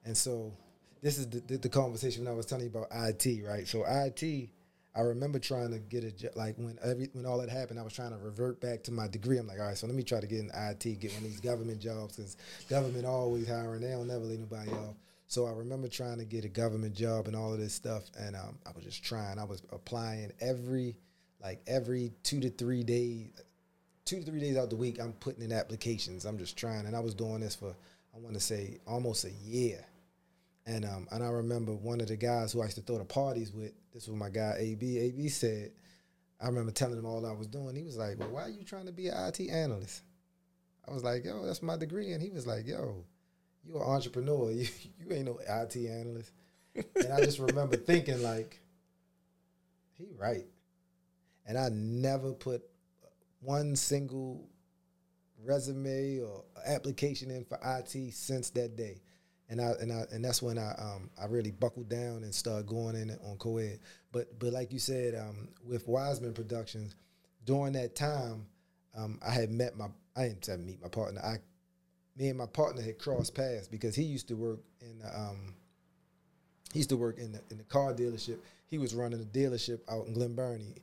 [0.06, 0.54] and so
[1.02, 3.68] this is the, the, the conversation when I was telling you about IT, right?
[3.68, 4.50] So IT,
[4.96, 7.94] I remember trying to get a like when every when all that happened, I was
[7.94, 9.38] trying to revert back to my degree.
[9.38, 11.30] I'm like, all right, so let me try to get in IT, get one of
[11.30, 12.38] these government jobs, because
[12.70, 13.82] government always hiring.
[13.82, 14.96] They don't never lay nobody off.
[15.34, 18.36] So I remember trying to get a government job and all of this stuff, and
[18.36, 19.40] um, I was just trying.
[19.40, 20.96] I was applying every,
[21.42, 23.32] like every two to three days,
[24.06, 25.02] two to three days out the week.
[25.02, 26.26] I'm putting in applications.
[26.26, 27.76] I'm just trying, and I was doing this for
[28.16, 29.84] I want to say almost a year.
[30.68, 33.04] And um, and I remember one of the guys who I used to throw the
[33.04, 33.72] parties with.
[33.92, 35.00] This was my guy AB.
[35.00, 35.72] AB said,
[36.40, 37.76] I remember telling him all I was doing.
[37.76, 40.04] He was like, "Well, why are you trying to be an IT analyst?"
[40.88, 43.04] I was like, "Yo, that's my degree," and he was like, "Yo."
[43.66, 44.52] You an entrepreneur.
[44.52, 44.68] You,
[45.00, 46.32] you ain't no IT analyst.
[46.76, 48.60] And I just remember thinking like,
[49.98, 50.46] he right.
[51.46, 52.64] And I never put
[53.42, 54.48] one single
[55.44, 59.02] resume or application in for IT since that day.
[59.50, 62.66] And I and I and that's when I um I really buckled down and started
[62.66, 63.80] going in on co-ed.
[64.12, 66.96] But but like you said, um, with Wisemen Productions,
[67.46, 68.46] during that time,
[68.96, 71.22] um, I had met my I didn't say meet my partner.
[71.22, 71.38] I
[72.18, 75.56] me and my partner had crossed paths because he used to work in the, um,
[76.72, 78.38] he used to work in the in the car dealership.
[78.68, 80.76] He was running a dealership out in Glen Burnie,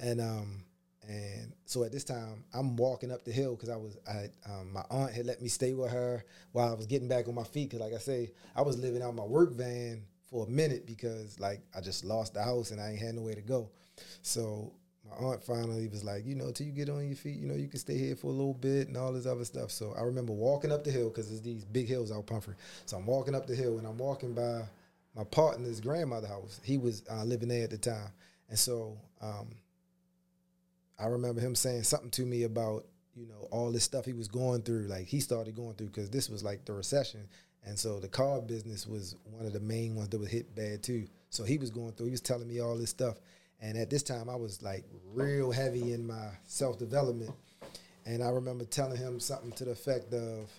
[0.00, 0.64] and um
[1.08, 4.72] and so at this time I'm walking up the hill because I was I um,
[4.72, 7.44] my aunt had let me stay with her while I was getting back on my
[7.44, 7.70] feet.
[7.70, 11.38] Because like I say I was living out my work van for a minute because
[11.40, 13.68] like I just lost the house and I ain't had nowhere to go,
[14.22, 14.72] so
[15.20, 17.54] my aunt finally was like, you know, till you get on your feet, you know,
[17.54, 19.70] you can stay here for a little bit and all this other stuff.
[19.70, 22.54] So I remember walking up the hill because there's these big hills out Pumphrey.
[22.86, 24.62] So I'm walking up the hill and I'm walking by
[25.14, 26.60] my partner's grandmother house.
[26.64, 28.08] He was uh, living there at the time,
[28.48, 29.48] and so um,
[30.98, 34.28] I remember him saying something to me about you know all this stuff he was
[34.28, 34.86] going through.
[34.86, 37.28] Like he started going through because this was like the recession,
[37.64, 40.82] and so the car business was one of the main ones that was hit bad
[40.82, 41.06] too.
[41.28, 42.06] So he was going through.
[42.06, 43.16] He was telling me all this stuff,
[43.62, 44.84] and at this time, I was like
[45.14, 47.30] real heavy in my self development.
[48.04, 50.50] And I remember telling him something to the effect of,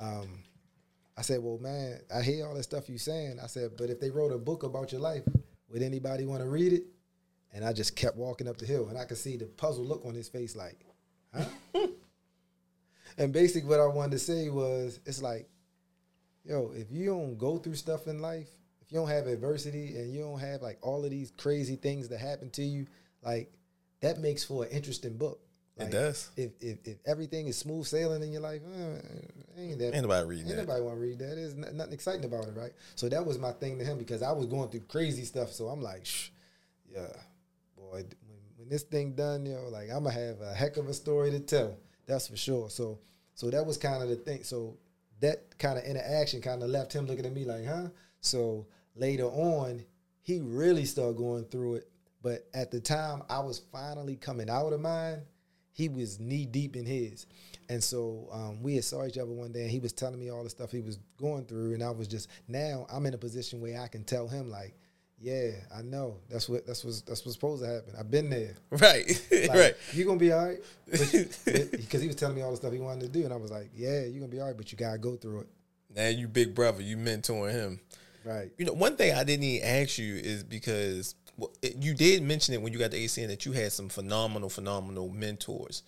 [0.00, 0.28] um,
[1.18, 3.38] I said, Well, man, I hear all that stuff you saying.
[3.42, 5.24] I said, But if they wrote a book about your life,
[5.68, 6.84] would anybody want to read it?
[7.52, 10.06] And I just kept walking up the hill, and I could see the puzzled look
[10.06, 10.78] on his face like,
[11.34, 11.44] Huh?
[13.18, 15.48] and basically, what I wanted to say was, It's like,
[16.44, 18.48] yo, if you don't go through stuff in life,
[18.90, 22.18] you don't have adversity and you don't have like all of these crazy things that
[22.18, 22.86] happen to you,
[23.22, 23.52] like
[24.00, 25.40] that makes for an interesting book.
[25.76, 26.30] Like, it does.
[26.36, 30.26] If, if if everything is smooth sailing in your life, uh, ain't that ain't nobody
[30.26, 30.66] reading ain't that.
[30.66, 31.36] nobody want to read that.
[31.36, 32.72] There's nothing exciting about it, right?
[32.96, 35.52] So that was my thing to him because I was going through crazy stuff.
[35.52, 36.30] So I'm like, Shh,
[36.92, 37.06] yeah,
[37.76, 40.88] boy, when, when this thing done, you know, like I'm gonna have a heck of
[40.88, 41.76] a story to tell.
[42.06, 42.68] That's for sure.
[42.68, 42.98] So
[43.34, 44.42] so that was kind of the thing.
[44.42, 44.76] So
[45.20, 47.88] that kind of interaction kind of left him looking at me like, huh?
[48.20, 49.84] So later on,
[50.22, 51.88] he really started going through it.
[52.22, 55.22] But at the time, I was finally coming out of mine.
[55.72, 57.26] He was knee deep in his,
[57.70, 60.30] and so um, we had saw each other one day, and he was telling me
[60.30, 63.18] all the stuff he was going through, and I was just now I'm in a
[63.18, 64.74] position where I can tell him like,
[65.18, 67.94] yeah, I know that's what that's what that's what's supposed to happen.
[67.98, 69.74] I've been there, right, like, right.
[69.92, 70.58] You gonna be all right
[70.90, 71.46] because
[72.02, 73.70] he was telling me all the stuff he wanted to do, and I was like,
[73.74, 75.48] yeah, you're gonna be all right, but you gotta go through it.
[75.94, 77.80] Now you big brother, you mentoring him.
[78.24, 78.50] Right.
[78.58, 82.22] You know, one thing I didn't even ask you is because well, it, you did
[82.22, 85.82] mention it when you got the ACN that you had some phenomenal, phenomenal mentors.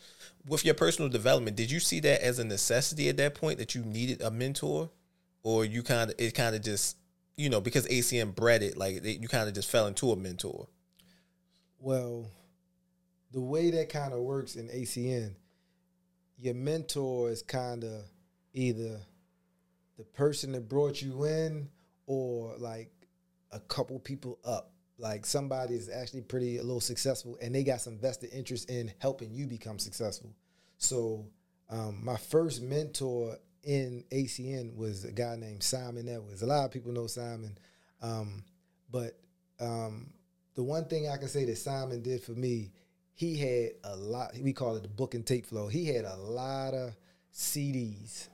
[0.47, 3.75] With your personal development, did you see that as a necessity at that point that
[3.75, 4.91] you needed a mentor,
[5.43, 6.97] or you kind of it kind of just
[7.37, 10.17] you know because ACN bred it like it, you kind of just fell into a
[10.17, 10.69] mentor?
[11.79, 12.31] Well,
[13.33, 15.33] the way that kind of works in ACN,
[16.39, 18.05] your mentor is kind of
[18.55, 19.01] either
[19.99, 21.69] the person that brought you in
[22.07, 22.91] or like
[23.51, 24.73] a couple people up.
[24.99, 28.93] Like somebody is actually pretty a little successful and they got some vested interest in
[28.99, 30.33] helping you become successful.
[30.79, 31.27] So
[31.71, 36.43] um, my first mentor in ACN was a guy named Simon Edwards.
[36.43, 37.57] A lot of people know Simon,
[38.01, 38.45] um,
[38.91, 39.19] but
[39.61, 40.13] um,
[40.55, 42.73] the one thing I can say that Simon did for me,
[43.15, 44.33] he had a lot.
[44.41, 45.69] We call it the book and tape flow.
[45.69, 46.95] He had a lot of
[47.33, 48.29] CDs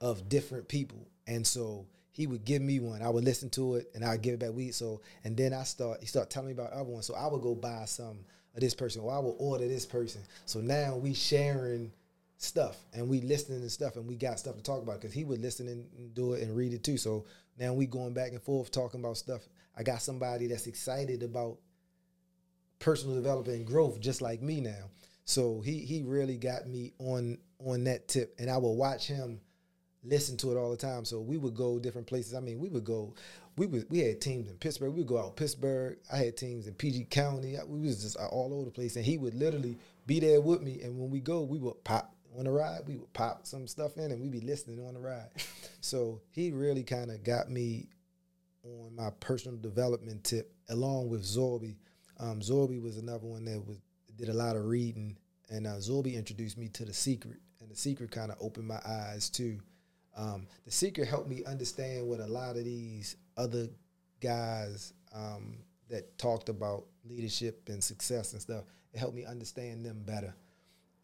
[0.00, 3.02] of different people, and so he would give me one.
[3.02, 4.74] I would listen to it and I'd give it back weed.
[4.74, 7.06] So and then I start he start telling me about other ones.
[7.06, 8.18] So I would go buy some
[8.54, 10.20] of this person or I would order this person.
[10.44, 11.90] So now we sharing
[12.36, 15.24] stuff and we listening and stuff and we got stuff to talk about because he
[15.24, 16.98] would listen and do it and read it too.
[16.98, 17.24] So
[17.58, 19.48] now we going back and forth talking about stuff.
[19.76, 21.58] I got somebody that's excited about
[22.78, 24.90] personal development and growth just like me now.
[25.24, 29.40] So he he really got me on on that tip and I will watch him
[30.04, 31.04] listen to it all the time.
[31.04, 32.34] So we would go different places.
[32.34, 33.14] I mean, we would go
[33.56, 34.92] we was we had teams in Pittsburgh.
[34.92, 35.98] We would go out Pittsburgh.
[36.12, 37.56] I had teams in PG County.
[37.66, 39.76] We was just all over the place, and he would literally
[40.06, 40.80] be there with me.
[40.82, 42.80] And when we go, we would pop on the ride.
[42.86, 45.28] We would pop some stuff in, and we'd be listening on the ride.
[45.80, 47.88] so he really kind of got me
[48.64, 51.76] on my personal development tip, along with Zorby.
[52.18, 53.78] Um, Zorby was another one that was
[54.16, 55.16] did a lot of reading,
[55.50, 58.80] and uh, Zorby introduced me to the Secret, and the Secret kind of opened my
[58.86, 59.58] eyes too.
[60.16, 63.68] Um, the Secret helped me understand what a lot of these other
[64.20, 65.56] guys um,
[65.88, 68.64] that talked about leadership and success and stuff.
[68.92, 70.34] It helped me understand them better,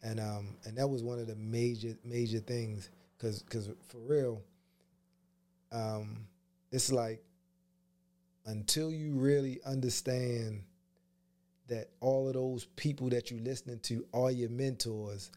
[0.03, 4.43] and um, and that was one of the major major things because because for real,
[5.71, 6.27] um,
[6.71, 7.23] it's like
[8.45, 10.63] until you really understand
[11.67, 15.31] that all of those people that you're listening to are your mentors.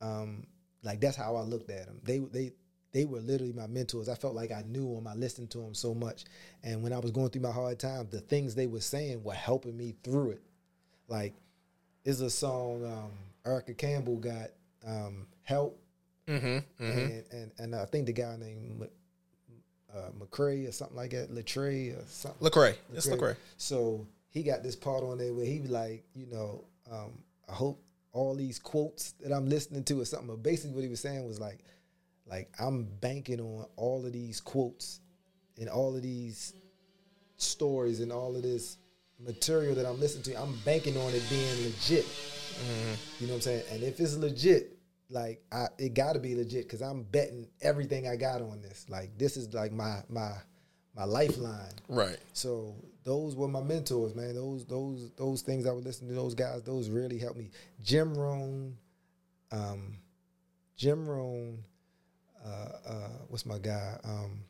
[0.00, 0.46] Um,
[0.82, 2.00] like that's how I looked at them.
[2.02, 2.52] They they
[2.92, 4.08] they were literally my mentors.
[4.08, 5.06] I felt like I knew them.
[5.06, 6.24] I listened to them so much.
[6.62, 9.34] And when I was going through my hard times, the things they were saying were
[9.34, 10.42] helping me through it.
[11.08, 11.34] Like,
[12.04, 13.10] is a song um,
[13.46, 14.50] Erica Campbell got
[14.86, 15.80] um, help,
[16.26, 16.82] mm-hmm, mm-hmm.
[16.82, 18.88] And, and and I think the guy named
[19.94, 22.48] uh, McCray or something like that, Latray or something.
[22.48, 23.36] Lecrae, it's Lecrae.
[23.56, 27.12] So he got this part on there where he was like, you know, um,
[27.48, 27.82] I hope
[28.12, 30.28] all these quotes that I'm listening to or something.
[30.28, 31.60] But basically, what he was saying was like,
[32.32, 35.00] like I'm banking on all of these quotes
[35.58, 36.54] and all of these
[37.36, 38.78] stories and all of this
[39.20, 40.42] material that I'm listening to.
[40.42, 42.06] I'm banking on it being legit.
[42.06, 42.94] Mm-hmm.
[43.20, 43.64] You know what I'm saying?
[43.70, 44.78] And if it's legit,
[45.10, 48.86] like I, it got to be legit because I'm betting everything I got on this.
[48.88, 50.32] Like this is like my my
[50.96, 51.74] my lifeline.
[51.86, 52.16] Right.
[52.32, 54.34] So those were my mentors, man.
[54.34, 56.62] Those those those things I would listen to those guys.
[56.62, 57.50] Those really helped me.
[57.84, 58.74] Jim Rohn,
[59.50, 59.98] um,
[60.76, 61.58] Jim Rohn,
[62.44, 63.96] uh, uh, what's my guy?
[64.04, 64.44] Um,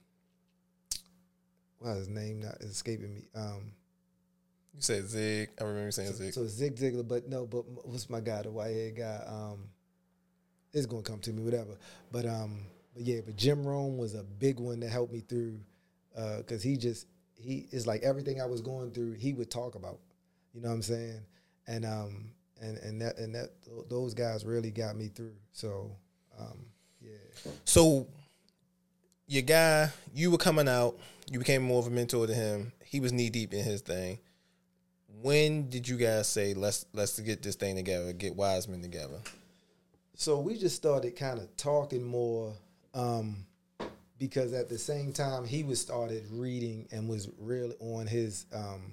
[1.79, 3.23] why his name not escaping me?
[3.35, 3.73] Um,
[4.75, 5.51] you said Zig.
[5.61, 6.33] I remember saying so, Zig.
[6.33, 8.43] So Zig Ziglar, but no, but what's my guy?
[8.43, 9.21] The white head guy.
[9.27, 9.69] Um,
[10.73, 11.77] it's gonna come to me, whatever.
[12.11, 15.59] But um, but yeah, but Jim Rohn was a big one that helped me through,
[16.15, 17.07] because uh, he just
[17.37, 19.13] he is like everything I was going through.
[19.13, 19.99] He would talk about,
[20.55, 21.21] you know what I'm saying,
[21.67, 23.51] and um, and and that and that
[23.91, 25.35] those guys really got me through.
[25.53, 25.91] So
[26.39, 26.65] um,
[27.05, 27.53] yeah.
[27.65, 28.07] So
[29.27, 30.99] your guy, you were coming out,
[31.31, 32.73] you became more of a mentor to him.
[32.85, 34.19] He was knee deep in his thing.
[35.23, 39.21] When did you guys say let's let's get this thing together, get Wisemen together?
[40.15, 42.55] So we just started kind of talking more
[42.93, 43.47] um,
[44.19, 48.93] because at the same time he was started reading and was really on his um,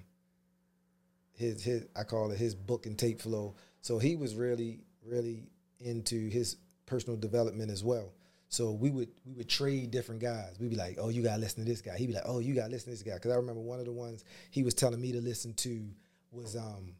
[1.34, 3.56] his his I call it his book and tape flow.
[3.82, 5.50] So he was really really
[5.80, 6.58] into his
[6.90, 8.14] personal development as well.
[8.50, 10.56] So we would we would trade different guys.
[10.60, 12.56] We'd be like, "Oh, you gotta listen to this guy." He'd be like, "Oh, you
[12.56, 15.00] gotta listen to this guy." Because I remember one of the ones he was telling
[15.00, 15.88] me to listen to
[16.32, 16.96] was um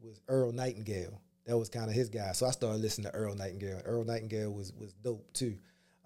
[0.00, 1.20] was Earl Nightingale.
[1.46, 2.30] That was kind of his guy.
[2.32, 3.82] So I started listening to Earl Nightingale.
[3.84, 5.58] Earl Nightingale was was dope too.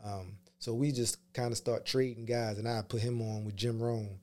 [0.02, 3.54] Um, so we just kind of start trading guys, and I put him on with
[3.54, 4.18] Jim Rohn,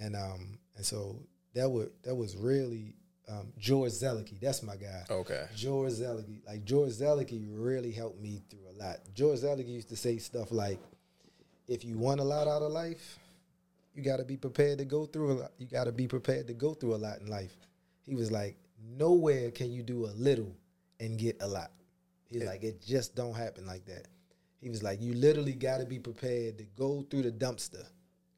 [0.00, 1.20] and um and so
[1.54, 2.94] that would that was really
[3.28, 4.38] um, George Zalucki.
[4.40, 5.04] That's my guy.
[5.10, 5.46] Okay.
[5.54, 6.46] George Zalucki.
[6.46, 8.98] Like George Zalucki really helped me through a lot.
[9.14, 10.78] George Zalucki used to say stuff like,
[11.66, 13.18] "If you want a lot out of life,
[13.94, 15.52] you got to be prepared to go through a lot.
[15.58, 17.56] You got to be prepared to go through a lot in life."
[18.02, 18.56] He was like,
[18.96, 20.54] "Nowhere can you do a little
[21.00, 21.72] and get a lot."
[22.28, 22.48] He's yeah.
[22.48, 24.06] like, "It just don't happen like that."
[24.60, 27.84] He was like, "You literally got to be prepared to go through the dumpster.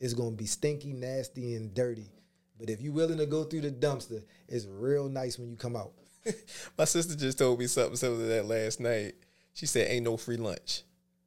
[0.01, 2.11] It's gonna be stinky, nasty, and dirty."
[2.59, 5.77] But if you're willing to go through the dumpster, it's real nice when you come
[5.77, 5.93] out.
[6.79, 9.15] My sister just told me something similar to that last night.
[9.55, 10.83] She said, "Ain't no free lunch."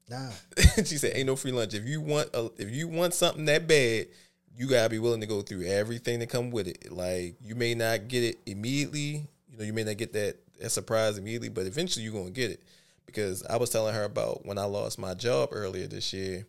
[0.09, 0.29] Nah.
[0.77, 1.73] she said, "Ain't no free lunch.
[1.73, 4.07] If you want a, if you want something that bad,
[4.55, 6.91] you gotta be willing to go through everything that come with it.
[6.91, 9.27] Like you may not get it immediately.
[9.49, 12.51] You know, you may not get that that surprise immediately, but eventually you're gonna get
[12.51, 12.61] it.
[13.05, 16.45] Because I was telling her about when I lost my job earlier this year,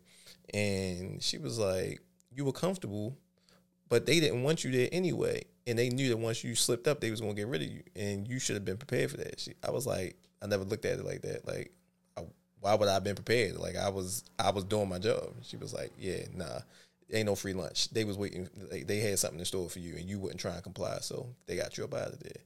[0.53, 2.01] and she was like,
[2.31, 3.17] "You were comfortable."
[3.93, 6.99] But they didn't want you there anyway, and they knew that once you slipped up,
[6.99, 9.47] they was gonna get rid of you, and you should have been prepared for that.
[9.63, 11.47] I was like, I never looked at it like that.
[11.47, 11.71] Like,
[12.17, 12.23] I,
[12.59, 13.55] why would I have been prepared?
[13.57, 15.35] Like, I was, I was doing my job.
[15.43, 16.61] She was like, Yeah, nah,
[17.13, 17.91] ain't no free lunch.
[17.91, 18.49] They was waiting.
[18.71, 21.27] Like, they had something in store for you, and you wouldn't try and comply, so
[21.45, 22.41] they got you up out of there.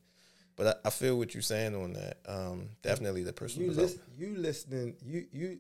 [0.58, 2.18] But I, I feel what you're saying on that.
[2.28, 5.60] Um, definitely the personal you listen, you listening, you you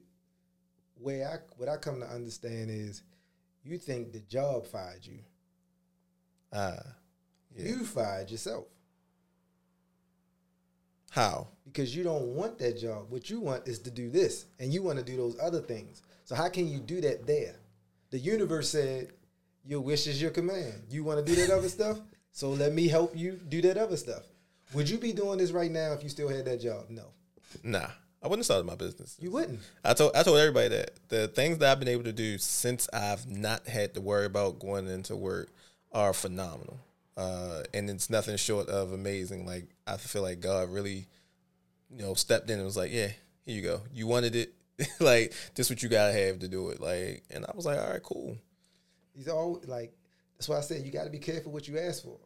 [0.95, 3.03] where I what I come to understand is
[3.63, 5.19] you think the job fired you.
[6.53, 6.77] Ah,
[7.55, 7.65] yeah.
[7.69, 8.65] You fired yourself
[11.09, 11.47] How?
[11.65, 13.07] because you don't want that job.
[13.09, 16.01] What you want is to do this, and you want to do those other things.
[16.25, 17.55] So how can you do that there?
[18.11, 19.09] The universe said,
[19.65, 21.99] "Your wish is your command." You want to do that other stuff,
[22.31, 24.23] so let me help you do that other stuff.
[24.73, 26.85] Would you be doing this right now if you still had that job?
[26.89, 27.05] No,
[27.63, 27.87] Nah,
[28.21, 29.15] I wouldn't started my business.
[29.19, 29.59] you wouldn't.
[29.83, 32.87] I told I told everybody that the things that I've been able to do since
[32.93, 35.49] I've not had to worry about going into work
[35.91, 36.79] are phenomenal,
[37.15, 39.45] uh, and it's nothing short of amazing.
[39.45, 41.07] Like I feel like God really,
[41.89, 43.09] you know, stepped in and was like, "Yeah,
[43.45, 43.81] here you go.
[43.93, 44.53] You wanted it.
[44.99, 47.89] like this, what you gotta have to do it." Like, and I was like, "All
[47.89, 48.37] right, cool.
[49.15, 49.93] He's all like.
[50.37, 52.19] That's why I said you got to be careful what you ask for.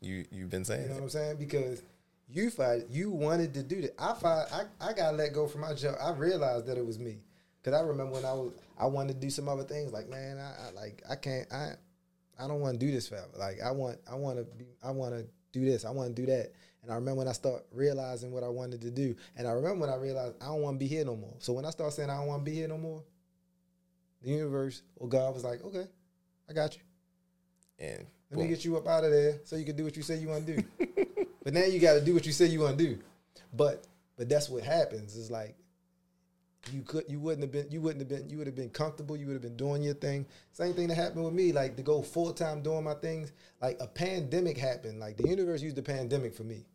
[0.00, 1.02] You you've been saying You know what.
[1.02, 1.36] I'm saying?
[1.36, 1.82] Because
[2.32, 3.94] you fight, you wanted to do that.
[3.98, 5.96] I fight, I, I got let go from my job.
[6.00, 7.18] I realized that it was me.
[7.62, 9.92] Cause I remember when I was, I wanted to do some other things.
[9.92, 11.72] Like, man, I, I like, I can't, I,
[12.40, 13.28] I don't want to do this forever.
[13.36, 15.84] Like, I want, I want to be, I want to do this.
[15.84, 16.52] I want to do that.
[16.82, 19.14] And I remember when I start realizing what I wanted to do.
[19.36, 21.34] And I remember when I realized I don't want to be here no more.
[21.38, 23.02] So when I start saying I don't want to be here no more,
[24.22, 25.86] the universe or God was like, okay,
[26.48, 26.82] I got you.
[27.78, 30.02] And Let me get you up out of there so you can do what you
[30.02, 30.64] say you want to do.
[31.44, 32.98] but now you got to do what you say you want to do.
[33.52, 33.86] But
[34.16, 35.16] but that's what happens.
[35.16, 35.56] Is like
[36.72, 39.16] you could you wouldn't have been you wouldn't have been you would have been comfortable.
[39.16, 40.26] You would have been doing your thing.
[40.52, 41.52] Same thing that happened with me.
[41.52, 43.32] Like to go full time doing my things.
[43.60, 45.00] Like a pandemic happened.
[45.00, 46.66] Like the universe used the pandemic for me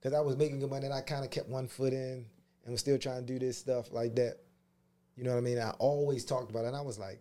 [0.00, 2.24] because I was making good money and I kind of kept one foot in
[2.64, 4.38] and was still trying to do this stuff like that.
[5.16, 5.58] You know what I mean?
[5.58, 6.68] I always talked about it.
[6.68, 7.20] And I was like,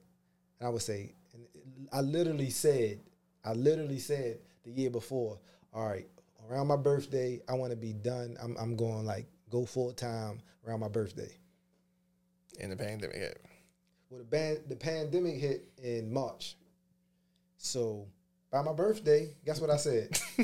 [0.60, 1.44] and I would say, and
[1.92, 3.00] I literally said,
[3.44, 5.40] I literally said the year before,
[5.74, 6.08] all right,
[6.50, 8.38] around my birthday, I want to be done.
[8.42, 11.32] I'm, I'm going like go full time around my birthday.
[12.60, 13.16] In the pandemic.
[13.16, 13.42] hit.
[14.10, 16.56] Well, the band, the pandemic hit in March,
[17.58, 18.06] so
[18.52, 20.20] by my birthday, guess what I said?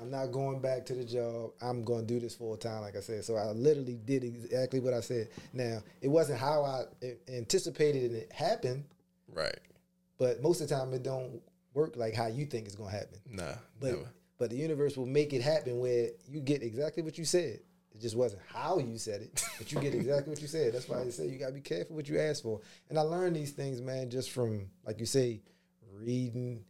[0.00, 1.52] I'm not going back to the job.
[1.62, 3.24] I'm going to do this full time, like I said.
[3.24, 5.28] So I literally did exactly what I said.
[5.54, 6.82] Now it wasn't how I
[7.32, 8.84] anticipated it happened,
[9.32, 9.58] Right.
[10.18, 11.40] but most of the time it don't
[11.72, 13.18] work like how you think it's going to happen.
[13.30, 13.54] Nah.
[13.80, 14.10] But never.
[14.38, 17.60] but the universe will make it happen where you get exactly what you said.
[17.94, 20.74] It just wasn't how you said it, but you get exactly what you said.
[20.74, 22.60] That's why I say you gotta be careful what you ask for.
[22.90, 25.40] And I learned these things, man, just from like you say,
[25.92, 26.64] reading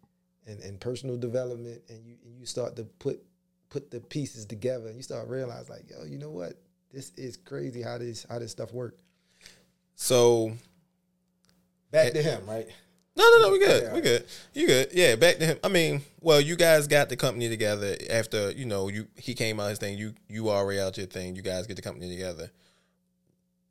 [0.46, 3.22] and, and personal development, and you and you start to put
[3.70, 6.54] put the pieces together, and you start realize like, yo, you know what?
[6.92, 8.98] This is crazy how this how this stuff work.
[9.96, 10.52] So
[11.94, 12.66] Back to him, right?
[13.16, 13.82] No, no, no, we good.
[13.84, 13.94] Yeah.
[13.94, 14.26] We good.
[14.54, 14.88] You good.
[14.92, 15.58] Yeah, back to him.
[15.62, 19.60] I mean, well, you guys got the company together after, you know, you he came
[19.60, 22.50] out his thing, you you already out your thing, you guys get the company together.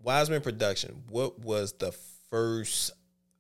[0.02, 1.92] Wisemen Production, what was the
[2.30, 2.92] first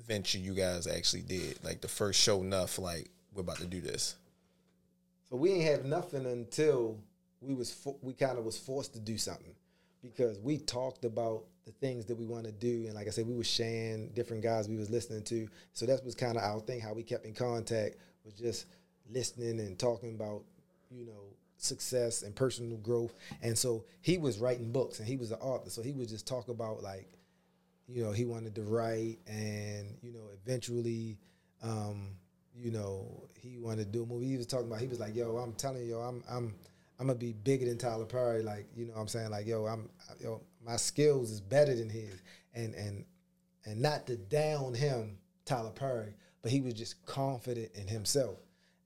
[0.05, 1.63] venture you guys actually did?
[1.63, 4.15] Like the first show enough, like, we're about to do this.
[5.29, 6.99] So we ain't have nothing until
[7.41, 9.53] we was fo- we kind of was forced to do something
[10.03, 13.25] because we talked about the things that we want to do and like I said
[13.25, 15.47] we was sharing different guys we was listening to.
[15.71, 18.65] So that was kind of our thing how we kept in contact was just
[19.09, 20.43] listening and talking about
[20.91, 23.13] you know success and personal growth.
[23.41, 26.27] And so he was writing books and he was an author so he would just
[26.27, 27.07] talk about like
[27.87, 31.17] you know he wanted to write and you know eventually
[31.61, 32.09] um
[32.55, 34.27] you know he wanted to do a movie.
[34.27, 36.53] He was talking about he was like yo i'm telling you i'm i'm
[36.99, 39.31] i'm gonna be bigger than tyler perry like you know what i'm saying?
[39.31, 39.89] Like yo i'm
[40.21, 42.21] yo my skills is better than his.
[42.53, 43.05] And and
[43.65, 48.37] and not to down him tyler perry but he was just confident in himself.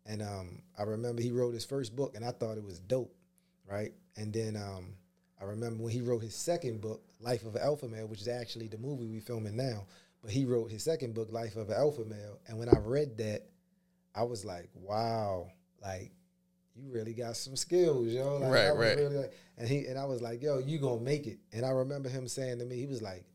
[0.06, 3.14] And um i remember he wrote his first book and i thought it was dope
[3.70, 3.92] right?
[4.16, 4.94] And then um
[5.40, 8.28] I remember when he wrote his second book, Life of an Alpha Male, which is
[8.28, 9.86] actually the movie we filming now.
[10.24, 13.18] But he wrote his second book, Life of an Alpha Male, and when I read
[13.20, 13.44] that,
[14.16, 15.52] I was like, "Wow,
[15.82, 16.12] like
[16.78, 18.98] you really got some skills, yo." Like, Right, I was right.
[18.98, 21.70] Really like, and he and I was like, "Yo, you gonna make it?" And I
[21.70, 23.26] remember him saying to me, he was like,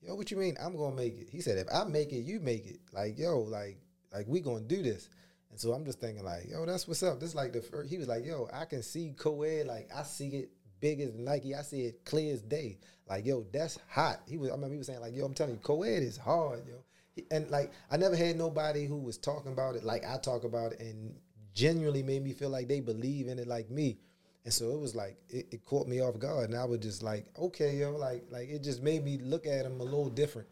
[0.00, 0.56] "Yo, what you mean?
[0.60, 3.40] I'm gonna make it?" He said, "If I make it, you make it." Like, yo,
[3.40, 3.78] like,
[4.12, 5.08] like we gonna do this.
[5.50, 7.20] And so I'm just thinking like, yo, that's what's up.
[7.20, 10.28] This like the first, he was like, yo, I can see co-ed, like I see
[10.28, 10.50] it
[10.80, 11.54] big as Nike.
[11.54, 12.78] I see it clear as day.
[13.06, 14.20] Like, yo, that's hot.
[14.26, 16.62] He was, I remember he was saying like, yo, I'm telling you, co-ed is hard,
[16.66, 16.82] yo.
[17.30, 20.72] And like, I never had nobody who was talking about it like I talk about
[20.72, 21.14] it and
[21.54, 23.98] genuinely made me feel like they believe in it like me.
[24.44, 27.02] And so it was like it, it caught me off guard, and I was just
[27.02, 30.48] like, okay, yo, like like it just made me look at him a little different.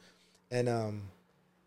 [0.51, 1.03] And um,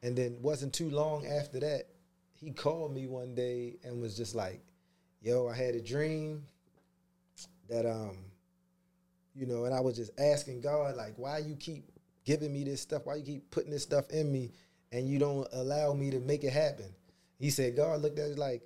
[0.02, 1.88] and then wasn't too long after that,
[2.34, 4.62] he called me one day and was just like,
[5.22, 6.44] "Yo, I had a dream
[7.70, 8.18] that um,
[9.36, 11.92] you know, and I was just asking God like, why you keep
[12.26, 13.06] giving me this stuff?
[13.06, 14.52] Why you keep putting this stuff in me,
[14.92, 16.94] and you don't allow me to make it happen?
[17.40, 18.62] He said, God looked at it like,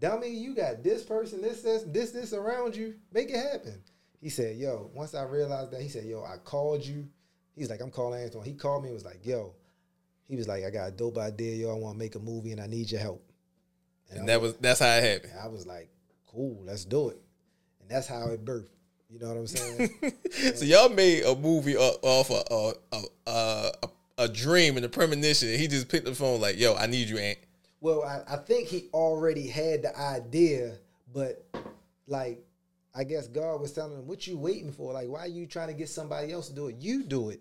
[0.00, 3.82] dummy, you got this person, this, this, this, this around you, make it happen.
[4.20, 7.06] He said, yo, once I realized that, he said, yo, I called you.
[7.54, 8.44] He's like, I'm calling Antwan.
[8.44, 9.54] He called me and was like, yo,
[10.28, 11.70] he was like, I got a dope idea, yo.
[11.70, 13.22] I want to make a movie and I need your help.
[14.10, 15.32] And, and that was that's how it happened.
[15.42, 15.88] I was like,
[16.26, 17.18] cool, let's do it.
[17.80, 18.68] And that's how it birthed.
[19.08, 19.90] You know what I'm saying?
[20.54, 23.70] so y'all made a movie off a a, a, a,
[24.18, 25.56] a dream and a premonition.
[25.56, 27.38] He just picked the phone like, "Yo, I need you, Ant."
[27.80, 30.76] Well, I, I think he already had the idea,
[31.12, 31.44] but
[32.06, 32.44] like,
[32.94, 34.92] I guess God was telling him, "What you waiting for?
[34.92, 36.76] Like, why are you trying to get somebody else to do it?
[36.78, 37.40] You do it."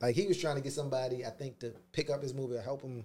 [0.00, 2.60] Like he was trying to get somebody, I think, to pick up his movie or
[2.60, 3.04] help him.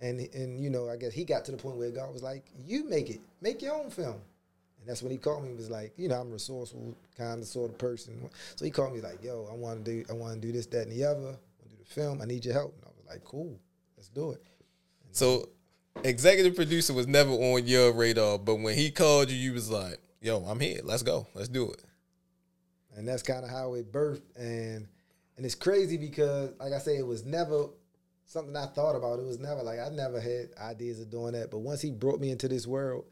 [0.00, 2.44] And and you know, I guess he got to the point where God was like,
[2.64, 4.20] "You make it, make your own film."
[4.78, 5.48] And that's when he called me.
[5.48, 8.28] He was like, you know, I'm a resourceful kind of sort of person.
[8.54, 10.66] So he called me like, "Yo, I want to do, I want to do this,
[10.66, 11.20] that, and the other.
[11.20, 12.20] I want to do the film.
[12.20, 13.58] I need your help." And I was like, "Cool,
[13.96, 14.42] let's do it."
[15.12, 15.48] So,
[16.02, 19.98] executive producer was never on your radar, but when he called you, you was like,
[20.20, 20.80] "Yo, I'm here.
[20.82, 21.26] Let's go.
[21.34, 21.82] Let's do it."
[22.96, 24.22] And that's kind of how it birthed.
[24.36, 24.88] And
[25.36, 27.66] and it's crazy because, like I say, it was never
[28.26, 29.18] something I thought about.
[29.18, 31.50] It was never like I never had ideas of doing that.
[31.50, 33.04] But once he brought me into this world,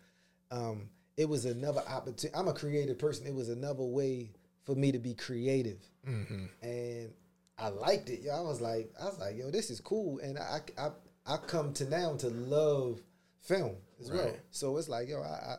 [0.50, 2.30] um, it was another opportunity.
[2.34, 3.26] I'm a creative person.
[3.26, 4.32] It was another way
[4.64, 6.44] for me to be creative, mm-hmm.
[6.62, 7.12] and
[7.58, 8.20] I liked it.
[8.22, 10.90] Yo, I was like, I was like, yo, this is cool, and I I
[11.26, 13.00] I come to now to love
[13.40, 14.24] film as right.
[14.24, 14.36] well.
[14.50, 15.56] So it's like, yo, I,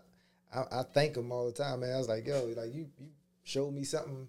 [0.53, 1.93] I I thank him all the time, man.
[1.93, 3.07] I was like, yo, like you you
[3.43, 4.27] showed me something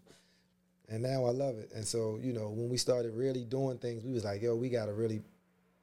[0.88, 1.70] and now I love it.
[1.74, 4.68] And so, you know, when we started really doing things, we was like, yo, we
[4.68, 5.22] got to really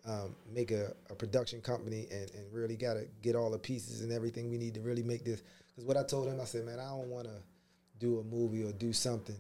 [0.08, 4.02] um, make a, a, production company and, and really got to get all the pieces
[4.02, 5.44] and everything we need to really make this.
[5.70, 7.36] Because what I told him, I said, man, I don't want to
[8.00, 9.38] do a movie or do something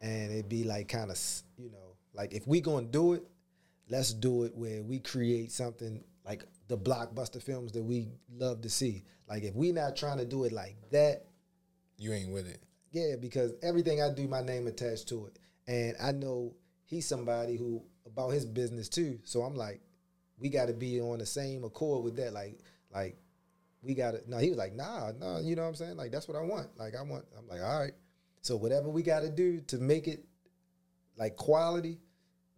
[0.00, 1.18] and it be like kind of,
[1.58, 3.24] you know, like if we going to do it,
[3.88, 8.68] let's do it where we create something like the blockbuster films that we love to
[8.68, 9.04] see.
[9.28, 11.26] Like if we not trying to do it like that,
[11.98, 12.62] you ain't with it.
[12.90, 16.54] Yeah, because everything I do, my name attached to it, and I know
[16.84, 19.18] he's somebody who about his business too.
[19.24, 19.80] So I'm like,
[20.38, 22.32] we got to be on the same accord with that.
[22.32, 22.60] Like,
[22.92, 23.16] like
[23.82, 24.20] we got to.
[24.28, 25.40] No, he was like, nah, nah.
[25.40, 25.96] You know what I'm saying?
[25.96, 26.68] Like that's what I want.
[26.78, 27.24] Like I want.
[27.38, 27.94] I'm like, all right.
[28.42, 30.24] So whatever we got to do to make it
[31.16, 31.98] like quality,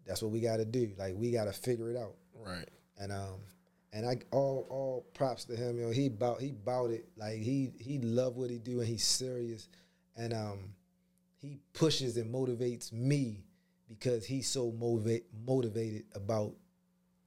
[0.09, 0.91] that's what we got to do.
[0.99, 2.15] Like we got to figure it out.
[2.35, 2.69] Right.
[2.99, 3.41] And um,
[3.93, 5.79] and I all all props to him.
[5.79, 7.09] You know, he bought he bought it.
[7.17, 9.69] Like he he loved what he do and he's serious
[10.19, 10.59] and um,
[11.39, 13.45] he pushes and motivates me
[13.89, 16.53] because he's so motivate motivated about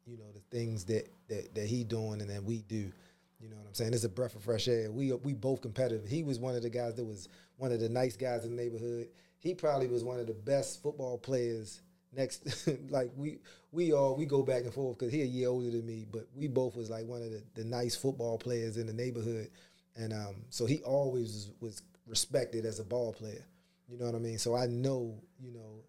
[0.05, 2.91] you know the things that that that he doing and that we do.
[3.39, 3.93] You know what I'm saying?
[3.93, 4.91] It's a breath of fresh air.
[4.91, 6.07] We we both competitive.
[6.07, 8.61] He was one of the guys that was one of the nice guys in the
[8.61, 9.07] neighborhood.
[9.39, 11.81] He probably was one of the best football players.
[12.15, 13.39] Next, like we
[13.71, 16.27] we all we go back and forth because he a year older than me, but
[16.35, 19.49] we both was like one of the, the nice football players in the neighborhood,
[19.95, 23.45] and um, so he always was respected as a ball player.
[23.88, 24.38] You know what I mean?
[24.38, 25.83] So I know, you know,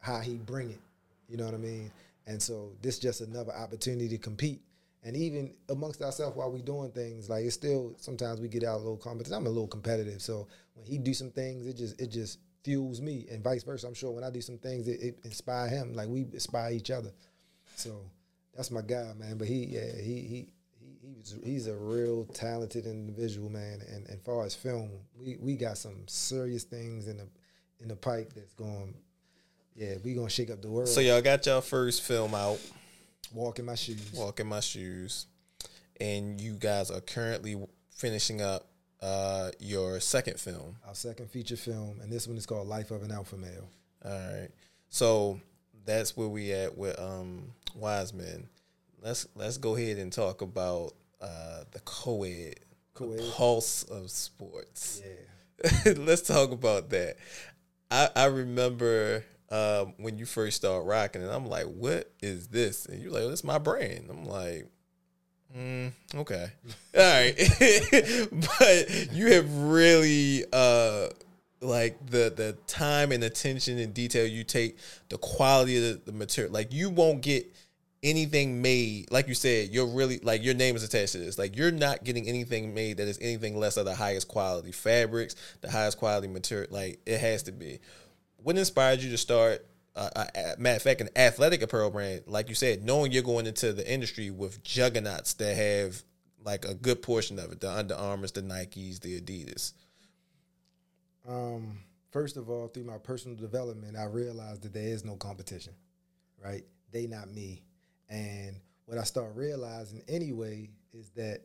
[0.00, 0.80] how he bring it.
[1.28, 1.90] You know what I mean?
[2.26, 4.60] And so this just another opportunity to compete.
[5.04, 8.76] And even amongst ourselves while we doing things, like it's still sometimes we get out
[8.76, 9.36] a little competitive.
[9.36, 10.20] I'm a little competitive.
[10.20, 13.86] So when he do some things, it just it just fuels me and vice versa.
[13.86, 15.94] I'm sure when I do some things, it, it inspire him.
[15.94, 17.10] Like we inspire each other.
[17.76, 18.00] So
[18.54, 19.38] that's my guy, man.
[19.38, 20.52] But he yeah, he he
[21.02, 23.80] he's he's a real talented individual, man.
[23.88, 27.28] And, and far as film, we, we got some serious things in the
[27.80, 28.94] in the pipe that's going.
[29.74, 30.88] Yeah, we gonna shake up the world.
[30.88, 32.58] So y'all got y'all first film out.
[33.32, 34.12] Walk in my shoes.
[34.14, 35.26] Walk in my shoes,
[36.00, 37.56] and you guys are currently
[37.90, 38.67] finishing up
[39.02, 40.76] uh, your second film.
[40.86, 43.68] Our second feature film, and this one is called Life of an Alpha Male.
[44.04, 44.48] All right,
[44.88, 45.40] so
[45.84, 48.48] that's where we at with um, Wisemen
[49.02, 52.60] let's let's go ahead and talk about uh, the co-ed,
[52.94, 55.02] co-ed, the pulse of sports.
[55.04, 57.16] Yeah, let's talk about that.
[57.90, 62.86] I I remember um, when you first start rocking, and I'm like, "What is this?"
[62.86, 64.68] And you're like, "This is my brand." I'm like.
[65.56, 66.50] Mm, okay,
[66.96, 67.34] all right,
[68.32, 71.08] but you have really uh,
[71.60, 74.76] like the the time and attention and detail you take,
[75.08, 76.52] the quality of the, the material.
[76.52, 77.46] Like you won't get
[78.02, 81.38] anything made, like you said, you're really like your name is attached to this.
[81.38, 85.34] Like you're not getting anything made that is anything less of the highest quality fabrics,
[85.60, 86.68] the highest quality material.
[86.70, 87.80] Like it has to be.
[88.42, 89.66] What inspired you to start?
[89.96, 90.24] Uh, uh,
[90.58, 93.90] matter of fact, an athletic apparel brand, like you said, knowing you're going into the
[93.90, 96.02] industry with juggernauts that have
[96.44, 99.72] like a good portion of it, the Under Armours, the Nikes, the Adidas.
[101.28, 105.74] Um, first of all, through my personal development, I realized that there is no competition,
[106.42, 106.64] right?
[106.92, 107.62] They not me.
[108.08, 108.56] And
[108.86, 111.40] what I start realizing anyway is that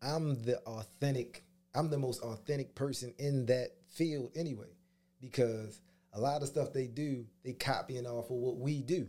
[0.00, 4.76] I'm the authentic, I'm the most authentic person in that field anyway,
[5.20, 5.80] because
[6.14, 9.06] a lot of stuff they do, they copying off of what we do.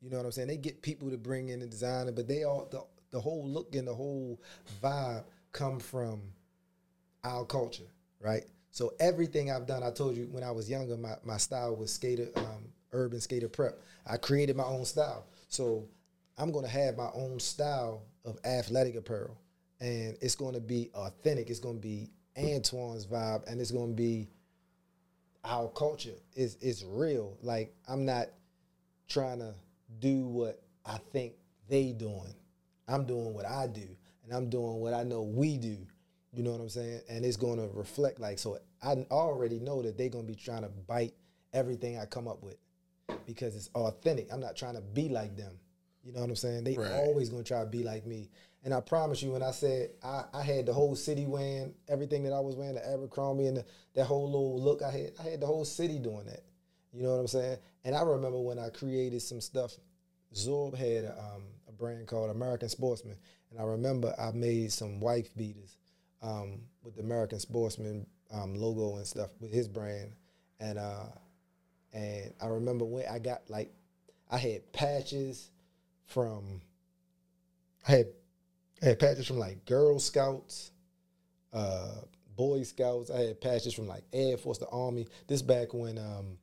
[0.00, 0.48] You know what I'm saying?
[0.48, 3.74] They get people to bring in the designer, but they all the the whole look
[3.74, 4.40] and the whole
[4.82, 6.20] vibe come from
[7.24, 7.88] our culture,
[8.20, 8.44] right?
[8.70, 11.92] So everything I've done, I told you when I was younger, my, my style was
[11.92, 13.78] skater, um, urban skater prep.
[14.06, 15.26] I created my own style.
[15.48, 15.88] So
[16.36, 19.38] I'm gonna have my own style of athletic apparel.
[19.80, 21.48] And it's gonna be authentic.
[21.48, 24.28] It's gonna be Antwan's vibe and it's gonna be
[25.46, 26.14] our culture.
[26.34, 27.36] is it's real.
[27.42, 28.26] Like I'm not
[29.08, 29.54] trying to
[30.00, 31.34] do what I think
[31.68, 32.34] they doing.
[32.88, 33.88] I'm doing what I do,
[34.24, 35.78] and I'm doing what I know we do.
[36.32, 37.00] You know what I'm saying?
[37.08, 38.58] And it's going to reflect like so.
[38.82, 41.14] I already know that they're going to be trying to bite
[41.52, 42.58] everything I come up with
[43.24, 44.32] because it's authentic.
[44.32, 45.58] I'm not trying to be like them.
[46.04, 46.64] You know what I'm saying?
[46.64, 46.92] They Right.
[46.92, 48.30] always going to try to be like me.
[48.66, 52.24] And I promise you, when I said I, I had the whole city wearing everything
[52.24, 53.64] that I was wearing, the Abercrombie and the,
[53.94, 56.42] that whole little look I had, I had the whole city doing that.
[56.92, 57.58] You know what I'm saying?
[57.84, 59.76] And I remember when I created some stuff,
[60.34, 63.16] Zorb had a, um, a brand called American Sportsman.
[63.52, 65.76] And I remember I made some wife beaters
[66.20, 70.10] um, with the American Sportsman um, logo and stuff with his brand.
[70.58, 71.06] And uh,
[71.92, 73.70] and I remember when I got like,
[74.28, 75.52] I had patches
[76.04, 76.62] from,
[77.86, 78.06] I had,
[78.82, 80.70] I had patches from like Girl Scouts,
[81.52, 81.92] uh,
[82.36, 83.10] Boy Scouts.
[83.10, 85.06] I had patches from like Air Force, the Army.
[85.26, 86.38] This back when, um,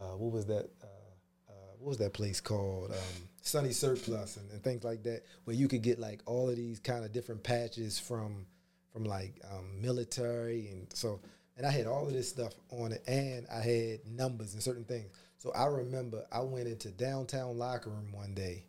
[0.00, 0.68] uh, what was that?
[0.82, 2.90] Uh, uh, what was that place called?
[2.90, 6.56] Um, Sunny Surplus and, and things like that, where you could get like all of
[6.56, 8.46] these kind of different patches from,
[8.92, 11.20] from like um, military and so.
[11.56, 14.84] And I had all of this stuff on it, and I had numbers and certain
[14.84, 15.10] things.
[15.38, 18.66] So I remember I went into downtown locker room one day,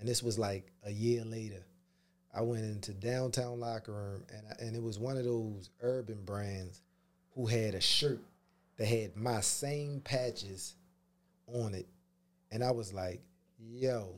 [0.00, 1.64] and this was like a year later.
[2.34, 6.24] I went into downtown locker room, and I, and it was one of those urban
[6.24, 6.82] brands
[7.34, 8.20] who had a shirt
[8.76, 10.74] that had my same patches
[11.46, 11.86] on it,
[12.50, 13.20] and I was like,
[13.58, 14.14] "Yo,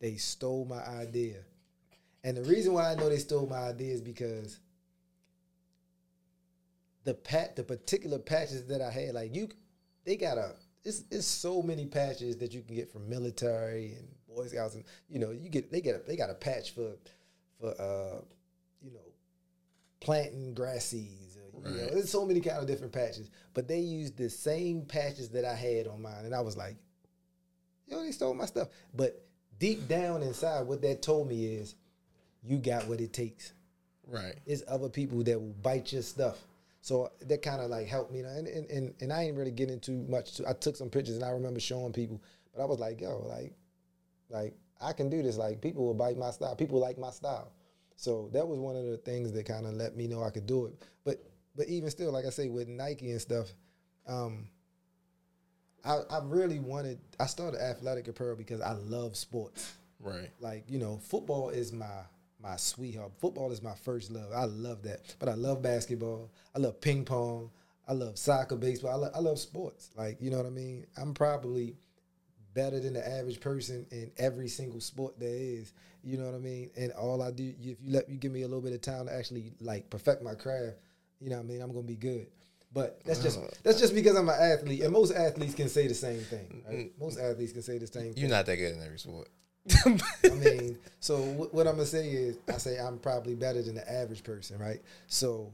[0.00, 1.38] they stole my idea."
[2.22, 4.60] And the reason why I know they stole my idea is because
[7.04, 9.48] the pat the particular patches that I had, like you,
[10.04, 10.54] they got a
[10.84, 14.84] it's it's so many patches that you can get from military and Boy Scouts, and
[15.08, 16.92] you know you get they get a, they got a patch for
[17.60, 18.20] for uh
[18.82, 19.00] you know
[20.00, 21.36] planting grass seeds.
[21.36, 24.82] Or, you know, there's so many kind of different patches, but they used the same
[24.82, 26.76] patches that I had on mine, and I was like,
[27.86, 28.68] yo, they stole my stuff.
[28.94, 29.22] But
[29.58, 31.74] deep down inside, what that told me is,
[32.42, 33.52] you got what it takes
[34.10, 34.34] Right.
[34.44, 36.38] it's other people that will bite your stuff.
[36.80, 38.20] So that kind of like helped me.
[38.20, 40.40] And, and, and, and I ain't really getting into much.
[40.48, 42.20] I took some pictures and I remember showing people,
[42.54, 43.54] but I was like, yo, like,
[44.30, 45.36] like I can do this.
[45.36, 46.54] Like people will bite my style.
[46.56, 47.52] People like my style.
[47.96, 50.46] So that was one of the things that kind of let me know I could
[50.46, 50.74] do it.
[51.04, 51.22] But
[51.56, 53.48] but even still, like I say, with Nike and stuff,
[54.06, 54.48] um,
[55.84, 56.98] I I really wanted.
[57.18, 60.30] I started athletic apparel because I love sports Right.
[60.40, 61.86] like you know football is my
[62.42, 66.58] my sweetheart football is my first love i love that but i love basketball i
[66.58, 67.50] love ping pong
[67.86, 70.86] i love soccer baseball i, lo- I love sports like you know what i mean
[70.96, 71.76] i'm probably
[72.54, 75.72] better than the average person in every single sport there is
[76.02, 78.42] you know what i mean and all i do if you let you give me
[78.42, 80.76] a little bit of time to actually like perfect my craft
[81.20, 82.26] you know what i mean i'm gonna be good
[82.72, 85.88] but that's just uh, that's just because I'm an athlete, and most athletes can say
[85.88, 86.62] the same thing.
[86.68, 86.92] Right?
[87.00, 88.14] Most athletes can say the same.
[88.14, 88.14] thing.
[88.16, 89.28] You're not that good in every sport.
[90.24, 93.74] I mean, so wh- what I'm gonna say is, I say I'm probably better than
[93.74, 94.80] the average person, right?
[95.08, 95.52] So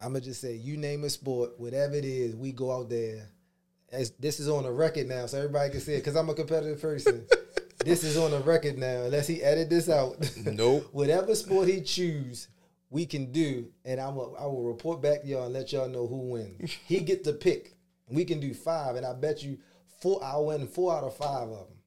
[0.00, 3.26] I'm gonna just say, you name a sport, whatever it is, we go out there.
[4.18, 5.98] This is on a record now, so everybody can see it.
[5.98, 7.24] Because I'm a competitive person.
[7.84, 9.02] this is on a record now.
[9.04, 10.16] Unless he edit this out.
[10.44, 10.88] Nope.
[10.92, 12.48] whatever sport he choose,
[12.90, 15.88] we can do, and I'm a, I will report back to y'all and let y'all
[15.88, 16.70] know who wins.
[16.86, 17.74] he get to pick.
[18.08, 19.58] We can do five, and I bet you
[20.00, 20.22] four.
[20.22, 21.78] I'll win four out of five of them.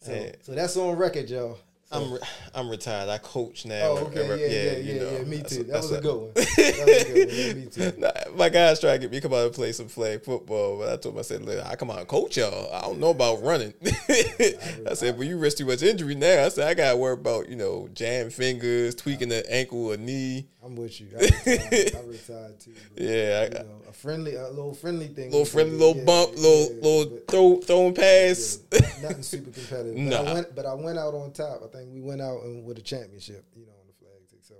[0.00, 0.32] So, Yeah.
[0.42, 1.58] so that's on record, y'all.
[1.94, 2.20] I'm re-
[2.54, 3.08] I'm retired.
[3.08, 3.80] I coach now.
[3.82, 5.62] oh, okay, yeah, yeah, yeah, you yeah, know, Me that's too.
[5.64, 6.30] That was a good one.
[6.34, 7.36] That was a good one.
[7.36, 7.92] Yeah, me too.
[8.00, 10.88] Nah, my guys try to get me come out and play some flag football, but
[10.92, 12.72] I told them I said, "Look, I come out and coach y'all.
[12.72, 13.74] I don't know about running.
[13.84, 16.44] I said, but you risk too much injury now.
[16.44, 20.46] I said, I gotta worry about you know jam fingers, tweaking the ankle or knee.
[20.64, 21.08] I'm with you.
[21.14, 22.72] I retired, I retired too.
[22.96, 25.30] Yeah, I you know, a friendly, a little friendly thing.
[25.30, 28.60] little friendly, little Yeah, bump, yeah, little yeah, little throw throwing pass.
[28.72, 29.94] Yeah, nothing super competitive.
[29.94, 30.30] But, Nah.
[30.30, 31.60] I went, but I went out on top.
[31.64, 34.40] I think we went out and with a championship, you know, on the flag stick.
[34.42, 34.54] So,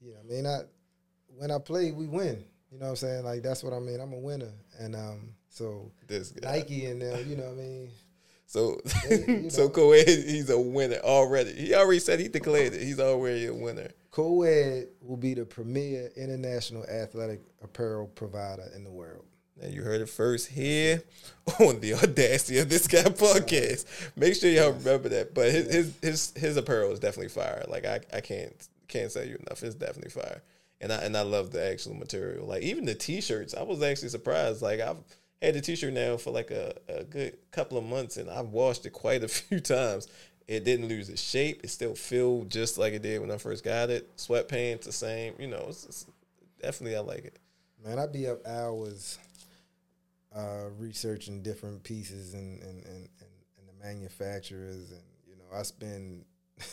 [0.00, 0.60] you know, I mean, I
[1.36, 2.44] when I play, we win.
[2.72, 3.24] You know what I'm saying?
[3.24, 4.00] Like that's what I mean.
[4.00, 6.56] I'm a winner, and um, so This guy.
[6.58, 7.90] Nike and them, you know what I mean.
[8.48, 9.68] So, They- you so know.
[9.70, 11.52] Coed, he's a winner already.
[11.52, 12.80] He already said he declared it.
[12.80, 13.90] He's already a winner.
[14.12, 19.24] Co-ed will be the premier international athletic apparel provider in the world.
[19.60, 21.02] Now you heard it first here
[21.60, 23.86] on the audacity of this guy podcast.
[24.16, 25.34] Make sure y'all remember that.
[25.34, 27.64] But his his his, his apparel is definitely fire.
[27.68, 28.52] Like I, I can't
[28.88, 29.62] can't say you enough.
[29.62, 30.42] It's definitely fire.
[30.80, 32.46] And I and I love the actual material.
[32.46, 34.60] Like even the t-shirts, I was actually surprised.
[34.60, 34.98] Like I've
[35.40, 38.84] had the t-shirt now for like a, a good couple of months and I've washed
[38.84, 40.08] it quite a few times.
[40.46, 41.62] It didn't lose its shape.
[41.64, 44.16] It still feel just like it did when I first got it.
[44.16, 45.34] Sweatpants the same.
[45.40, 46.06] You know, it's, it's
[46.62, 47.38] definitely I like it.
[47.84, 49.18] Man, I'd be up hours
[50.36, 55.62] uh, researching different pieces and and, and, and and the manufacturers, and you know, I
[55.62, 56.24] spend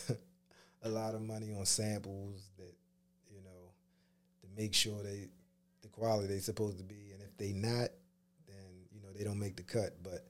[0.84, 2.74] a lot of money on samples that
[3.32, 3.72] you know
[4.42, 5.30] to make sure they
[5.82, 7.90] the quality they're supposed to be, and if they not,
[8.48, 9.96] then you know they don't make the cut.
[10.04, 10.26] But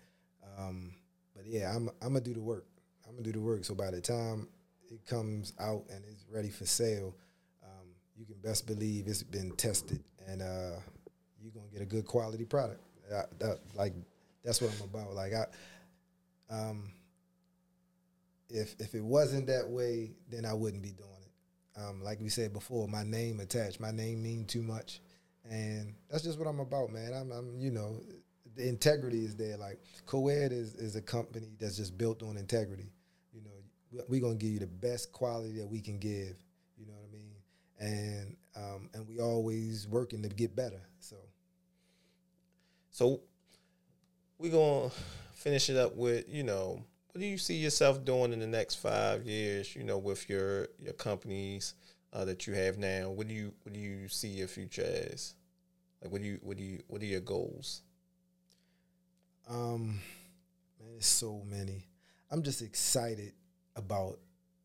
[0.57, 0.93] um,
[1.35, 2.67] but yeah, I'm I'm gonna do the work.
[3.07, 3.65] I'm gonna do the work.
[3.65, 4.47] So by the time
[4.91, 7.15] it comes out and it's ready for sale,
[7.63, 10.79] um, you can best believe it's been tested and uh,
[11.41, 12.81] you're gonna get a good quality product.
[13.09, 13.93] That, like
[14.43, 15.13] that's what I'm about.
[15.13, 15.45] Like I,
[16.53, 16.91] um,
[18.49, 21.81] if if it wasn't that way, then I wouldn't be doing it.
[21.81, 23.79] Um, like we said before, my name attached.
[23.79, 25.01] My name mean too much,
[25.49, 27.13] and that's just what I'm about, man.
[27.13, 28.01] I'm, I'm you know,
[28.55, 29.57] the integrity is there.
[29.57, 32.91] Like Coed is is a company that's just built on integrity.
[33.33, 36.35] You know, we're gonna give you the best quality that we can give.
[36.77, 37.33] You know what I mean?
[37.79, 40.81] And um, and we always working to get better.
[40.99, 41.15] So
[42.93, 43.21] So
[44.37, 44.91] we're gonna
[45.33, 48.75] finish it up with, you know, what do you see yourself doing in the next
[48.75, 51.73] five years, you know, with your your companies
[52.13, 53.09] uh, that you have now?
[53.09, 55.33] What do you what do you see your future as?
[56.03, 57.81] Like what do you what do you what are your goals?
[59.49, 59.99] Um,
[60.79, 61.87] man, there's so many.
[62.29, 63.33] I'm just excited
[63.75, 64.19] about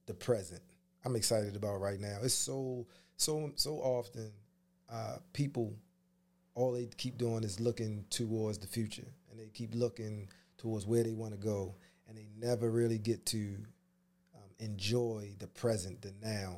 [0.05, 0.61] the present.
[1.03, 2.19] I'm excited about right now.
[2.23, 2.87] It's so
[3.17, 4.31] so so often
[4.93, 5.75] uh, people
[6.59, 11.05] all they keep doing is looking towards the future, and they keep looking towards where
[11.05, 11.77] they want to go,
[12.09, 13.39] and they never really get to
[14.35, 16.57] um, enjoy the present, the now,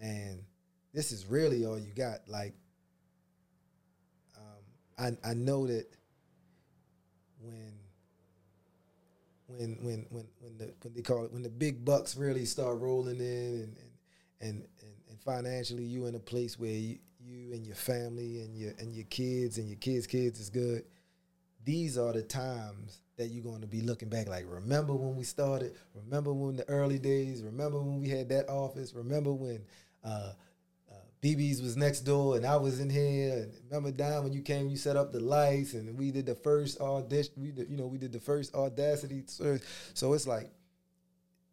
[0.00, 0.42] and
[0.94, 2.20] this is really all you got.
[2.26, 2.54] Like,
[4.34, 5.86] um, I I know that
[7.42, 7.74] when
[9.46, 12.80] when when when when the when they call it when the big bucks really start
[12.80, 13.90] rolling in and and
[14.40, 16.98] and, and, and financially you in a place where you,
[17.28, 20.84] you and your family and your and your kids and your kids kids is good
[21.64, 25.24] these are the times that you're going to be looking back like remember when we
[25.24, 29.60] started remember when the early days remember when we had that office remember when
[30.04, 30.32] uh,
[30.90, 33.32] uh, BB's was next door and I was in here.
[33.34, 36.34] And remember, Dom, when you came, you set up the lights and we did the
[36.36, 37.32] first audition.
[37.36, 39.24] We did, you know, we did the first Audacity.
[39.26, 39.58] So,
[39.94, 40.50] so it's like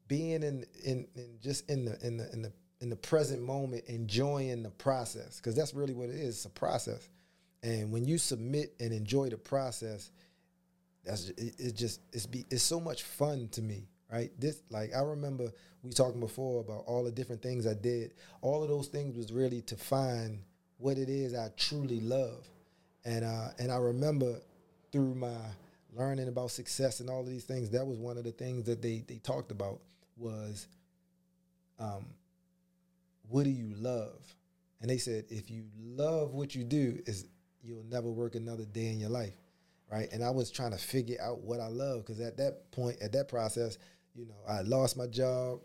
[0.07, 2.51] being in, in, in just in the in the in the
[2.85, 6.35] in the present moment, enjoying the process because that's really what it is.
[6.35, 7.09] It's a process,
[7.63, 10.11] and when you submit and enjoy the process,
[11.03, 14.29] that's it, it just it's be it's so much fun to me right?
[14.39, 15.51] This like i remember
[15.81, 18.13] we talking before about all the different things i did.
[18.41, 20.39] All of those things was really to find
[20.77, 22.47] what it is i truly love.
[23.03, 24.39] And uh and i remember
[24.91, 25.37] through my
[25.91, 28.81] learning about success and all of these things that was one of the things that
[28.81, 29.79] they they talked about
[30.17, 30.67] was
[31.79, 32.05] um
[33.29, 34.21] what do you love
[34.81, 37.27] and they said if you love what you do is
[37.63, 39.35] you'll never work another day in your life
[39.91, 40.09] right?
[40.11, 43.11] And I was trying to figure out what I love because at that point, at
[43.13, 43.77] that process,
[44.15, 45.59] you know, I lost my job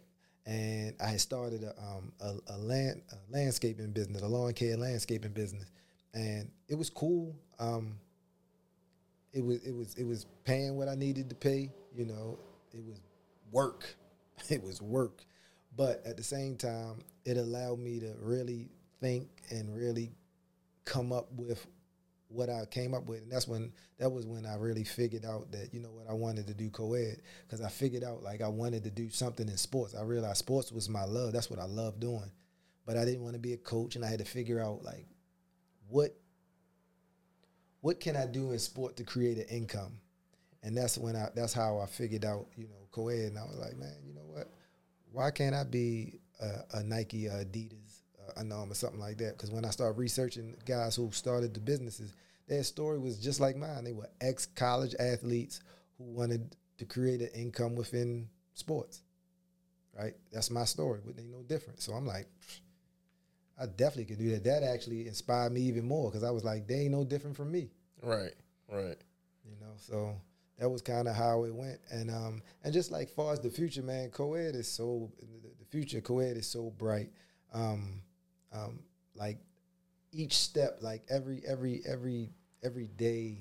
[0.46, 4.76] and I had started a, um, a, a land a landscaping business, a lawn care
[4.76, 5.70] landscaping business,
[6.14, 7.36] and it was cool.
[7.58, 7.96] Um,
[9.32, 11.70] it was it was it was paying what I needed to pay.
[11.94, 12.38] You know,
[12.72, 13.00] it was
[13.50, 13.96] work.
[14.48, 15.26] It was work,
[15.81, 18.69] but at the same time, it allowed me to really
[19.01, 20.12] think and really
[20.85, 21.66] come up with
[22.28, 25.51] what I came up with, and that's when that was when I really figured out
[25.52, 28.48] that you know what I wanted to do co-ed because I figured out like I
[28.48, 29.94] wanted to do something in sports.
[29.94, 31.32] I realized sports was my love.
[31.32, 32.31] That's what I love doing,
[32.85, 35.07] but I didn't want to be a coach, and I had to figure out like
[35.89, 36.15] what
[37.81, 39.94] what can I do in sport to create an income,
[40.62, 43.57] and that's when I that's how I figured out you know co-ed, and I was
[43.59, 44.52] like, man, you know what?
[45.12, 48.00] Why can't I be a, a Nike, a Adidas?
[48.36, 49.36] a norm or something like that.
[49.36, 52.14] Because when I started researching guys who started the businesses,
[52.48, 53.84] their story was just like mine.
[53.84, 55.60] They were ex college athletes
[55.98, 59.02] who wanted to create an income within sports.
[59.96, 60.14] Right?
[60.32, 61.80] That's my story, but they no different.
[61.82, 62.28] So I'm like,
[63.60, 64.44] I definitely could do that.
[64.44, 67.52] That actually inspired me even more because I was like, they ain't no different from
[67.52, 67.70] me.
[68.02, 68.32] Right,
[68.68, 68.96] right.
[69.44, 70.14] You know, so
[70.60, 71.80] that was kind of how it went.
[71.90, 75.10] And um, and just like far as the future, man, co-ed is so
[75.58, 77.10] the future co-ed is so bright.
[77.52, 78.02] Um,
[78.52, 78.80] um,
[79.14, 79.38] like
[80.12, 82.30] each step, like every every every
[82.62, 83.38] every day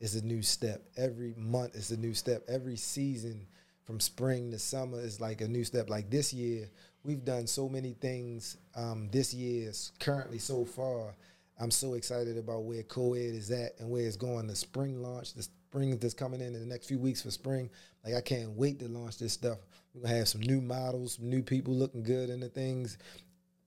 [0.00, 0.82] is a new step.
[0.96, 2.42] Every month is a new step.
[2.48, 3.46] Every season
[3.84, 5.90] from spring to summer is like a new step.
[5.90, 6.70] Like this year,
[7.04, 8.56] we've done so many things.
[8.74, 9.70] Um, this year
[10.00, 11.14] currently so far.
[11.60, 14.46] I'm so excited about where co-ed is at and where it's going.
[14.46, 17.70] The spring launch, the spring that's coming in in the next few weeks for spring.
[18.04, 19.56] Like I can't wait to launch this stuff.
[19.94, 22.98] We're gonna have some new models, some new people looking good in the things.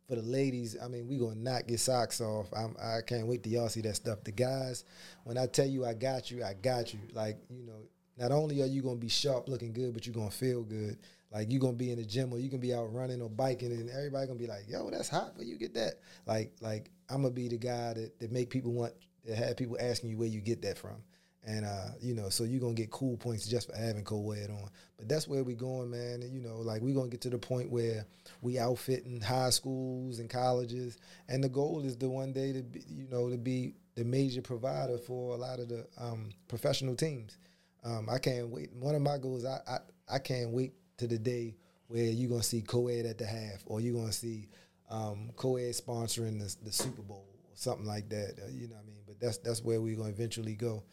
[0.08, 2.46] For the ladies, I mean, we gonna knock your socks off.
[2.56, 4.24] I'm, I can't wait to y'all see that stuff.
[4.24, 4.84] The guys,
[5.24, 7.00] when I tell you I got you, I got you.
[7.12, 7.88] Like you know,
[8.20, 11.00] not only are you gonna be sharp looking good, but you're gonna feel good.
[11.32, 13.72] Like you're gonna be in the gym or you can be out running or biking
[13.72, 15.96] and everybody gonna be like, yo, that's hot where you get that.
[16.28, 18.94] Like like I'm gonna be the guy that, that make people want
[19.26, 21.02] to have people asking you where you get that from.
[21.46, 24.70] And uh, you know, so you're gonna get cool points just for having co-ed on.
[24.98, 26.22] But that's where we going, man.
[26.22, 28.06] And you know, like we're gonna get to the point where
[28.42, 30.98] we outfitting high schools and colleges.
[31.28, 34.42] And the goal is to one day to be, you know, to be the major
[34.42, 37.38] provider for a lot of the um, professional teams.
[37.84, 38.74] Um, I can't wait.
[38.74, 39.78] One of my goals, I, I
[40.16, 41.56] I can't wait to the day
[41.88, 44.50] where you're gonna see co-ed at the half, or you're gonna see
[44.90, 48.36] um, co-ed sponsoring the, the, Super Bowl or something like that.
[48.44, 49.02] Uh, you know what I mean?
[49.06, 50.84] But that's that's where we're gonna eventually go,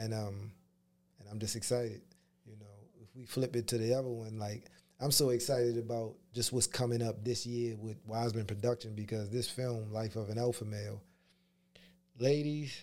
[0.00, 0.50] and um,
[1.20, 2.00] and I'm just excited.
[2.46, 2.66] You know,
[3.00, 4.64] if we flip it to the other one, like
[5.00, 9.48] I'm so excited about just what's coming up this year with Wisemen Production because this
[9.48, 11.00] film, Life of an Alpha Male,
[12.18, 12.82] ladies,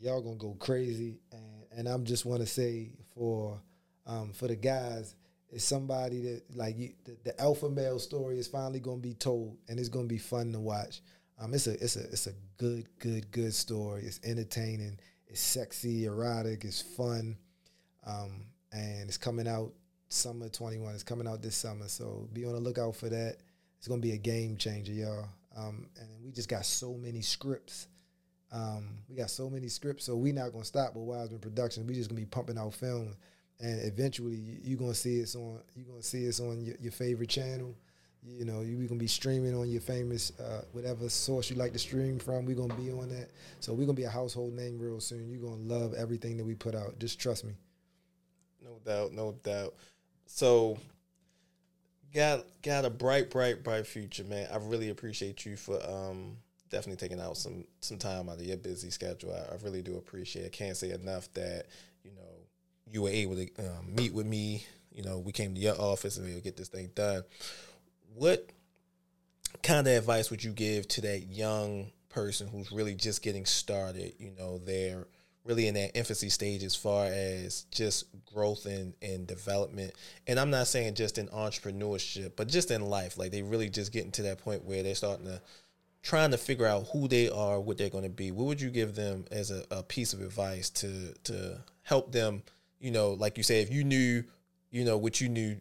[0.00, 3.60] y'all gonna go crazy, and and I'm just want to say for
[4.06, 5.14] um, for the guys
[5.50, 9.14] is somebody that like you, the, the, alpha male story is finally going to be
[9.14, 11.00] told, and it's going to be fun to watch.
[11.38, 14.02] Um, it's a it's a it's a good good good story.
[14.04, 14.98] It's entertaining.
[15.36, 16.64] It's sexy, erotic.
[16.64, 17.36] It's fun,
[18.06, 19.70] um, and it's coming out
[20.08, 20.94] summer twenty one.
[20.94, 23.36] It's coming out this summer, so be on the lookout for that.
[23.76, 25.28] It's going to be a game changer, y'all.
[25.54, 27.88] Um, and we just got so many scripts.
[28.50, 31.86] Um, we got so many scripts, so we not gonna stop with Wisemen Productions.
[31.86, 33.14] We just gonna be pumping out film
[33.60, 37.28] and eventually you're gonna see it on you're gonna see us on your, your, favorite
[37.30, 37.74] channel.
[38.28, 41.78] You know, you're gonna be streaming on your famous uh, whatever source you like to
[41.78, 42.44] stream from.
[42.44, 43.30] We're gonna be on that,
[43.60, 45.30] so we're gonna be a household name real soon.
[45.30, 46.98] You're gonna love everything that we put out.
[46.98, 47.52] Just trust me.
[48.62, 49.74] No doubt, no doubt.
[50.26, 50.76] So,
[52.12, 54.48] got got a bright, bright, bright future, man.
[54.52, 56.36] I really appreciate you for um
[56.68, 59.32] definitely taking out some some time out of your busy schedule.
[59.32, 60.46] I, I really do appreciate.
[60.46, 60.52] it.
[60.52, 61.66] Can't say enough that
[62.02, 62.22] you know
[62.90, 64.64] you were able to um, meet with me.
[64.92, 67.22] You know, we came to your office and we will get this thing done.
[68.16, 68.48] What
[69.62, 74.14] kind of advice would you give to that young person who's really just getting started?
[74.18, 75.06] You know, they're
[75.44, 79.92] really in that infancy stage as far as just growth and, and development.
[80.26, 83.16] And I'm not saying just in entrepreneurship, but just in life.
[83.18, 85.40] Like they really just getting to that point where they're starting to
[86.02, 88.30] trying to figure out who they are, what they're going to be.
[88.30, 92.42] What would you give them as a, a piece of advice to to help them
[92.80, 94.24] you know, like you say, if you knew,
[94.70, 95.56] you know, what you knew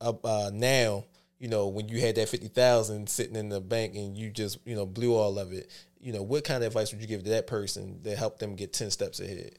[0.00, 1.04] uh, now,
[1.38, 4.58] you know, when you had that fifty thousand sitting in the bank and you just,
[4.66, 5.70] you know, blew all of it,
[6.00, 8.56] you know, what kind of advice would you give to that person that help them
[8.56, 9.58] get ten steps ahead?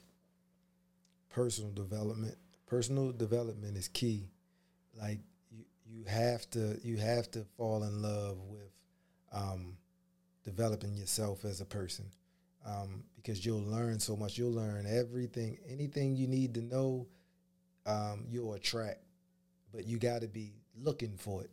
[1.29, 2.35] Personal development.
[2.65, 4.29] Personal development is key.
[4.99, 5.19] Like
[5.51, 8.71] you, you have to, you have to fall in love with
[9.31, 9.77] um,
[10.43, 12.05] developing yourself as a person
[12.65, 14.37] um, because you'll learn so much.
[14.37, 17.07] You'll learn everything, anything you need to know,
[17.85, 18.99] um, you'll attract.
[19.71, 21.51] But you got to be looking for it.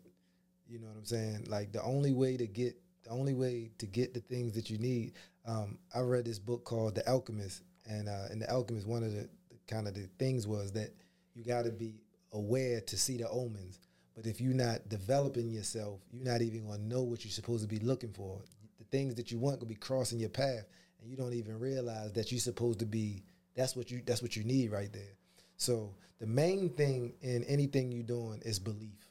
[0.69, 1.47] You know what I'm saying?
[1.49, 4.79] Like the only way to get the only way to get the things that you
[4.79, 5.13] need.
[5.47, 9.13] Um, I read this book called The Alchemist, and uh, in The Alchemist, one of
[9.13, 10.91] the, the kind of the things was that
[11.35, 12.01] you got to be
[12.33, 13.79] aware to see the omens.
[14.17, 17.69] But if you're not developing yourself, you're not even gonna know what you're supposed to
[17.69, 18.41] be looking for.
[18.79, 20.65] The things that you want gonna be crossing your path,
[21.01, 23.23] and you don't even realize that you're supposed to be
[23.55, 25.15] that's what you that's what you need right there
[25.57, 29.06] so the main thing in anything you're doing is belief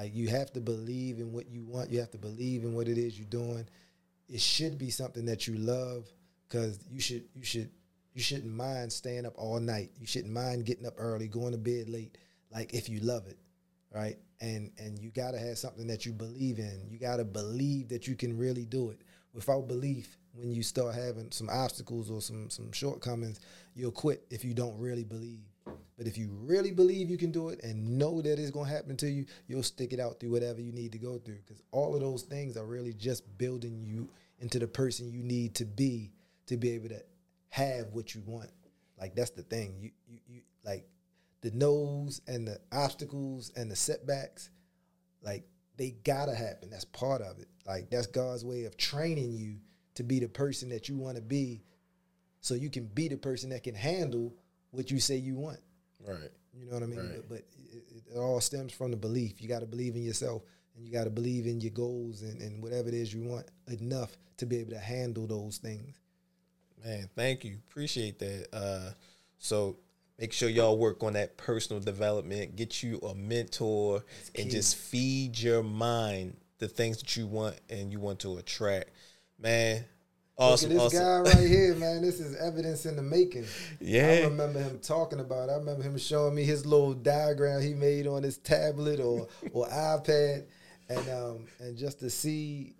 [0.00, 1.90] like you have to believe in what you want.
[1.90, 3.66] You have to believe in what it is you're doing.
[4.28, 6.08] It should be something that you love
[6.48, 7.70] because you should you should
[8.14, 9.90] you shouldn't mind staying up all night.
[10.00, 12.16] You shouldn't mind getting up early going to bed late
[12.50, 13.38] like if you love it
[13.94, 14.16] right?
[14.40, 16.86] And and you got to have something that you believe in.
[16.88, 19.02] You got to believe that you can really do it.
[19.32, 23.40] Without belief when you start having some obstacles or some some shortcomings,
[23.74, 25.44] you'll quit if you don't really believe.
[26.00, 28.96] But if you really believe you can do it and know that it's gonna happen
[28.96, 31.40] to you, you'll stick it out through whatever you need to go through.
[31.46, 34.08] Because all of those things are really just building you
[34.38, 36.10] into the person you need to be
[36.46, 37.02] to be able to
[37.50, 38.48] have what you want.
[38.98, 39.74] Like that's the thing.
[39.78, 40.88] You you, you like
[41.42, 44.48] the no's and the obstacles and the setbacks,
[45.22, 45.44] like
[45.76, 46.70] they gotta happen.
[46.70, 47.48] That's part of it.
[47.66, 49.58] Like that's God's way of training you
[49.96, 51.60] to be the person that you want to be,
[52.40, 54.32] so you can be the person that can handle
[54.70, 55.60] what you say you want.
[56.06, 56.30] Right.
[56.54, 56.98] You know what I mean?
[56.98, 57.16] Right.
[57.16, 59.40] But, but it, it all stems from the belief.
[59.40, 60.42] You got to believe in yourself,
[60.76, 63.46] and you got to believe in your goals and, and whatever it is you want
[63.68, 65.96] enough to be able to handle those things.
[66.84, 67.58] Man, thank you.
[67.70, 68.48] Appreciate that.
[68.52, 68.90] Uh,
[69.38, 69.76] so
[70.18, 72.56] make sure y'all work on that personal development.
[72.56, 74.02] Get you a mentor
[74.38, 78.90] and just feed your mind the things that you want and you want to attract.
[79.38, 79.84] Man,
[80.40, 80.70] awesome.
[80.70, 81.24] Look at this awesome.
[81.24, 82.02] guy right here, man.
[82.02, 83.44] This is evidence in the making.
[83.80, 84.06] Yeah.
[84.06, 85.52] I remember him talking about it.
[85.52, 89.66] I remember him showing me his little diagram he made on his tablet or or
[89.68, 90.44] iPad,
[90.88, 92.74] and um and just to see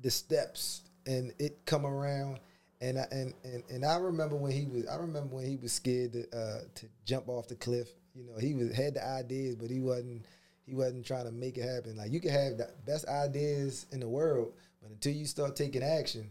[0.00, 2.40] the steps and it come around.
[2.80, 5.72] And I and, and and I remember when he was I remember when he was
[5.72, 7.88] scared to uh, to jump off the cliff.
[8.14, 10.26] You know, he was had the ideas, but he wasn't
[10.64, 11.96] he wasn't trying to make it happen.
[11.96, 14.52] Like you can have the best ideas in the world,
[14.82, 16.28] but until you start taking action,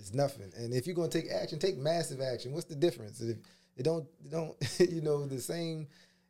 [0.00, 0.50] it's nothing.
[0.56, 2.52] And if you're gonna take action, take massive action.
[2.52, 3.20] What's the difference?
[3.20, 3.36] If
[3.76, 4.56] it don't, it don't,
[4.90, 5.86] you know, the same.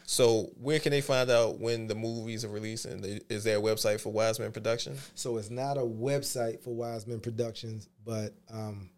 [0.04, 3.02] So, where can they find out when the movies are releasing?
[3.30, 4.96] Is there a website for Wisemen Production?
[5.14, 8.90] So it's not a website for Wisemen Productions, but um,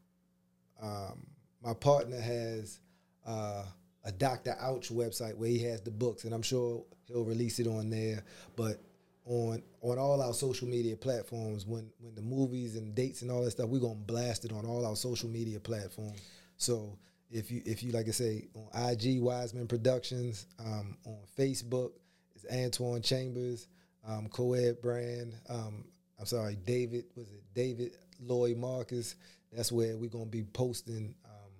[0.83, 1.27] um,
[1.63, 2.81] my partner has
[3.25, 3.63] uh,
[4.05, 4.57] a Dr.
[4.61, 8.25] Ouch website where he has the books, and I'm sure he'll release it on there.
[8.57, 8.83] But
[9.25, 13.45] on on all our social media platforms, when when the movies and dates and all
[13.45, 16.21] that stuff, we're gonna blast it on all our social media platforms.
[16.57, 16.99] So
[17.31, 21.93] if you if you like I say on IG Wisemen Productions, um, on Facebook
[22.35, 23.69] it's Antwan Chambers,
[24.07, 25.35] um, Coed Brand.
[25.49, 25.85] Um,
[26.19, 29.17] I'm sorry, David was it David Lloyd Marcus?
[29.53, 31.51] That's where we're gonna be posting um,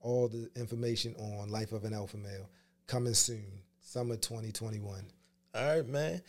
[0.00, 2.48] all the information on Life of an Alpha Male
[2.86, 3.46] coming soon,
[3.80, 5.04] summer 2021.
[5.54, 6.22] All right, man.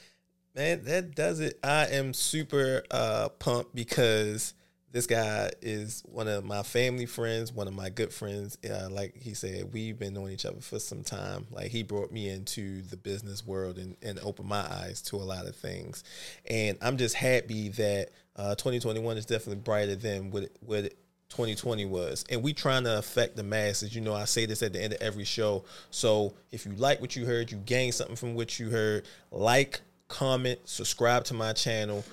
[0.56, 1.60] Man, that does it.
[1.64, 4.54] I am super uh, pumped because
[4.94, 8.60] this guy is one of my family friends, one of my good friends.
[8.64, 11.48] Uh, like he said, we've been knowing each other for some time.
[11.52, 15.26] Like he brought me into the business world and, and opened my eyes to a
[15.26, 16.04] lot of things.
[16.48, 20.98] And I'm just happy that uh, 2021 is definitely brighter than what what it
[21.30, 22.24] 2020 was.
[22.30, 23.96] And we trying to affect the masses.
[23.96, 25.66] You know, I say this at the end of every show.
[25.90, 29.82] So if you like what you heard, you gain something from what you heard, like,
[30.08, 32.06] comment, subscribe to my channel.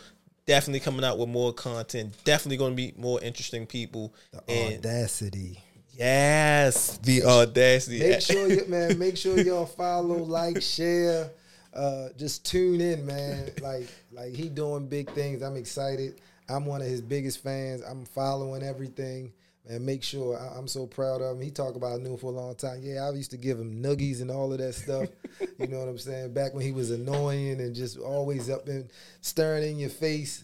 [0.50, 2.12] Definitely coming out with more content.
[2.24, 4.12] Definitely going to be more interesting people.
[4.32, 5.62] The and audacity.
[5.96, 8.00] yes, the audacity.
[8.00, 11.30] Make sure you man, make sure y'all follow, like, share.
[11.72, 13.52] Uh, just tune in, man.
[13.62, 15.40] Like, like he doing big things.
[15.40, 16.20] I'm excited.
[16.48, 17.82] I'm one of his biggest fans.
[17.88, 19.32] I'm following everything.
[19.70, 21.42] Man, make sure I, I'm so proud of him.
[21.42, 22.80] He talked about I knew him for a long time.
[22.82, 25.08] Yeah, I used to give him nuggies and all of that stuff.
[25.58, 26.32] you know what I'm saying?
[26.32, 28.90] Back when he was annoying and just always up and
[29.20, 30.42] staring in your face.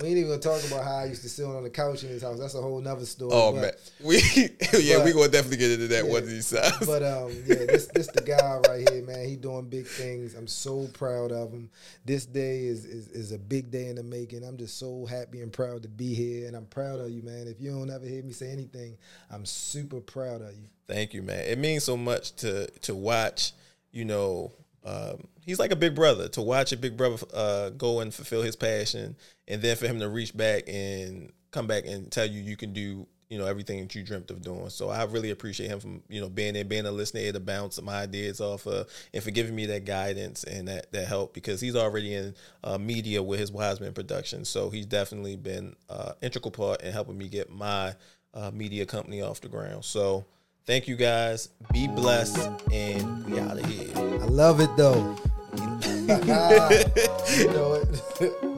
[0.00, 2.08] We ain't even gonna talk about how I used to sit on the couch in
[2.08, 2.38] his house.
[2.38, 3.32] That's a whole nother story.
[3.34, 3.72] Oh but, man,
[4.02, 4.16] we
[4.80, 6.86] yeah but- we gonna definitely get into that yeah, one of these times.
[6.86, 9.28] But um, yeah, this this the guy right here, man.
[9.28, 10.34] He doing big things.
[10.34, 11.70] I'm so proud of him.
[12.06, 14.42] This day is, is is a big day in the making.
[14.42, 17.46] I'm just so happy and proud to be here, and I'm proud of you, man.
[17.46, 18.96] If you don't ever hear me say anything,
[19.30, 20.68] I'm super proud of you.
[20.88, 21.44] Thank you, man.
[21.44, 23.52] It means so much to to watch.
[23.92, 24.52] You know,
[24.84, 26.28] um, he's like a big brother.
[26.28, 29.16] To watch a big brother uh, go and fulfill his passion,
[29.48, 32.72] and then for him to reach back and come back and tell you you can
[32.72, 34.70] do you know everything that you dreamt of doing.
[34.70, 37.82] So I really appreciate him from you know being there, being a listener to bounce
[37.82, 41.60] my ideas off of, and for giving me that guidance and that that help because
[41.60, 44.44] he's already in uh, media with his Wisemen production.
[44.44, 47.94] So he's definitely been uh, integral part in helping me get my
[48.34, 49.84] uh, media company off the ground.
[49.84, 50.26] So
[50.66, 51.48] Thank you guys.
[51.72, 53.90] Be blessed, and we out of here.
[53.96, 55.16] I love it though.
[55.58, 58.44] you know it.